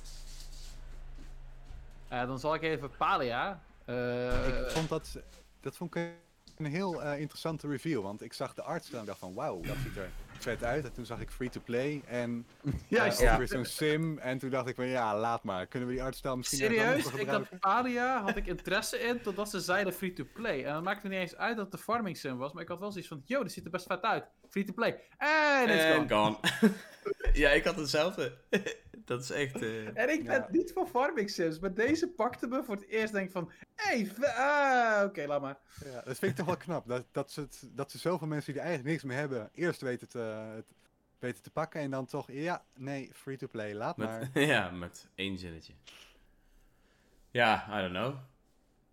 [2.08, 3.60] Eh, dan zal ik even Palia.
[3.84, 5.18] eh, ik vond dat,
[5.60, 6.12] dat vond ik
[6.56, 9.76] een heel eh, interessante review, want ik zag de artstyle en dacht van wauw, dat
[9.82, 10.84] ziet er vet uit.
[10.84, 12.46] En toen zag ik free-to-play en
[12.88, 13.32] ja, eh, ja.
[13.32, 14.18] ook weer zo'n sim.
[14.18, 15.66] En toen dacht ik van ja, laat maar.
[15.66, 16.96] Kunnen we die artstyle misschien Serieus?
[16.96, 17.58] Ik had gebruiken?
[17.58, 20.64] Palia, had ik interesse in, totdat ze zeiden free-to-play.
[20.64, 22.68] En dan maakte het niet eens uit dat het de farming sim was, maar ik
[22.68, 24.24] had wel zoiets van, yo, dit ziet er best vet uit.
[24.54, 25.00] Free-to-play.
[25.18, 26.38] En it's En gone.
[26.60, 26.72] gone.
[27.42, 28.36] ja, ik had hetzelfde.
[29.04, 29.62] dat is echt...
[29.62, 30.48] eh, En ik ben Ja.
[30.50, 34.06] niet van farming sims, maar deze pakte me voor het eerst denk ik van, hé,
[34.18, 35.58] hey, ah, oké, laat maar.
[35.84, 36.88] Ja, dat vind ik toch wel knap.
[36.88, 39.80] Dat, dat, ze het, dat ze zoveel mensen die er eigenlijk niks meer hebben, eerst
[39.80, 40.18] weten te,
[40.54, 40.66] het,
[41.18, 41.80] weten te pakken.
[41.80, 44.30] En dan toch, ja, nee, free-to-play, laat maar.
[44.38, 45.72] ja, met één zinnetje.
[47.30, 48.14] Ja, I don't know.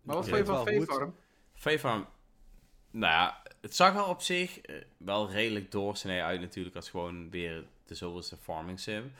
[0.02, 0.66] Maar wat vond je van.
[0.66, 1.14] V-Farm?
[1.54, 2.06] V-Farm,
[2.90, 7.30] nou ja, het zag er op zich eh, wel redelijk doorsnee uit natuurlijk als gewoon
[7.30, 9.12] weer de zoveelste farming sim.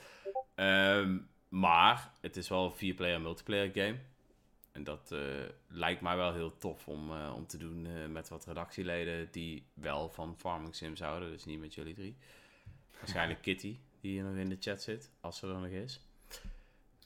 [0.55, 1.17] Ehm,
[1.49, 3.97] maar het is wel een 4-player multiplayer game.
[4.71, 5.19] En dat eh,
[5.67, 10.09] lijkt mij wel heel tof om, eh, om te doen met wat redactieleden die wel
[10.09, 11.31] van farming sims houden.
[11.31, 12.15] Dus niet met jullie drie.
[12.99, 15.99] Waarschijnlijk Kitty, die hier nog in de chat zit, als ze er nog is.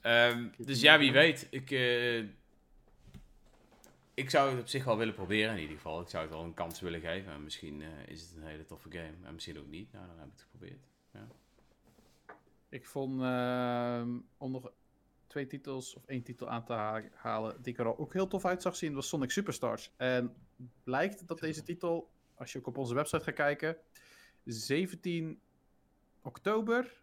[0.01, 1.47] Ehm, dus ja, wie weet.
[1.49, 1.69] Ik,
[4.17, 6.01] ik zou het op zich wel willen proberen in ieder geval.
[6.01, 7.31] Ik zou het wel een kans willen geven.
[7.31, 9.13] En misschien eh, is het een hele toffe game.
[9.23, 9.91] En misschien ook niet.
[9.91, 10.87] Nou, dan heb ik het geprobeerd.
[12.69, 14.71] Ik vond, ehm, om nog
[15.27, 18.27] twee titels of één titel aan te ha- halen, die ik er al ook heel
[18.27, 19.91] tof uit zag zien, was Sonic Superstars.
[19.97, 20.35] En
[20.83, 23.77] blijkt dat deze titel, als je ook op onze website gaat kijken,
[24.43, 25.39] 17
[26.21, 27.01] oktober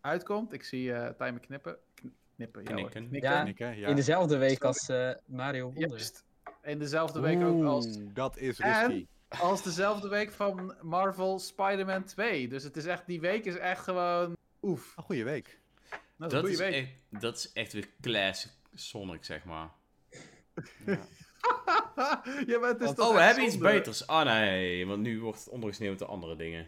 [0.00, 0.52] uitkomt.
[0.52, 1.78] Ik zie eh Timer knippen.
[2.36, 2.64] Kn- knippen,
[3.20, 3.42] ja.
[3.42, 3.76] Knikken.
[3.76, 6.10] In dezelfde week als eh, Mario Wonder.
[6.62, 9.06] In dezelfde week ook als, dat is En- risky.
[9.28, 12.48] als dezelfde week van Marvel Spider-Man 2.
[12.48, 14.92] Dus het is echt, die week is echt gewoon oef.
[14.96, 15.60] Een goede week.
[15.90, 16.74] Dat is een Dat goede is, week.
[16.74, 19.70] echt, dat is echt weer classic Sonic, zeg maar.
[20.86, 20.98] Ja.
[22.46, 24.06] ja, maar het is Want- toch Oh, we hebben iets beters.
[24.06, 26.66] Ah nee, want nu wordt het ondergesneeuwd door andere dingen.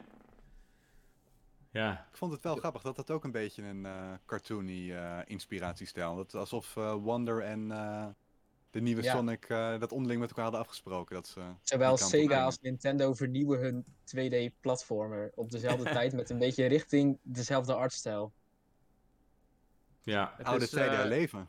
[1.75, 5.19] Ja, Ik vond het wel grappig dat dat ook een beetje een eh, cartoony eh,
[5.25, 6.17] inspiratiestijl.
[6.17, 8.07] Dat alsof eh, Wonder en eh,
[8.71, 9.13] de nieuwe Ja.
[9.15, 11.15] Sonic eh, dat onderling met elkaar hadden afgesproken.
[11.15, 13.85] Dat ze Zowel Sega als Nintendo vernieuwen hun
[14.17, 18.33] 2D-platformer op dezelfde tijd met een beetje richting dezelfde artstijl.
[20.03, 20.35] ja.
[20.37, 21.49] Het Oude is, tijden herleven.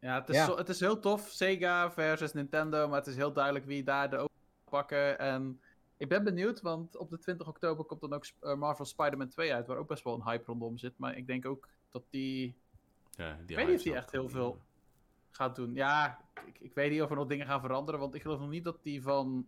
[0.00, 0.44] Ja, het is, Ja.
[0.44, 1.28] Zo, het is heel tof.
[1.30, 4.30] Sega versus Nintendo, maar het is heel duidelijk wie daar de over
[4.70, 5.18] pakken.
[5.18, 5.60] En
[6.04, 9.54] ik ben benieuwd, want op de 20 oktober komt dan ook eh, Marvel Spider-Man 2
[9.54, 10.98] uit, waar ook best wel een hype rondom zit.
[10.98, 12.54] Maar ik denk ook dat die
[13.10, 14.58] ja die Ik weet niet of die echt heel veel
[15.30, 15.74] gaat doen.
[15.74, 18.48] Ja, ik, ik weet niet of er nog dingen gaan veranderen, want ik geloof nog
[18.48, 19.46] niet dat die van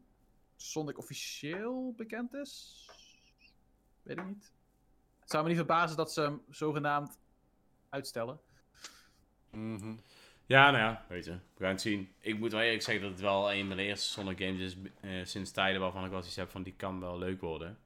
[0.57, 2.85] Sonic officieel bekend is.
[4.03, 4.53] Weet ik niet.
[5.21, 7.19] Het zou me niet verbazen dat ze hem zogenaamd
[7.89, 8.41] uitstellen.
[9.51, 9.95] Mhm.
[10.47, 11.31] Ja, nou ja, weet je.
[11.31, 12.13] We gaan het zien.
[12.21, 14.77] Ik moet wel eerlijk zeggen dat het wel een van de eerste Sonic games is
[15.01, 17.79] eh, sinds tijden waarvan ik wel iets heb van die kan wel leuk worden.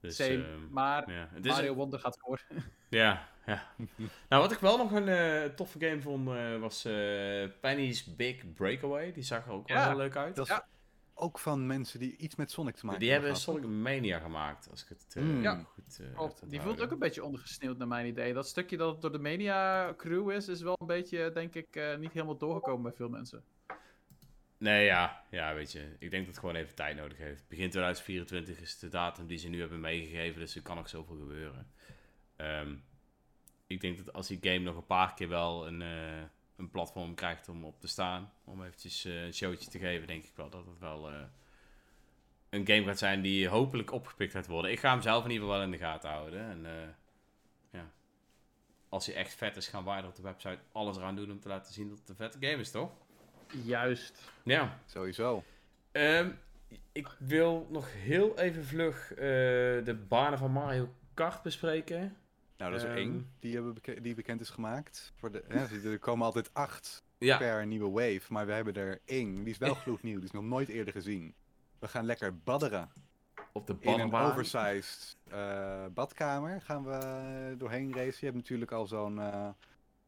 [0.00, 1.28] Dus, Same, ehm, maar ja.
[1.32, 2.40] Het is Mario Wonder gaat voor.
[2.88, 3.66] Ja, ja.
[4.28, 8.52] nou, wat ik wel nog een eh, toffe game vond, eh, was eh, Penny's Big
[8.54, 9.12] Breakaway.
[9.12, 10.36] Die zag er ook wel heel leuk uit.
[10.36, 10.66] Dat Ja.
[11.18, 14.82] Ook van mensen die iets met Sonic te maken die hebben Sonic Mania gemaakt, als
[14.82, 15.42] ik het eh, Mm.
[15.42, 15.64] Ja.
[15.64, 18.32] goed eh, heb Die voelt ook een beetje ondergesneeuwd naar mijn idee.
[18.32, 21.76] Dat stukje dat het door de media crew is, is wel een beetje, denk ik,
[21.76, 23.44] eh, niet helemaal doorgekomen bij veel mensen.
[24.58, 25.24] Nee, ja.
[25.30, 25.96] ja, weet je.
[25.98, 27.48] Ik denk dat het gewoon even tijd nodig heeft.
[27.48, 31.16] Begin 2024 is de datum die ze nu hebben meegegeven, dus er kan nog zoveel
[31.16, 31.70] gebeuren.
[32.36, 32.74] Ehm,
[33.66, 36.22] ik denk dat als die game nog een paar keer wel een, eh,
[36.56, 40.24] een platform krijgt om op te staan, om eventjes eh, een showtje te geven, denk
[40.24, 41.20] ik wel dat het wel eh,
[42.50, 44.70] een game gaat zijn die hopelijk opgepikt gaat worden.
[44.70, 46.40] Ik ga hem zelf in ieder geval wel in de gaten houden.
[46.40, 46.88] En eh,
[47.70, 47.90] ja,
[48.88, 51.40] als hij echt vet is, gaan wij er op de website alles eraan doen om
[51.40, 52.90] te laten zien dat het een vette game is, toch?
[53.64, 54.22] Juist.
[54.42, 54.80] Ja.
[54.86, 55.44] Sowieso.
[55.92, 56.30] Ehm,
[56.92, 59.16] ik wil nog heel even vlug eh,
[59.84, 62.16] de banen van Mario Kart bespreken.
[62.56, 62.98] Nou, dat is er Ehm.
[62.98, 65.12] één die, hebben beke- die bekend is gemaakt.
[65.16, 69.00] Voor de, hè, er komen altijd acht Ja, per nieuwe wave, maar we hebben er
[69.04, 69.34] één.
[69.34, 71.34] Die is wel gloednieuw, die is nog nooit eerder gezien.
[71.78, 72.90] We gaan lekker badderen.
[73.52, 78.16] op de In een oversized eh, badkamer gaan we doorheen racen.
[78.18, 79.48] Je hebt natuurlijk al zo'n eh,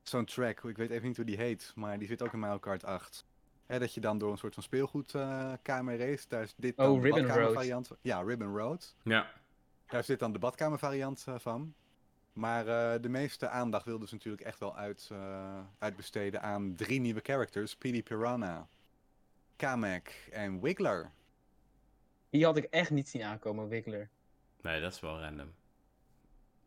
[0.03, 2.59] zo'n track, ik weet even niet hoe die heet, maar die zit ook in Mario
[2.59, 3.25] Kart 8.
[3.67, 6.25] Hè, dat je dan door een soort van speelgoedkamer race.
[6.29, 7.91] Daar is dit Oh, dan de badkamervariant.
[8.01, 8.97] Ja, Ribbon Road.
[9.03, 9.31] Ja,
[9.87, 11.75] Daar zit dan de badkamervariant eh, van.
[12.39, 17.01] Maar eh, de meeste aandacht wilden ze natuurlijk echt wel uit, eh, uitbesteden aan drie
[17.01, 17.71] nieuwe characters.
[17.71, 18.69] Speedy Piranha,
[19.57, 21.11] Kamek en Wiggler.
[22.31, 24.09] Die had ik echt niet zien aankomen, Wiggler.
[24.63, 25.55] nee, dat is wel random.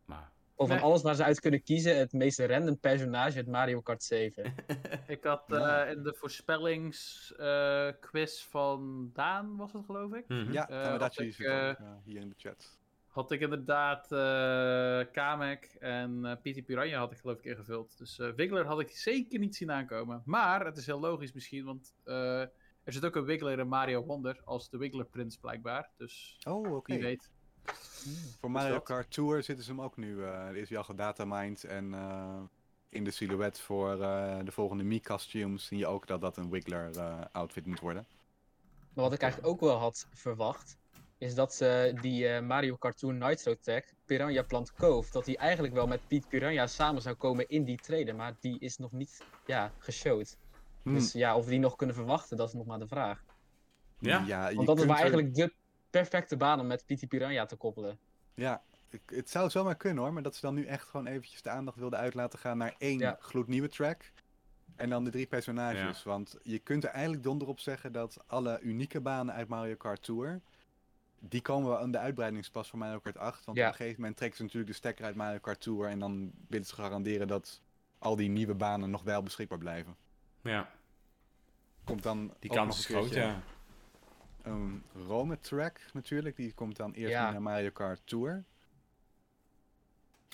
[0.04, 0.84] Maar, Of van Nee.
[0.84, 4.54] alles waar ze uit kunnen kiezen, het meest random personage uit Mario Kart 7.
[5.06, 5.84] Ik had eh, Ja.
[5.84, 10.28] in de voorspellingsquiz van Daan, was het geloof ik?
[10.28, 10.52] mhm.
[10.52, 11.72] Ja, Eh, Tamadachi had ik, eh,
[12.04, 12.78] hier in de chat.
[13.12, 17.98] Had ik inderdaad eh Kamek en eh PT Piranha had ik geloof ik ingevuld.
[17.98, 20.22] Dus eh Wiggler had ik zeker niet zien aankomen.
[20.24, 22.40] Maar het is heel logisch misschien, want eh,
[22.84, 25.90] er zit ook een Wiggler in Mario Wonder als de Wiggler Prins blijkbaar.
[25.96, 26.92] Dus Oh, oké.
[26.92, 27.30] wie weet.
[28.40, 28.80] Voor Mario.
[28.80, 30.22] Kart Tour zitten ze hem ook nu.
[30.24, 32.40] eh er is hij al gedatamined en eh,
[32.88, 36.96] in de silhouet voor eh, de volgende Mii-costumes zie je ook dat dat een Wiggler
[36.96, 38.06] eh, outfit moet worden.
[38.94, 40.78] Maar wat ik eigenlijk ook wel had verwacht,
[41.22, 45.74] is dat ze die eh, Mario Cartoon Nitro Tech, Piranha Plant Cove, dat die eigenlijk
[45.74, 48.14] wel met Piet Piranha samen zou komen in die trailer.
[48.14, 50.36] Maar die is nog niet ja, geshowd.
[50.82, 50.94] Hmm.
[50.94, 53.24] Dus ja, of we die nog kunnen verwachten, dat is nog maar de vraag.
[53.98, 54.24] Ja?
[54.48, 55.52] je Want dat is maar er- eigenlijk de
[55.90, 57.98] perfecte baan om met Piet Piranha te koppelen.
[58.34, 61.42] Ja, ik- het zou zomaar kunnen hoor, maar dat ze dan nu echt gewoon eventjes
[61.42, 63.16] de aandacht wilden uit laten gaan naar één Ja.
[63.20, 64.12] gloednieuwe track.
[64.76, 66.02] En dan de drie personages.
[66.02, 70.02] Want je kunt er eigenlijk donder op zeggen dat alle unieke banen uit Mario Kart
[70.02, 70.40] Tour.
[71.28, 73.44] Die komen wel aan de uitbreidingspas voor Mario Kart 8.
[73.44, 73.64] Want Ja.
[73.66, 75.88] op een gegeven moment trekken ze natuurlijk de stekker uit Mario Kart Tour.
[75.88, 77.60] En dan willen ze garanderen dat
[77.98, 79.96] al die nieuwe banen nog wel beschikbaar blijven.
[80.40, 80.70] ja,
[81.84, 83.42] Komt dan die ook kans nog is een groot, keertje ja.
[84.42, 86.36] Een Rome track natuurlijk.
[86.36, 87.30] Die komt dan eerst Ja.
[87.30, 88.44] naar Mario Kart Tour.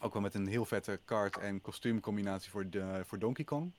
[0.03, 3.73] Ook wel met een heel vette kart en kostuumcombinatie voor, de, voor Donkey Kong.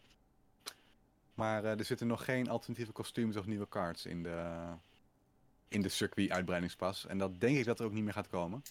[1.33, 4.55] Maar eh, er zitten nog geen alternatieve kostuums of nieuwe karts in de,
[5.69, 7.05] in de circuit uitbreidingspas.
[7.05, 8.63] En dat denk ik dat er ook niet meer gaat komen.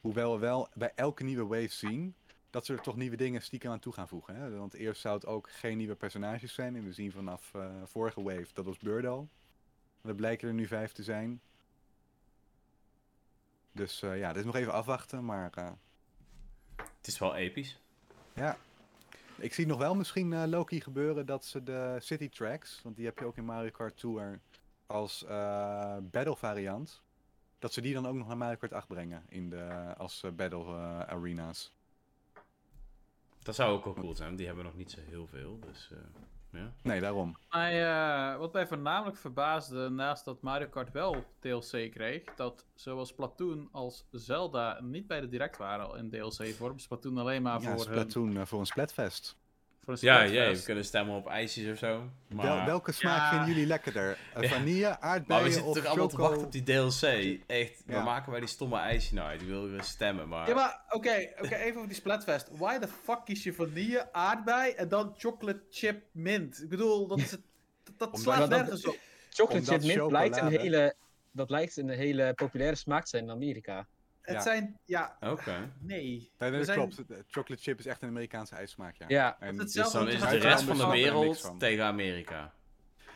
[0.00, 2.14] Hoewel we wel bij elke nieuwe wave zien
[2.50, 4.36] dat ze er toch nieuwe dingen stiekem aan toe gaan voegen.
[4.36, 4.56] Hè?
[4.56, 6.76] Want eerst zou het ook geen nieuwe personages zijn.
[6.76, 9.28] En we zien vanaf eh, vorige wave, dat was Birdo.
[10.02, 11.40] Er blijken er nu vijf te zijn.
[13.72, 15.24] Dus eh, ja, dit is nog even afwachten.
[15.24, 15.70] Maar eh,
[16.76, 17.80] Het is wel episch.
[18.32, 18.58] ja,
[19.36, 23.18] ik zie nog wel misschien Loki gebeuren dat ze de City Tracks, want die heb
[23.18, 24.40] je ook in Mario Kart Tour
[24.86, 27.02] als eh, battle variant,
[27.58, 30.30] dat ze die dan ook nog naar Mario Kart 8 brengen in de, als eh,
[30.30, 31.74] battle eh, arenas.
[33.42, 35.58] Dat zou ook wel cool zijn, want die hebben nog niet zo heel veel.
[35.60, 35.98] Dus eh,
[36.60, 36.72] ja.
[36.82, 37.36] Nee, daarom.
[37.50, 43.68] Eh, wat mij voornamelijk verbaasde, naast dat Mario Kart wel DLC kreeg, dat zowel Splatoon
[43.72, 46.78] als Zelda niet bij de direct waren al in DLC-vorm.
[46.78, 49.36] Splatoon alleen maar ja, voor, hun, Splatoon eh, voor een Splatfest.
[49.86, 52.10] Voor een Ja, jee, we kunnen stemmen op ijsjes of zo.
[52.28, 53.28] Maar, Wel, welke smaak Ja.
[53.28, 54.18] vinden jullie lekkerder?
[54.34, 54.48] Eh, Ja.
[54.48, 57.02] Vanille, maar we aardbeien zitten of toch allemaal te wachten op die DLC.
[57.46, 57.92] Echt, Ja.
[57.94, 59.40] waar maken wij die stomme ijsje nou uit?
[59.40, 60.48] Ik wil weer stemmen, maar...
[60.48, 62.48] Ja, maar oké, oké, even over die Splatfest.
[62.52, 66.62] Why the fuck kies je vanille, aardbei en dan chocolate chip mint?
[66.62, 67.40] Ik bedoel, dat, is het,
[67.96, 68.96] dat, slaat dat- nergens op.
[69.30, 70.94] Chocolate chip mint blijkt een hele,
[71.32, 73.86] dat lijkt een hele populaire smaak te zijn in Amerika.
[74.26, 74.40] Het Ja.
[74.42, 75.70] zijn, ja, Oké.
[75.78, 76.30] nee.
[76.38, 77.10] Nee, We dat zijn- klopt.
[77.10, 79.04] Eh, Chocolate chip is echt een Amerikaanse ijssmaak, ja.
[79.08, 79.36] Ja.
[79.40, 81.58] En, Dus dan is de rest van de er wereld van.
[81.58, 82.52] tegen Amerika.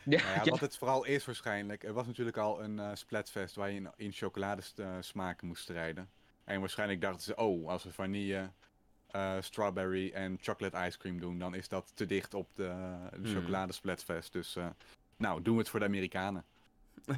[0.05, 0.51] Ja, Nou ja, ja.
[0.51, 3.91] wat het vooral is waarschijnlijk, er was natuurlijk al een eh, Splatfest waar je in,
[3.97, 6.11] in chocoladesmaken moest strijden.
[6.45, 8.51] En waarschijnlijk dachten ze, oh, als we vanille,
[9.11, 12.63] eh, strawberry en chocolate ice cream doen, dan is dat te dicht op de,
[13.11, 13.35] de Hmm.
[13.41, 14.33] chocoladesplatfest.
[14.33, 14.67] Dus eh,
[15.17, 16.45] nou, doen we het voor de Amerikanen.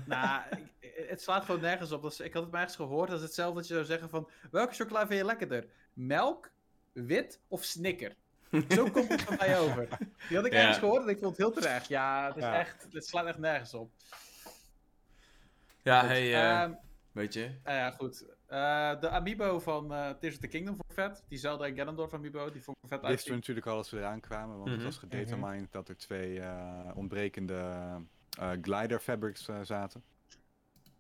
[0.07, 2.03] Nou, ik- het slaat gewoon nergens op.
[2.03, 3.09] Dat is- ik had het maar ergens gehoord.
[3.09, 4.29] Dat is hetzelfde dat je zou zeggen van...
[4.51, 5.67] Welke chocola vind je lekkerder?
[5.93, 6.51] Melk,
[6.93, 8.15] wit of snicker?
[8.69, 9.89] Zo komt het van mij over.
[10.29, 10.59] Die had ik Ja.
[10.59, 11.89] ergens gehoord en ik vond het heel terecht.
[11.89, 12.59] Ja, het is Ja.
[12.59, 12.87] echt...
[12.93, 13.91] Het slaat echt nergens op.
[15.83, 16.73] Ja, Goed, hey, eh, ehm,
[17.13, 17.51] weet je.
[17.65, 18.25] nou ja, goed.
[18.47, 21.23] Eh, de amiibo van eh Tears of the Kingdom vond ik vet.
[21.29, 23.35] Die Zelda en Ganondorf amiibo, die vond ik vet Wisten we uitzien.
[23.35, 24.75] natuurlijk al als we eraan kwamen, want Mhm.
[24.77, 27.73] het was gedetermined dat er twee eh, ontbrekende
[28.63, 30.03] glider fabrics eh, zaten.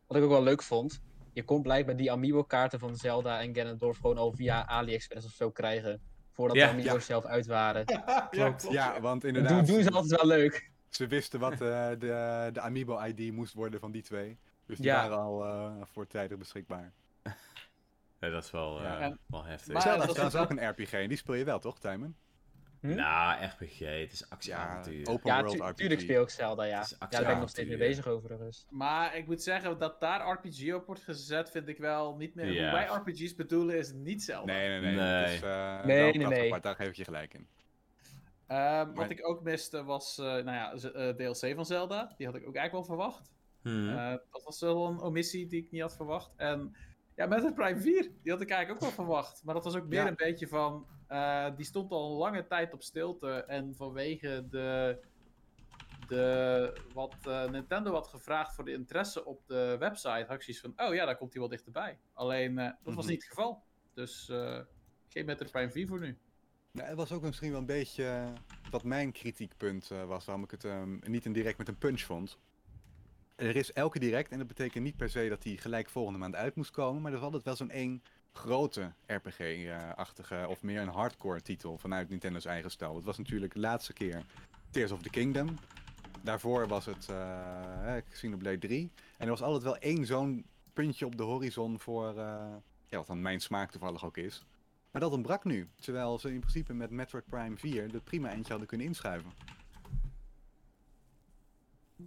[0.07, 1.01] Wat ik ook wel leuk vond,
[1.33, 5.33] je kon blijkbaar die amiibo kaarten van Zelda en Ganondorf gewoon al via AliExpress of
[5.33, 6.01] zo krijgen.
[6.31, 7.01] Voordat Ja, de amiibo's ja.
[7.01, 7.85] zelf uit waren.
[7.97, 8.67] ja, klopt.
[8.71, 10.71] Ja, want Dat inderdaad, doen, doen ze altijd wel leuk.
[10.89, 11.59] ze wisten wat eh,
[11.99, 14.39] de, de Amiibo-ID moest worden van die twee.
[14.67, 14.95] Dus die Ja.
[15.09, 16.93] waren al eh, voortijdig beschikbaar.
[18.21, 19.17] Ja, dat is wel, eh, Ja.
[19.27, 19.73] Wel heftig.
[19.73, 21.79] Maar- Zelda dat is is trouwens ook een RPG en die speel je wel, toch,
[21.79, 22.17] Timon?
[22.83, 22.95] Hm?
[22.95, 25.09] Nou, RPG, het is actieavontuur.
[25.09, 25.75] open Ja, world tu- RPG.
[25.75, 26.85] tuurlijk speel ik Zelda, ja.
[27.01, 28.67] Ja, daar ben ik nog steeds mee bezig overigens.
[28.71, 32.53] Maar ik moet zeggen, dat daar RPG op wordt gezet, vind ik wel niet meer...
[32.53, 32.63] Ja.
[32.63, 34.53] Hoe wij RPG's bedoelen, is niet Zelda.
[34.53, 34.95] Nee, nee, nee.
[34.95, 35.05] Nee.
[35.25, 36.61] Het is, eh, Nee, nee, nee.
[36.61, 37.47] Daar geef ik je gelijk in.
[38.47, 42.15] Ehm, wat ik ook miste was, eh, nou ja, eh, DLC van Zelda.
[42.17, 43.33] Die had ik ook eigenlijk wel verwacht.
[43.63, 46.33] Eh, dat was wel een omissie die ik niet had verwacht.
[46.37, 46.77] En
[47.17, 49.43] ja, met het Prime 4, die had ik eigenlijk ook wel verwacht.
[49.45, 50.09] Maar dat was ook meer Ja.
[50.09, 53.31] een beetje van, eh, die stond al een lange tijd op stilte.
[53.45, 54.99] En vanwege de,
[56.09, 60.61] de wat eh, Nintendo had gevraagd voor de interesse op de website, had ik zoiets
[60.63, 61.99] van, oh ja, daar komt hij wel dichterbij.
[62.13, 63.07] Alleen, eh, dat was Mhm.
[63.13, 63.63] niet het geval.
[63.95, 64.59] Dus eh,
[65.09, 66.19] geen met de Prime 4 voor nu.
[66.71, 68.33] Nou, het was ook misschien wel een beetje
[68.71, 72.01] wat mijn kritiekpunt eh, was, waarom ik het ehm, niet een direct met een punch
[72.01, 72.39] vond.
[73.37, 76.35] Er is elke direct, en dat betekent niet per se dat die gelijk volgende maand
[76.35, 78.03] uit moest komen, maar er is altijd wel zo'n één
[78.33, 82.95] grote RPG-achtige of meer een hardcore titel vanuit Nintendo's eigen stijl.
[82.95, 84.23] Dat was natuurlijk de laatste keer
[84.71, 85.59] Tears of the Kingdom.
[86.23, 88.91] Daarvoor was het eh Xenoblade 3.
[89.17, 92.55] En er was altijd wel één zo'n puntje op de horizon voor, eh,
[92.89, 94.45] ja, wat dan mijn smaak toevallig ook is.
[94.91, 95.69] Maar dat ontbrak nu.
[95.81, 99.33] Terwijl ze in principe met Metroid Prime 4 er prima eentje hadden kunnen inschuiven.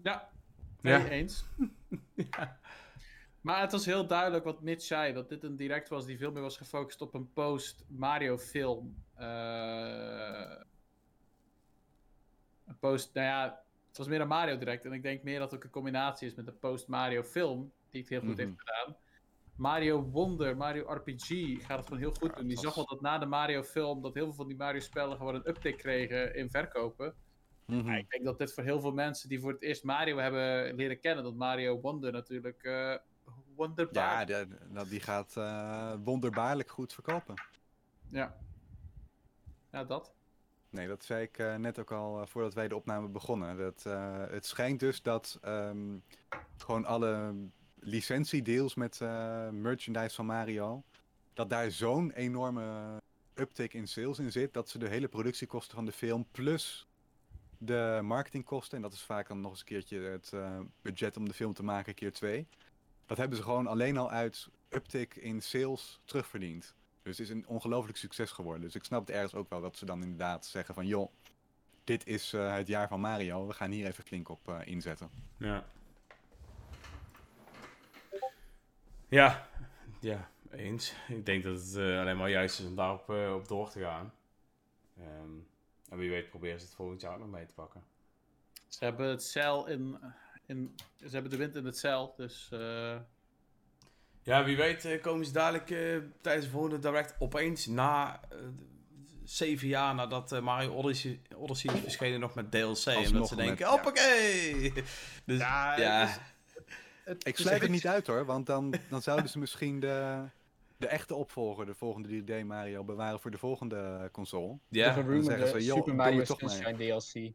[0.04, 0.30] Ja,
[0.82, 1.08] nee, Ja.
[1.08, 1.46] eens.
[2.32, 2.58] ja.
[3.46, 6.32] Maar het was heel duidelijk wat Mitch zei, dat dit een direct was die veel
[6.32, 9.04] meer was gefocust op een post-Mario film.
[9.14, 10.62] Eh,
[12.66, 14.86] een post, nou ja, het was meer een Mario direct.
[14.86, 18.02] En ik denk meer dat het ook een combinatie is met de post-Mario film, die
[18.02, 18.40] het heel goed Mhm.
[18.40, 18.98] heeft gedaan.
[19.56, 21.28] Mario Wonder, Mario RPG
[21.66, 22.46] gaat het gewoon heel goed doen.
[22.46, 24.80] Je het zag wel dat na de Mario film, dat heel veel van die Mario
[24.80, 27.16] spellen gewoon een uptick kregen in verkopen.
[27.66, 30.76] Maar ik denk dat dit voor heel veel mensen die voor het eerst Mario hebben
[30.76, 32.96] leren kennen, dat Mario Wonder natuurlijk eh
[33.56, 34.30] wonderbaar.
[34.30, 37.36] Ja, de- die gaat eh, wonderbaarlijk goed verkopen.
[38.10, 38.36] ja.
[39.72, 40.14] Ja, dat.
[40.70, 43.58] Nee, dat zei ik eh, net ook al eh, voordat wij de opname begonnen.
[43.58, 43.84] Dat,
[44.30, 45.98] het schijnt dus dat ehm,
[46.58, 47.34] gewoon alle
[47.80, 49.00] licentiedeals met
[49.52, 50.84] merchandise van Mario,
[51.34, 53.02] dat daar zo'n enorme
[53.34, 56.88] uptick in sales in zit, dat ze de hele productiekosten van de film plus
[57.58, 60.32] de marketingkosten, en dat is vaak dan nog eens een keertje het
[60.82, 62.48] budget om de film te maken keer twee,
[63.06, 66.76] dat hebben ze gewoon alleen al uit uptick in sales terugverdiend.
[67.02, 68.62] Dus het is een ongelooflijk succes geworden.
[68.62, 70.88] Dus ik snap het ergens ook wel dat ze dan inderdaad zeggen van...
[70.88, 71.12] joh,
[71.84, 73.48] dit is eh, het jaar van Mario.
[73.48, 75.10] We gaan hier even flink op eh, inzetten.
[75.38, 75.66] Ja.
[79.08, 79.48] Ja,
[80.00, 80.94] ja, eens.
[81.08, 83.80] Ik denk dat het eh, alleen maar juist is om daarop eh, op door te
[83.80, 84.14] gaan.
[84.98, 85.32] Ehm,
[85.90, 87.84] en wie weet proberen ze het volgend jaar ook nog mee te pakken.
[88.68, 89.98] Ze hebben het zeil in,
[90.48, 90.76] in.
[91.00, 92.14] Ze hebben de wind in het zeil.
[92.18, 92.50] Dus.
[92.52, 92.96] eh,
[94.24, 98.20] Ja, wie weet eh, komen ze dadelijk eh, tijdens de volgende direct opeens na
[99.24, 102.58] zeven jaar nadat Mario Odyssey, Odyssey is verschenen nog met DLC.
[102.86, 103.72] En dat Alsnog ze met- denken, ja.
[103.72, 104.72] hoppakee!
[105.26, 106.20] Dus, Ja, ja, het is-
[107.04, 110.24] het Ik sluit het niet uit hoor, want dan, dan zouden ze misschien de,
[110.78, 114.58] de echte opvolger, de volgende 3D Mario, bewaren voor de volgende console.
[114.70, 114.88] ja.
[114.88, 116.24] de gerumored zeggen ze, joh, Super Mario.
[116.24, 117.34] Sunshine DLC.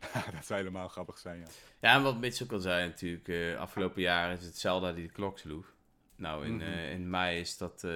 [0.34, 1.46] dat zou helemaal grappig zijn, ja.
[1.80, 5.06] Ja, en wat Mitch ook al zei natuurlijk, eh, afgelopen jaar is het Zelda die
[5.06, 5.72] de klok sloeg.
[6.16, 6.62] Nou, in, Mhm.
[6.62, 7.92] eh, in mei is dat eh,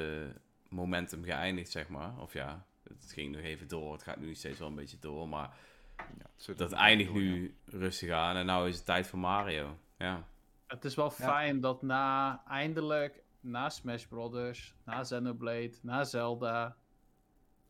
[0.68, 2.18] momentum geëindigd, zeg maar.
[2.18, 3.93] Of ja, het ging nog even door.
[3.93, 5.51] Het gaat nu steeds wel een beetje door, maar
[5.97, 7.31] ja dat eindigt door, ja.
[7.31, 8.36] nu rustig aan.
[8.36, 9.78] En nou is het tijd voor Mario.
[9.98, 10.28] Ja,
[10.66, 16.76] Het is wel fijn dat na eindelijk, na Smash Brothers, na Xenoblade, na Zelda,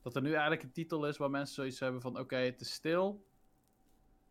[0.03, 2.73] dat er nu eigenlijk een titel is waar mensen zoiets hebben van: oké, het is
[2.73, 3.27] stil.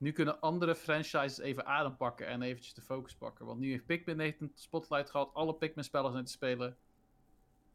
[0.04, 3.46] Nu kunnen andere franchises even adem pakken en eventjes de focus pakken.
[3.46, 6.78] Want nu heeft Pikmin heeft een spotlight gehad, alle Pikmin-spellen zijn te spelen.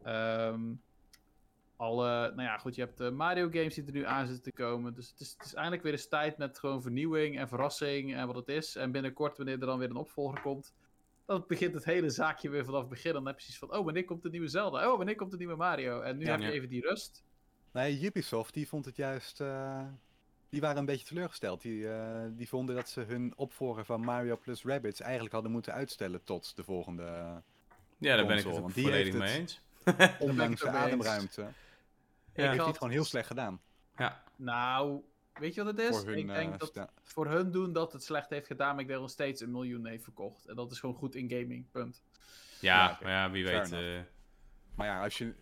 [0.02, 0.60] Ehm,
[1.76, 4.94] alle, nou ja, goed, je hebt de Mario-games die er nu aan zitten te komen.
[4.94, 8.26] Dus het is, het is eindelijk weer eens tijd met gewoon vernieuwing en verrassing en
[8.26, 8.76] wat het is.
[8.76, 10.74] En binnenkort, wanneer er dan weer een opvolger komt,
[11.26, 13.12] dan begint het hele zaakje weer vanaf het begin.
[13.12, 14.90] Dan heb je zoiets van, oh, wanneer komt de nieuwe Zelda?
[14.90, 16.00] Oh, wanneer komt de nieuwe Mario?
[16.00, 16.30] En nu Ja.
[16.30, 16.52] heb je Ja.
[16.52, 17.24] even die rust.
[17.72, 19.40] Nee, Ubisoft, die vond het juist...
[19.40, 19.86] eh,
[20.48, 21.62] die waren een beetje teleurgesteld.
[21.62, 25.72] Die, eh, die vonden dat ze hun opvolger van Mario plus Rabbids eigenlijk hadden moeten
[25.72, 27.02] uitstellen tot de volgende...
[27.98, 30.18] ja daar ben ik het want die volledig heeft mee het- eens.
[30.30, 31.40] ondanks de ademruimte.
[31.42, 31.50] Ja.
[32.32, 33.60] heeft had- het gewoon heel slecht gedaan.
[33.96, 35.02] Ja, Nou,
[35.32, 35.96] weet je wat het is?
[35.96, 38.72] voor hun, ik denk eh, dat sta- voor hun doen dat het slecht heeft gedaan,
[38.72, 40.46] maar ik denk nog steeds een miljoen heeft verkocht.
[40.46, 42.02] En dat is gewoon goed in gaming, punt.
[42.60, 43.72] ja, maar ja, wie Fair weet.
[43.72, 44.00] eh,
[44.74, 45.34] Maar ja, als je,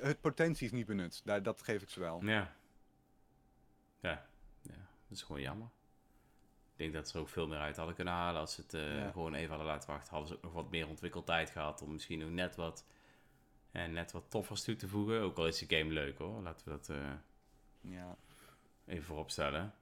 [0.00, 1.20] het potentie is niet benut.
[1.24, 2.20] Daar, dat geef ik ze wel.
[2.24, 2.52] ja,
[4.00, 4.26] ja,
[5.12, 5.68] dat is gewoon jammer.
[6.72, 8.74] Ik denk dat ze er ook veel meer uit hadden kunnen halen als ze het
[8.74, 9.10] eh, Ja.
[9.10, 10.10] gewoon even hadden laten wachten.
[10.10, 12.84] Hadden ze ook nog wat meer ontwikkeltijd gehad om misschien nog net wat,
[13.72, 15.20] eh, net wat toffers toe te voegen.
[15.20, 17.12] Ook al is de game leuk hoor, laten we dat eh,
[17.80, 18.16] Ja.
[18.86, 19.74] even voorop stellen.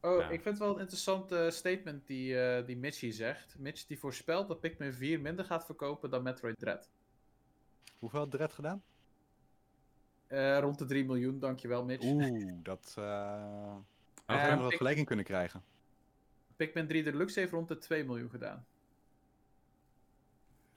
[0.00, 0.24] Oh, Ja.
[0.28, 3.58] ik vind het wel een interessant eh, statement die, eh die Mitch hier zegt.
[3.58, 6.90] Mitch die voorspelt dat Pikmin 4 minder gaat verkopen dan Metroid Dread.
[7.98, 8.82] Hoeveel had Dredd gedaan?
[10.26, 12.04] Eh, rond de 3 miljoen, dankjewel Mitch.
[12.04, 13.76] Oeh, dat uh, Eh,
[14.36, 15.62] hadden we nog wel ik- gelijk in kunnen krijgen.
[16.56, 18.66] Pikmin 3 Deluxe heeft rond de 2 miljoen gedaan.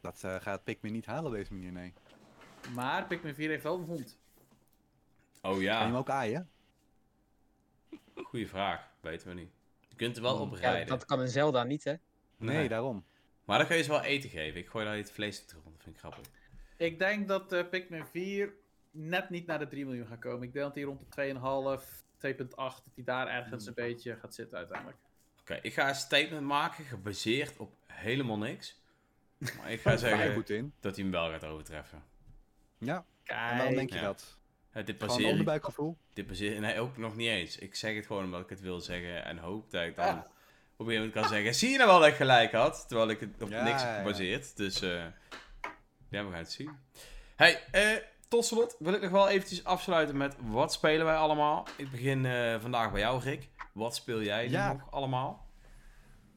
[0.01, 1.93] Dat eh, gaat Pikmin niet halen op deze manier, nee.
[2.73, 4.17] Maar Pikmin 4 heeft wel een hond.
[5.41, 6.49] Oh Kan je ja, hem ook aaien?
[8.23, 8.89] goede vraag.
[8.99, 9.51] Weten we niet.
[9.87, 10.51] Je kunt er wel Hmm.
[10.51, 10.87] op Ja, rijden.
[10.87, 11.93] dat kan een Zelda niet, hè?
[12.37, 12.67] Nee, Nee.
[12.69, 13.05] daarom.
[13.45, 14.59] Maar dan kun je ze wel eten geven.
[14.59, 15.73] Ik gooi daar iets vlees op de grond.
[15.75, 16.25] Dat vind ik grappig.
[16.77, 18.53] Ik denk dat eh, Pikmin 4
[18.91, 20.43] net niet naar de 3 miljoen gaat komen.
[20.47, 24.35] Ik denk dat hij rond de 2,5, 2,8, dat hij daar ergens een beetje gaat
[24.35, 24.97] zitten uiteindelijk.
[25.39, 28.79] Oké, ik ga een statement maken gebaseerd op helemaal niks.
[29.57, 30.73] Maar ik ga zeggen goed in.
[30.79, 32.03] dat hij hem wel gaat overtreffen.
[32.77, 34.01] Ja, en waarom denk je Ja.
[34.03, 34.37] dat?
[34.71, 35.97] Eh, dit Gewoon baseer ik, onderbuikgevoel?
[36.13, 37.57] dit baseer, nee, ook nog niet eens.
[37.57, 40.15] Ik zeg het gewoon omdat ik het wil zeggen en hoop dat ik dan op
[40.17, 42.85] een gegeven moment kan zeggen, zie je nou wel dat ik gelijk had?
[42.87, 43.97] Terwijl ik het op Ja, niks heb ja.
[43.97, 44.57] gebaseerd.
[44.57, 45.05] Dus eh,
[46.09, 46.77] ja, we gaan het zien.
[47.35, 51.67] Hey, eh, tot slot wil ik nog wel eventjes afsluiten met wat spelen wij allemaal?
[51.77, 53.49] Ik begin eh, vandaag bij jou, Rick.
[53.73, 54.73] Wat speel jij Ja.
[54.73, 55.45] nog allemaal?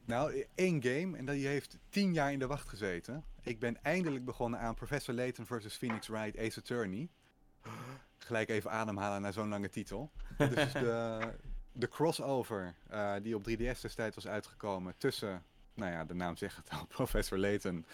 [0.04, 3.24] Nou, één game en die heeft tien jaar in de wacht gezeten.
[3.42, 5.76] Ik ben eindelijk begonnen aan Professor Layton vs.
[5.76, 7.08] Phoenix Wright Ace Attorney.
[8.18, 10.10] Gelijk even ademhalen naar zo'n lange titel.
[10.38, 11.18] Dus de,
[11.72, 15.42] de crossover eh, die op 3DS destijds was uitgekomen tussen,
[15.74, 17.86] nou ja, de naam zegt het al, Professor Layton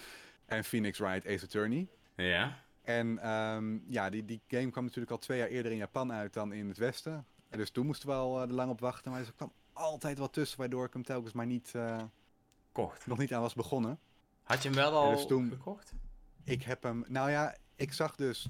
[0.47, 1.89] en Phoenix Wright Ace Attorney.
[2.17, 2.59] Ja.
[2.83, 6.33] En ehm, ja, die, die game kwam natuurlijk al twee jaar eerder in Japan uit
[6.33, 7.27] dan in het Westen.
[7.49, 9.11] En dus toen moesten we al eh, er lang op wachten.
[9.11, 12.03] Maar er kwam altijd wat tussen, waardoor ik hem telkens maar niet, eh,
[12.73, 13.07] Kocht.
[13.07, 13.99] nog niet aan was begonnen.
[14.43, 15.93] Had je hem wel al dus toen- gekocht?
[16.45, 18.49] Ik heb hem, nou ja, ik zag dus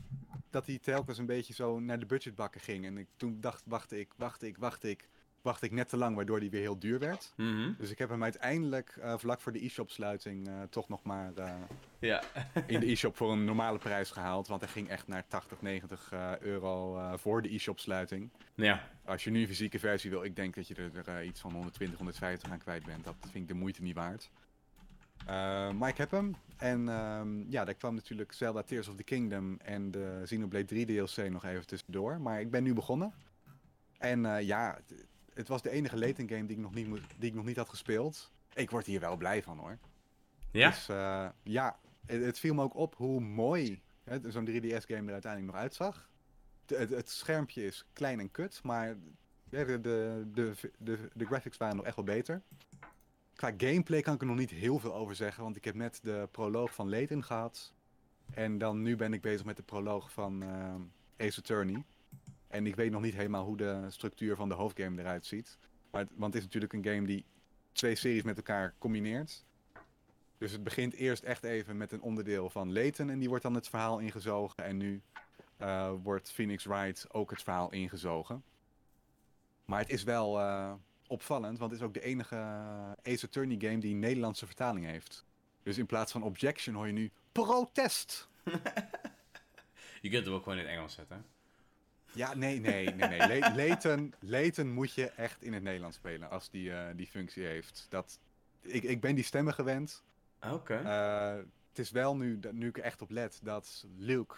[0.51, 2.85] dat hij telkens een beetje zo naar de budgetbakken ging.
[2.85, 5.09] En ik, toen dacht, wacht ik, wacht ik, wacht ik,
[5.43, 7.33] wacht ik net te lang, waardoor die weer heel duur werd.
[7.37, 7.73] Mhm.
[7.79, 11.33] Dus ik heb hem uiteindelijk eh, vlak voor de e-shop sluiting eh, toch nog maar
[11.35, 11.55] eh,
[11.99, 12.23] Ja.
[12.67, 14.49] in de e-shop voor een normale prijs gehaald.
[14.49, 18.31] Want hij ging echt naar 80, 90 eh, euro voor de e-shop sluiting.
[18.55, 18.89] ja.
[19.05, 21.97] Als je nu een fysieke versie wil, ik denk dat je er, iets van 120,
[21.99, 23.05] 150 aan kwijt bent.
[23.05, 24.31] Dat vind ik de moeite niet waard.
[25.79, 26.37] Maar ik heb hem.
[26.57, 30.87] En ehm, ja, daar kwam natuurlijk Zelda Tears of the Kingdom en de Xenoblade 3
[30.87, 32.21] DLC nog even tussendoor.
[32.21, 33.12] Maar ik ben nu begonnen.
[33.99, 34.79] En ja,
[35.35, 36.89] het, was de enige Layton game die ik, nog niet
[37.19, 38.31] die ik nog niet had gespeeld.
[38.55, 39.78] Ik word hier wel blij van hoor.
[40.51, 40.70] Ja?
[40.70, 43.82] Dus eh, ja, het, het viel me ook op hoe mooi
[44.28, 46.09] zo'n 3DS-game er uiteindelijk nog uitzag.
[46.66, 48.97] De- het, het schermpje is klein en kut, maar
[49.51, 50.55] ja, de, de,
[51.15, 52.43] de, graphics waren nog echt wel beter.
[53.35, 56.01] Qua gameplay kan ik er nog niet heel veel over zeggen, want ik heb net
[56.02, 57.73] de proloog van Layton gehad.
[58.35, 61.85] En dan nu ben ik bezig met de proloog van eh, Ace Attorney.
[62.51, 65.59] En ik weet nog niet helemaal hoe de structuur van de hoofdgame eruit ziet.
[65.90, 67.24] Maar, want het is natuurlijk een game die
[67.72, 69.44] twee series met elkaar combineert.
[70.39, 73.55] Dus het begint eerst echt even met een onderdeel van Layton en die wordt dan
[73.55, 74.64] het verhaal ingezogen.
[74.64, 75.02] En nu
[75.56, 78.43] eh, wordt Phoenix Wright ook het verhaal ingezogen.
[79.64, 80.72] Maar het is wel eh,
[81.06, 82.36] opvallend, want het is ook de enige
[83.02, 85.24] Ace Attorney game die een Nederlandse vertaling heeft.
[85.62, 88.28] Dus in plaats van objection hoor je nu protest.
[90.02, 91.24] Je kunt hem ook gewoon in het Engels zetten.
[92.15, 93.19] Ja, nee, nee, nee, nee.
[93.41, 97.45] Le- Layton, Layton moet je echt in het Nederlands spelen als die, eh, die functie
[97.45, 97.87] heeft.
[97.89, 98.19] Dat,
[98.61, 100.05] ik, ik ben die stemmen gewend.
[100.53, 100.74] Oké.
[100.74, 101.35] Eh,
[101.69, 104.35] het is wel nu, nu ik er echt op let, dat Luke,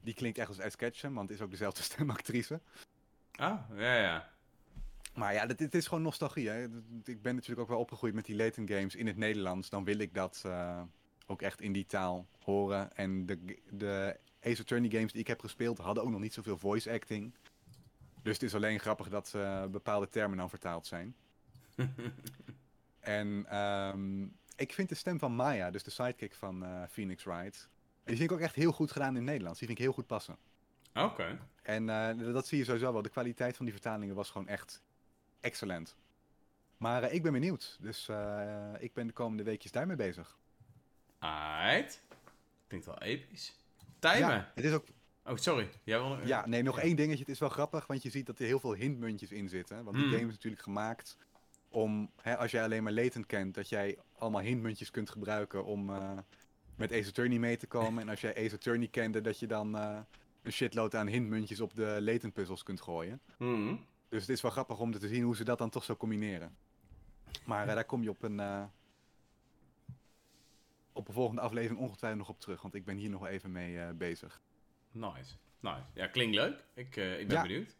[0.00, 2.60] die klinkt echt als Ash Ketchum, want het is ook dezelfde stemactrice.
[3.36, 4.32] Ah, ja, ja.
[5.14, 6.48] Maar ja, dit, dit is gewoon nostalgie.
[6.48, 6.62] Hè.
[7.04, 9.68] Ik ben natuurlijk ook wel opgegroeid met die Layton games in het Nederlands.
[9.70, 10.82] Dan wil ik dat eh,
[11.26, 12.96] ook echt in die taal horen.
[12.96, 16.58] En de, de Ace Attorney games die ik heb gespeeld hadden ook nog niet zoveel
[16.58, 17.34] voice acting.
[18.22, 21.16] Dus het is alleen grappig dat eh, bepaalde termen dan vertaald zijn.
[23.00, 24.22] en ehm,
[24.56, 27.68] ik vind de stem van Maya, dus de sidekick van eh, Phoenix Wright,
[28.04, 29.58] die vind ik ook echt heel goed gedaan in het Nederlands.
[29.58, 30.36] Die vind ik heel goed passen.
[30.94, 31.38] Oké.
[31.62, 33.02] En eh, dat zie je sowieso wel.
[33.02, 34.82] De kwaliteit van die vertalingen was gewoon echt
[35.40, 35.96] excellent.
[36.76, 37.78] Maar ik ben benieuwd.
[37.80, 38.08] Dus
[38.78, 40.38] ik ben de komende weekjes daarmee bezig.
[41.18, 42.02] Alright.
[42.66, 43.58] Klinkt wel episch.
[44.12, 44.28] Timen.
[44.34, 44.84] Ja, het is ook,
[45.26, 45.68] Oh, sorry.
[45.84, 47.20] Jij wil ja, nee, nog één dingetje.
[47.20, 49.84] Het is wel grappig, want je ziet dat er heel veel hintmuntjes in zitten.
[49.84, 50.14] Want die Mhm.
[50.14, 51.16] game is natuurlijk gemaakt
[51.68, 55.90] om, hè, als jij alleen maar Latent kent, dat jij allemaal hintmuntjes kunt gebruiken om
[55.90, 56.10] eh,
[56.76, 58.02] met Ace Attorney mee te komen.
[58.02, 59.98] En als jij Ace Attorney kende, dat je dan eh,
[60.42, 63.20] een shitload aan hintmuntjes op de Latent puzzels kunt gooien.
[63.38, 63.74] Mhm.
[64.08, 66.56] Dus het is wel grappig om te zien hoe ze dat dan toch zo combineren.
[67.44, 68.40] Maar eh, daar kom je op een,
[70.94, 72.62] op een volgende aflevering ongetwijfeld nog op terug.
[72.62, 74.40] Want ik ben hier nog even mee eh, bezig.
[74.90, 75.34] Nice.
[75.60, 75.82] Nice.
[75.94, 76.64] Ja, klinkt leuk.
[76.74, 77.42] Ik, eh, ik ben Ja.
[77.42, 77.76] benieuwd.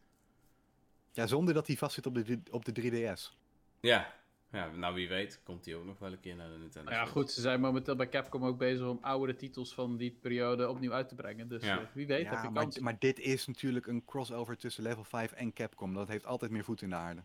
[1.12, 3.36] Ja, zonder dat hij vast zit op de, op de 3DS.
[3.80, 4.14] Ja.
[4.50, 7.04] Ja, nou wie weet komt hij ook nog wel een keer naar de Nintendo ja,
[7.06, 10.92] goed, ze zijn momenteel bij Capcom ook bezig om oudere titels van die periode opnieuw
[10.92, 11.48] uit te brengen.
[11.48, 11.78] Dus Ja.
[11.80, 12.78] eh, wie weet heb Ja, je maar, kans.
[12.78, 15.94] maar dit is natuurlijk een crossover tussen Level 5 en Capcom.
[15.94, 17.22] Dat heeft altijd meer voet in de aarde.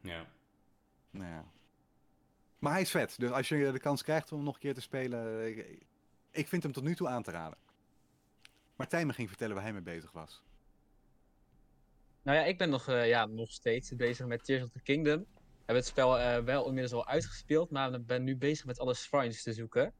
[0.00, 0.26] Ja.
[1.10, 1.44] Nou ja.
[2.60, 3.14] Maar hij is vet.
[3.18, 5.46] Dus als je de kans krijgt om hem nog een keer te spelen...
[5.46, 5.86] Ik,
[6.30, 7.58] ik vind hem tot nu toe aan te raden.
[8.76, 10.42] Martijn me ging vertellen waar hij mee bezig was.
[12.22, 15.20] Nou ja, ik ben nog, eh, ja, nog steeds bezig met Tears of the Kingdom.
[15.20, 18.78] Ik heb het spel eh, wel inmiddels al uitgespeeld, maar ik ben nu bezig met
[18.78, 19.92] alle shrines te zoeken.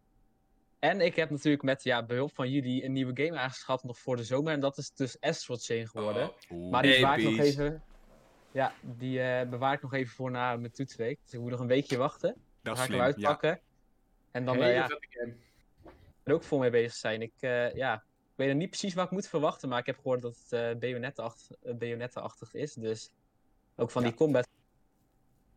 [0.78, 4.16] En ik heb natuurlijk met ja, behulp van jullie een nieuwe game aangeschaft nog voor
[4.16, 4.52] de zomer.
[4.52, 6.32] En dat is dus Astral Chain geworden.
[6.48, 7.82] Oh, maar die bewaar ik nog even.
[8.52, 11.18] Ja, die eh, bewaar ik nog even voor na mijn toetsweek.
[11.22, 12.36] Dus ik moet nog een weekje wachten.
[12.62, 12.98] Dan Dat ga ik hem slim.
[12.98, 13.04] Ja.
[13.28, 13.60] uitpakken.
[14.30, 14.88] En dan eh, Hele ja,
[16.22, 17.22] er ook vol mee bezig zijn.
[17.22, 19.96] Ik, eh, ja, ik weet nog niet precies wat ik moet verwachten, maar ik heb
[19.96, 22.74] gehoord dat het eh eh, Bayonetta-achtig is.
[22.74, 23.10] Dus
[23.76, 24.08] ook van Ja.
[24.08, 24.48] die combat.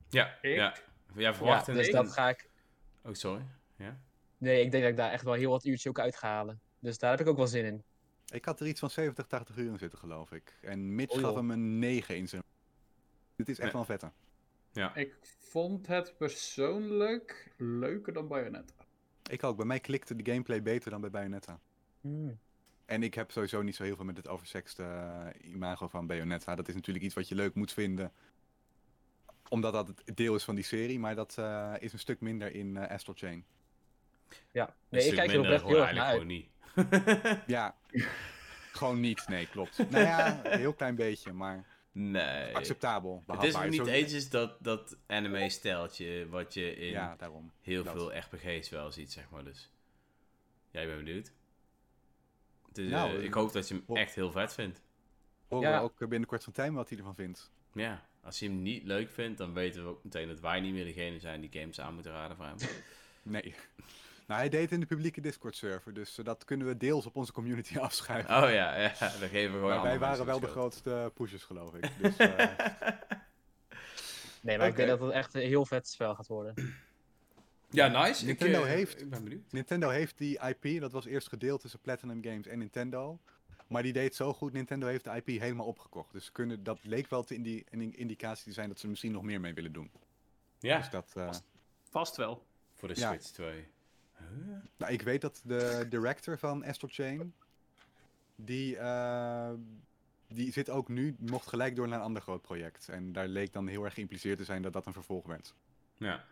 [0.10, 0.56] Ja, Ik?
[0.56, 0.76] ja.
[1.16, 2.50] Ja, Ja, verwacht dus dat ga ik.
[3.04, 3.46] Oh, sorry.
[3.76, 3.98] Ja.
[4.38, 6.62] Nee, ik denk dat ik daar echt wel heel wat uurtjes ook uit ga halen.
[6.80, 7.84] Dus daar heb ik ook wel zin in.
[8.32, 10.58] Ik had er iets van 70, 80 uur in zitten, geloof ik.
[10.62, 12.44] En Mitch Oh, gaf hem een 9 in zijn.
[13.36, 14.12] Dit is echt wel een vette.
[14.74, 14.96] Ja.
[14.96, 18.74] Ik vond het persoonlijk leuker dan Bayonetta.
[19.30, 19.58] Ik ook.
[19.58, 21.60] Bij mij klikte de gameplay beter dan bij Bayonetta.
[22.86, 26.56] En ik heb sowieso niet zo heel veel met het oversexte eh, imago van Bayonetta.
[26.56, 28.12] Dat is natuurlijk iets wat je leuk moet vinden.
[29.50, 31.00] Omdat dat het deel is van die serie.
[31.00, 33.46] Maar dat eh, is een stuk minder in eh, Astral Chain.
[34.52, 36.20] Ja, nee, ik kijk er oprecht heel erg gewoon naar uit.
[36.22, 37.42] eigenlijk gewoon niet.
[37.56, 37.76] Ja,
[38.72, 39.28] gewoon niet.
[39.28, 39.90] Nee, klopt.
[39.90, 41.34] Nou ja, een heel klein beetje.
[41.34, 42.56] Maar nee.
[42.56, 43.24] acceptabel.
[43.28, 47.52] Het is nog niet eens dat, dat anime-steltje wat je in Ja, daarom.
[47.62, 47.94] heel dat.
[47.94, 49.44] veel RPG's wel ziet, zeg maar.
[49.44, 49.72] Dus
[50.72, 51.32] jij bent benieuwd.
[52.72, 54.82] Dus, Nou, eh, ik hoop dat je hem echt heel vet vindt.
[55.48, 55.78] Horen Ja.
[55.78, 57.52] we ook binnenkort van Tijmen wat hij ervan vindt.
[57.74, 60.74] Ja, als je hem niet leuk vindt, dan weten we ook meteen dat wij niet
[60.74, 62.56] meer degene zijn die games aan moeten raden voor hem.
[63.26, 63.56] Nee.
[64.28, 65.94] Nou, hij deed in de publieke Discord-server.
[65.94, 68.36] Dus eh, dat kunnen we deels op onze community afschuiven.
[68.44, 71.74] Oh ja, ja dan geven we gewoon maar wij waren wel de grootste pushers, geloof
[71.74, 71.90] ik.
[72.02, 72.38] Dus, eh,
[74.42, 76.54] Nee, maar ik denk dat het echt een heel vet spel gaat worden.
[77.70, 78.26] Ja, nice.
[78.26, 79.52] Nintendo ik, eh, heeft- Ik ben benieuwd.
[79.52, 83.20] Nintendo heeft die IP, dat was eerst gedeeld tussen Platinum Games en Nintendo.
[83.68, 86.12] Maar die deed zo goed, Nintendo heeft de IP helemaal opgekocht.
[86.14, 89.12] Dus kunnen, dat leek wel te indi een indicatie te zijn dat ze er misschien
[89.12, 89.92] nog meer mee willen doen.
[90.60, 91.30] Ja, Dus dat, eh,
[91.90, 92.46] Vast wel.
[92.74, 93.10] voor de Ja.
[93.10, 93.68] Switch 2.
[94.30, 94.56] Huh?
[94.78, 97.34] nou, ik weet dat de director van Astral Chain,
[98.36, 99.52] die, eh,
[100.28, 102.90] die zit ook nu, mocht gelijk door naar een ander groot project.
[102.90, 105.54] En daar leek dan heel erg geïmpliceerd te zijn dat dat een vervolg werd.
[105.98, 106.24] Ja,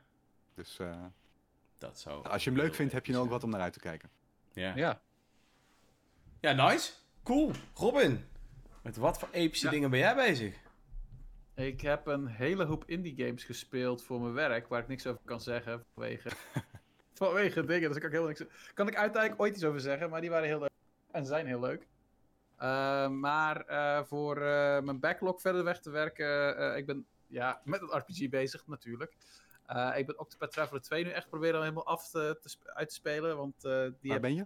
[0.54, 1.06] Dus eh,
[1.78, 2.28] dat zou...
[2.28, 4.10] als je hem leuk vindt, heb je dan ook wat om naar uit te kijken.
[4.54, 4.76] Ja.
[4.76, 5.02] Ja.
[6.40, 6.92] ja, nice.
[7.24, 7.52] Cool.
[7.74, 8.26] Robin,
[8.82, 9.72] met wat voor epische Ja.
[9.72, 10.56] dingen ben jij bezig?
[11.56, 15.22] Ik heb een hele hoop indie games gespeeld voor mijn werk, waar ik niks over
[15.26, 16.30] kan zeggen vanwege,
[17.26, 17.88] vanwege dingen.
[17.88, 18.74] Dus ik kan ik helemaal niks.
[18.74, 20.70] Kan ik uiteindelijk ooit iets over zeggen, maar die waren heel leuk
[21.12, 21.88] en zijn heel leuk.
[22.56, 27.82] Eh, maar eh, voor eh, mijn backlog verder weg te werken, ik ben ja, met
[27.82, 29.12] het RPG bezig natuurlijk.
[29.96, 32.96] Ik ben Octopath Traveler 2 nu echt proberen al helemaal af te, te uit te
[32.96, 34.46] spelen, want die Waar heb ben je?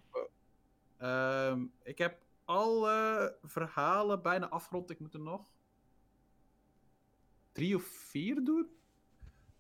[0.97, 4.89] Ehm, ik heb alle verhalen bijna afgerond.
[4.89, 5.41] Ik moet er nog
[7.51, 8.69] drie of vier doen.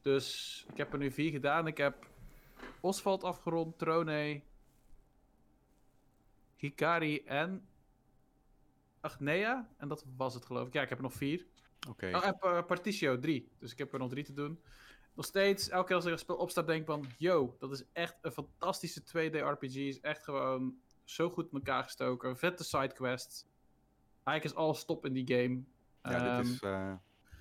[0.01, 1.67] Dus ik heb er nu vier gedaan.
[1.67, 2.07] Ik heb
[2.79, 4.41] Oswald afgerond, Trone,
[6.57, 7.67] Hikari en
[9.01, 9.67] Agnea.
[9.77, 10.73] En dat was het geloof ik.
[10.73, 11.45] Ja, ik heb er nog vier.
[11.89, 12.11] Oké.
[12.15, 13.51] Oh, en Pa- Particio 3.
[13.59, 14.59] Dus ik heb er nog drie te doen.
[15.13, 17.05] Nog steeds, elke keer als ik een spel opstart, denk ik van...
[17.17, 19.75] Yo, dat is echt een fantastische 2D-RPG.
[19.75, 22.37] Is echt gewoon zo goed in elkaar gestoken.
[22.37, 23.45] Vette sidequests.
[24.23, 25.63] Eigenlijk is alles top in die game.
[26.03, 26.93] Ja, dit Ehm, is eh,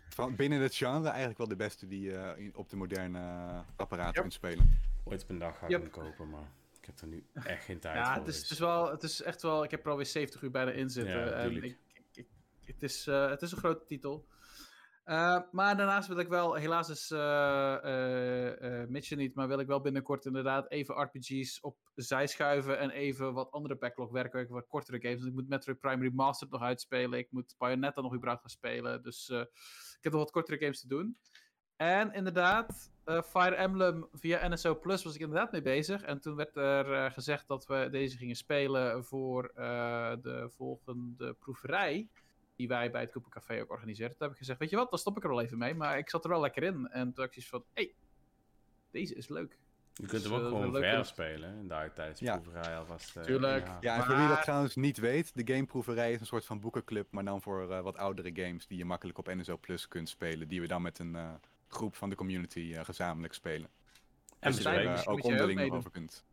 [0.09, 3.61] van binnen het genre eigenlijk wel de beste die je eh, op de moderne eh,
[3.77, 4.21] apparaten Yep.
[4.21, 4.81] kunt spelen.
[5.05, 5.81] Ooit op een dag ga ik Yep.
[5.81, 8.25] hem kopen, maar ik heb er nu echt geen tijd ja, voor.
[8.25, 9.65] het is, dus- het is wel, het is echt wel...
[9.65, 11.19] Ik heb er alweer 70 uur bijna in zitten.
[11.19, 11.79] Ja, en ik,
[12.65, 14.27] het, is, eh, het is een grote titel.
[15.05, 19.59] Eh, maar daarnaast wil ik wel, helaas is eh eh, Mitch er niet, maar wil
[19.59, 24.67] ik wel binnenkort inderdaad even RPG's opzij schuiven en even wat andere backlog werken, wat
[24.67, 25.17] kortere games.
[25.17, 29.03] Want ik moet Metroid Prime Remastered nog uitspelen, ik moet Bayonetta nog überhaupt gaan spelen,
[29.03, 31.19] dus ik heb nog wat kortere games te doen.
[31.77, 36.03] En inderdaad, eh, Fire Emblem via NSO Plus was ik inderdaad mee bezig.
[36.03, 41.33] En toen werd er eh, gezegd dat we deze gingen spelen voor eh, de volgende
[41.33, 42.09] proeverij.
[42.57, 44.11] Die wij bij het Koepencafé ook organiseren.
[44.11, 45.75] Toen heb ik gezegd, weet je wat, dan stop ik er wel even mee.
[45.75, 46.89] Maar ik zat er wel lekker in.
[46.89, 47.95] En toen had ik zoiets van, hé, hey,
[48.91, 49.59] deze is leuk.
[49.95, 51.49] je kunt hem dus, ook eh, gewoon dat- spelen.
[51.59, 52.39] En daar tijdens de Ja.
[52.39, 53.17] proeverij alvast...
[53.17, 53.67] eh, Tuurlijk.
[53.81, 57.07] Ja, en voor wie dat trouwens niet weet, de gameproeverij is een soort van boekenclub,
[57.11, 60.49] maar dan voor eh, wat oudere games die je makkelijk op NSO Plus kunt spelen,
[60.49, 61.33] die we dan met een eh,
[61.69, 63.69] groep van de community eh, gezamenlijk spelen.
[64.39, 64.95] En dus er bespreken.
[65.05, 66.25] eh, ook onderling nog over kunt.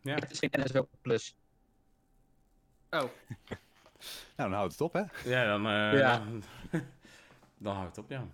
[0.00, 0.14] Ja.
[0.14, 1.36] Het is geen NSO Plus.
[2.90, 3.00] Oh,
[4.36, 5.02] Nou, dan houdt het op, hè?
[5.24, 6.18] Ja, dan, eh Ja.
[6.18, 6.42] dan,
[7.66, 8.26] dan houdt het op, ja.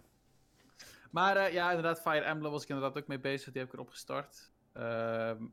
[1.11, 3.53] Maar eh, ja, inderdaad, Fire Emblem was ik inderdaad ook mee bezig.
[3.53, 4.53] Die heb ik erop gestart.
[4.73, 5.45] Ehm,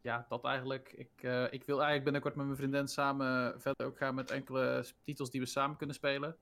[0.00, 0.92] ja, dat eigenlijk.
[0.92, 4.84] Ik, eh, ik wil eigenlijk binnenkort met mijn vriendin samen verder ook gaan met enkele
[5.04, 6.36] titels die we samen kunnen spelen.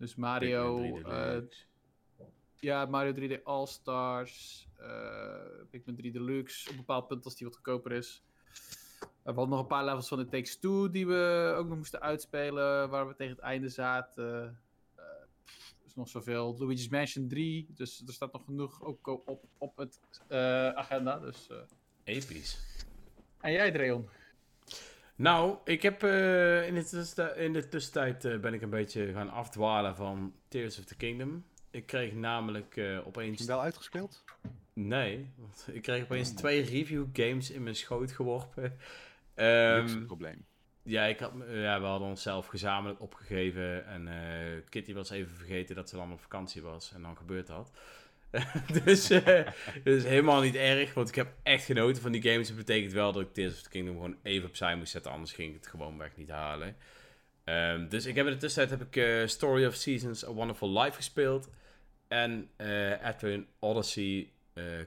[0.00, 1.40] Dus Mario, Pikmin 3 eh,
[2.60, 7.56] ja, Mario 3D All-Stars, eh Pikmin 3 Deluxe, op een bepaald punt als die wat
[7.56, 8.22] goedkoper is.
[9.00, 12.00] We hadden nog een paar levels van de Takes Two die we ook nog moesten
[12.00, 14.58] uitspelen, waar we tegen het einde zaten.
[14.94, 15.04] Eh,
[15.86, 16.56] is nog zoveel.
[16.58, 20.00] Luigi's Mansion 3, dus er staat nog genoeg ook op, op het
[20.74, 21.18] agenda.
[21.18, 21.48] Dus.
[22.04, 22.58] Episch.
[23.40, 24.08] En jij, Dreon?
[25.20, 29.12] Nou, ik heb eh, in, de tussentijd, in de tussentijd eh, ben ik een beetje
[29.12, 31.44] gaan afdwalen van Tears of the Kingdom.
[31.70, 33.38] Ik kreeg namelijk eh, Heb je opeens...
[33.38, 34.24] hem wel uitgespeeld?
[34.72, 36.36] Nee, want ik kreeg opeens Oh.
[36.36, 38.62] twee review games in mijn schoot geworpen.
[39.34, 40.44] Dat Ehm, is het probleem.
[40.82, 43.86] ja, ik had, me- ja, we hadden onszelf gezamenlijk opgegeven.
[43.86, 46.92] En eh, Kitty was even vergeten dat ze dan op vakantie was.
[46.92, 47.70] En dan gebeurt dat.
[48.84, 49.46] dus eh
[49.84, 52.48] dus helemaal niet erg, want ik heb echt genoten van die games.
[52.48, 55.12] Het betekent wel dat ik Tears of the Kingdom gewoon even opzij moest zetten.
[55.12, 56.76] Anders ging ik het gewoon weg niet halen.
[57.44, 60.80] Ehm, dus ik heb in de tussentijd heb ik eh, Story of Seasons, A Wonderful
[60.80, 61.48] Life gespeeld.
[62.08, 64.28] En eh Advent Odyssey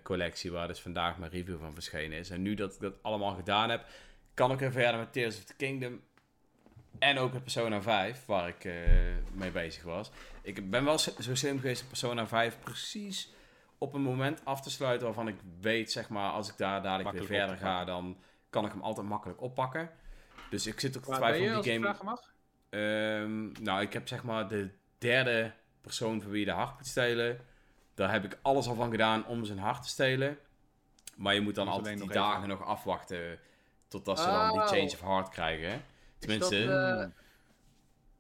[0.04, 2.30] collectie, waar dus vandaag mijn review van verschenen is.
[2.30, 3.86] En nu dat ik dat allemaal gedaan heb,
[4.34, 6.02] kan ik weer verder met Tears of the Kingdom.
[7.00, 8.70] En ook met Persona 5, waar ik
[9.34, 10.12] mee bezig was.
[10.42, 13.33] Ik ben wel zo slim geweest Persona 5 precies
[13.84, 17.04] op een moment af te sluiten waarvan ik weet, zeg maar, als ik daar dadelijk
[17.04, 18.18] Makkelijk weer op verder ga, dan
[18.50, 19.90] kan ik hem altijd makkelijk oppakken.
[20.50, 21.86] Dus ik zit ook te twijfelen als die game...
[21.86, 22.22] vragen mag?
[22.70, 25.52] Ehm, nou, ik heb zeg maar de derde
[25.82, 27.40] persoon voor wie je de hart moet stelen.
[27.94, 30.38] Daar heb ik alles al van gedaan om zijn hart te stelen.
[31.16, 33.40] Maar je moet dan Moet altijd die nog even- dagen nog afwachten
[33.88, 34.68] totdat ze dan die Oh.
[34.68, 35.82] change of heart krijgen.
[36.20, 37.06] Tenminste, dat, eh,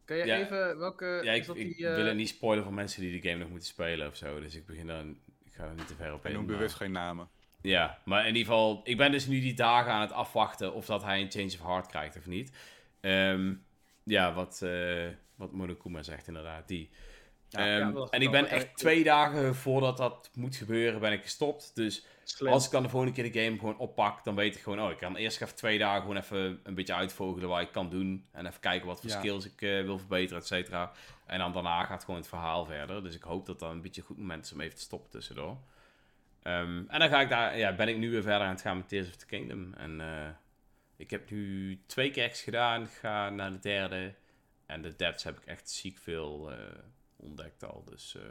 [0.05, 0.37] kan je Ja.
[0.37, 1.19] even, welke...
[1.23, 3.49] ja, ik, ik die, eh, wil het niet spoilen voor mensen die de game nog
[3.49, 4.39] moeten spelen of zo.
[4.39, 5.17] Dus ik begin dan,
[5.53, 6.35] ik ga er niet te ver op En in.
[6.37, 7.29] noem bewust geen namen.
[7.61, 10.85] Ja, maar in ieder geval, ik ben dus nu die dagen aan het afwachten of
[10.85, 12.51] dat hij een change of heart krijgt of niet.
[13.01, 13.53] Ehm,
[14.03, 16.89] ja, wat, eh wat Monokuma zegt inderdaad, die.
[17.49, 18.75] Ja, Ehm, ja, en ik ben echt hè?
[18.75, 21.71] twee dagen voordat dat moet gebeuren, ben ik gestopt.
[21.75, 22.51] Dus Slim.
[22.53, 24.91] als ik dan de volgende keer de game gewoon oppak, dan weet ik gewoon, oh,
[24.91, 28.25] ik kan eerst even twee dagen gewoon even een beetje uitvogelen wat ik kan doen.
[28.31, 29.17] En even kijken wat voor Ja.
[29.19, 30.91] skills ik eh, wil verbeteren, et cetera.
[31.25, 33.03] En dan daarna gaat gewoon het verhaal verder.
[33.03, 35.09] Dus ik hoop dat dat een beetje een goed moment is om even te stoppen
[35.09, 35.57] tussendoor.
[36.43, 38.77] Ehm, en dan ga ik daar, ja, ben ik nu weer verder aan het gaan
[38.77, 39.73] met Tears of the Kingdom.
[39.73, 40.29] En eh,
[40.95, 44.15] ik heb nu twee kerks gedaan, ga naar de derde.
[44.65, 46.57] En de depths heb ik echt ziek veel eh,
[47.15, 47.83] ontdekt al.
[47.85, 48.23] Dus eh,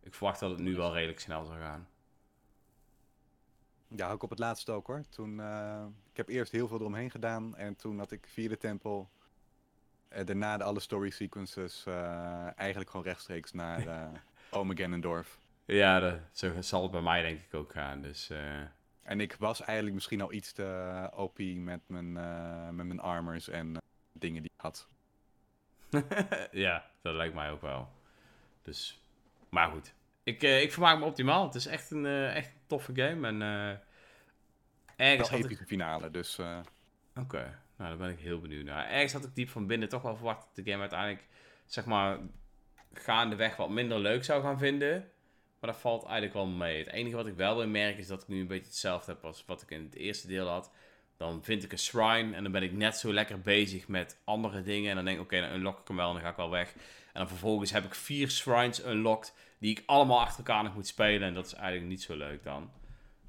[0.00, 1.88] ik verwacht dat het nu wel redelijk snel zal gaan.
[3.88, 5.02] Ja, ook op het laatste ook hoor.
[5.08, 5.40] Toen,
[6.10, 9.10] ik heb eerst heel veel eromheen gedaan en toen had ik vierde tempel.
[10.10, 13.86] En daarna de alle story sequences eh, eigenlijk gewoon rechtstreeks naar
[14.50, 15.38] eh Ganondorf.
[15.64, 18.02] Ja, dat, zo zal het bij mij denk ik ook gaan.
[18.02, 18.60] Dus eh,
[19.02, 23.48] En ik was eigenlijk misschien al iets te OP met mijn, eh, met mijn armors
[23.48, 23.80] en eh,
[24.12, 24.88] dingen die ik had.
[26.66, 27.88] ja, dat lijkt mij ook wel.
[28.62, 29.02] Dus,
[29.48, 29.94] maar goed.
[30.22, 31.44] Ik, eh, ik vermaak me optimaal.
[31.44, 33.26] Het is echt een, eh, echt een toffe game.
[33.26, 33.76] En eh
[34.96, 35.62] ergens Wel had ik...
[35.66, 36.58] finale, dus eh,
[37.16, 38.88] Oké, nou daar ben ik heel benieuwd naar.
[38.88, 41.26] Ergens had ik diep van binnen toch wel verwacht dat de game uiteindelijk,
[41.66, 42.18] zeg maar,
[42.92, 45.10] gaandeweg wat minder leuk zou gaan vinden.
[45.60, 46.78] Maar dat valt eigenlijk wel mee.
[46.78, 49.24] Het enige wat ik wel weer merk is dat ik nu een beetje hetzelfde heb
[49.24, 50.72] als wat ik in het eerste deel had.
[51.16, 54.62] Dan vind ik een shrine en dan ben ik net zo lekker bezig met andere
[54.62, 54.90] dingen.
[54.90, 56.50] En dan denk ik, oké, dan unlock ik hem wel en dan ga ik wel
[56.50, 56.72] weg.
[57.12, 60.86] En dan vervolgens heb ik vier shrines unlocked die ik allemaal achter elkaar nog moet
[60.86, 61.28] spelen.
[61.28, 62.70] En dat is eigenlijk niet zo leuk dan.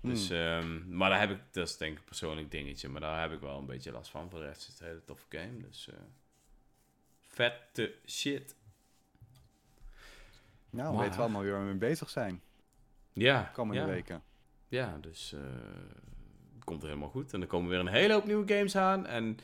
[0.01, 3.21] Dus, ehm, maar daar heb ik, dat is denk ik een persoonlijk dingetje, maar daar
[3.21, 4.29] heb ik wel een beetje last van.
[4.29, 5.95] Voor de rest is het een hele toffe game, dus eh
[7.27, 8.55] vette shit.
[10.69, 12.41] nou, we Maar- weten we allemaal weer waar we mee bezig zijn.
[13.13, 14.23] Ja, Komende ja, weken.
[14.67, 15.39] Ja, dus eh
[16.63, 17.33] komt er helemaal goed.
[17.33, 19.05] En er komen weer een hele hoop nieuwe games aan.
[19.05, 19.37] En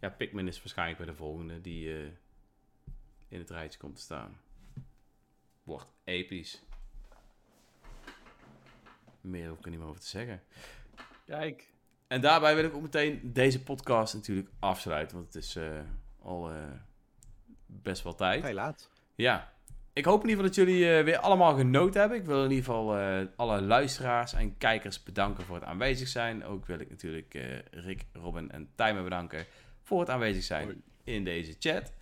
[0.00, 2.02] ja, Pikmin is waarschijnlijk bij de volgende die eh,
[3.28, 4.40] in het rijtje komt te staan.
[5.62, 6.62] Wordt episch.
[9.24, 10.42] Meer hoef ik er niet meer over te zeggen.
[11.26, 11.72] Kijk.
[12.06, 15.16] En daarbij wil ik ook meteen deze podcast natuurlijk afsluiten.
[15.16, 15.80] Want het is eh,
[16.18, 16.56] al eh,
[17.66, 18.44] best wel tijd.
[18.44, 18.90] Heel laat.
[19.14, 19.52] Ja.
[19.94, 22.18] Ik hoop in ieder geval dat jullie eh, weer allemaal genoten hebben.
[22.18, 26.44] Ik wil in ieder geval eh, alle luisteraars en kijkers bedanken voor het aanwezig zijn.
[26.44, 29.44] Ook wil ik natuurlijk eh, Rick, Robin en Tijmen bedanken
[29.82, 30.82] voor het aanwezig zijn Hoi.
[31.04, 31.92] in deze chat.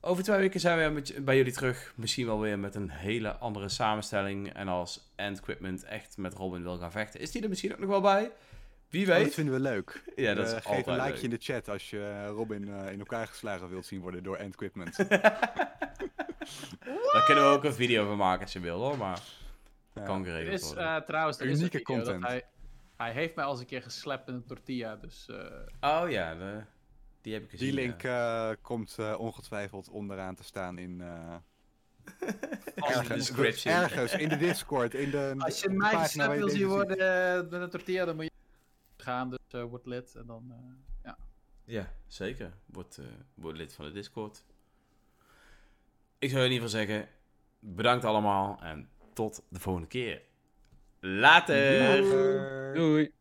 [0.00, 1.92] Over twee weken zijn we met, bij jullie terug.
[1.96, 4.52] Misschien wel weer met een hele andere samenstelling.
[4.52, 7.78] En als End Equipment echt met Robin wil gaan vechten, is die er misschien ook
[7.78, 8.30] nog wel bij.
[8.88, 9.34] Wie Oh, dat weet.
[9.34, 10.02] vinden we leuk.
[10.16, 11.22] Ja, dat is Eh, geef een likeje leuk.
[11.22, 14.36] in de chat als je eh, Robin eh, in elkaar geslagen wilt zien worden door
[14.36, 14.96] End Equipment.
[17.12, 18.98] Daar kunnen we ook een video van maken als je wil hoor.
[18.98, 19.20] Maar
[19.94, 20.02] Ja.
[20.02, 20.84] kan Er geregeld is worden.
[20.96, 22.24] eh, trouwens er is een Unieke dat content.
[22.26, 22.42] Hij,
[22.96, 25.26] hij heeft mij al eens een keer geslept in een tortilla, dus...
[25.28, 26.62] eh, Oh ja, de-
[27.20, 27.70] die heb ik gezien.
[27.74, 27.86] Die ja.
[27.86, 31.34] link eh, komt eh, ongetwijfeld onderaan te staan in, eh,
[32.80, 33.74] Als een ergens, description.
[33.74, 34.94] ergens in de Discord.
[34.94, 38.16] In de, Als je de mij je wil zien worden eh, met een tortilla, dan
[38.16, 38.30] moet je
[38.96, 40.44] gaan, dus eh word lid en dan...
[40.50, 40.56] eh,
[41.04, 41.16] ja.
[41.64, 42.52] Ja, zeker.
[42.66, 44.44] Word, eh, word lid van de Discord.
[46.18, 47.08] Ik zou in ieder geval zeggen,
[47.58, 50.22] bedankt allemaal en tot de volgende keer.
[51.00, 51.80] Later!
[51.80, 52.74] Later.
[52.74, 53.12] Doei.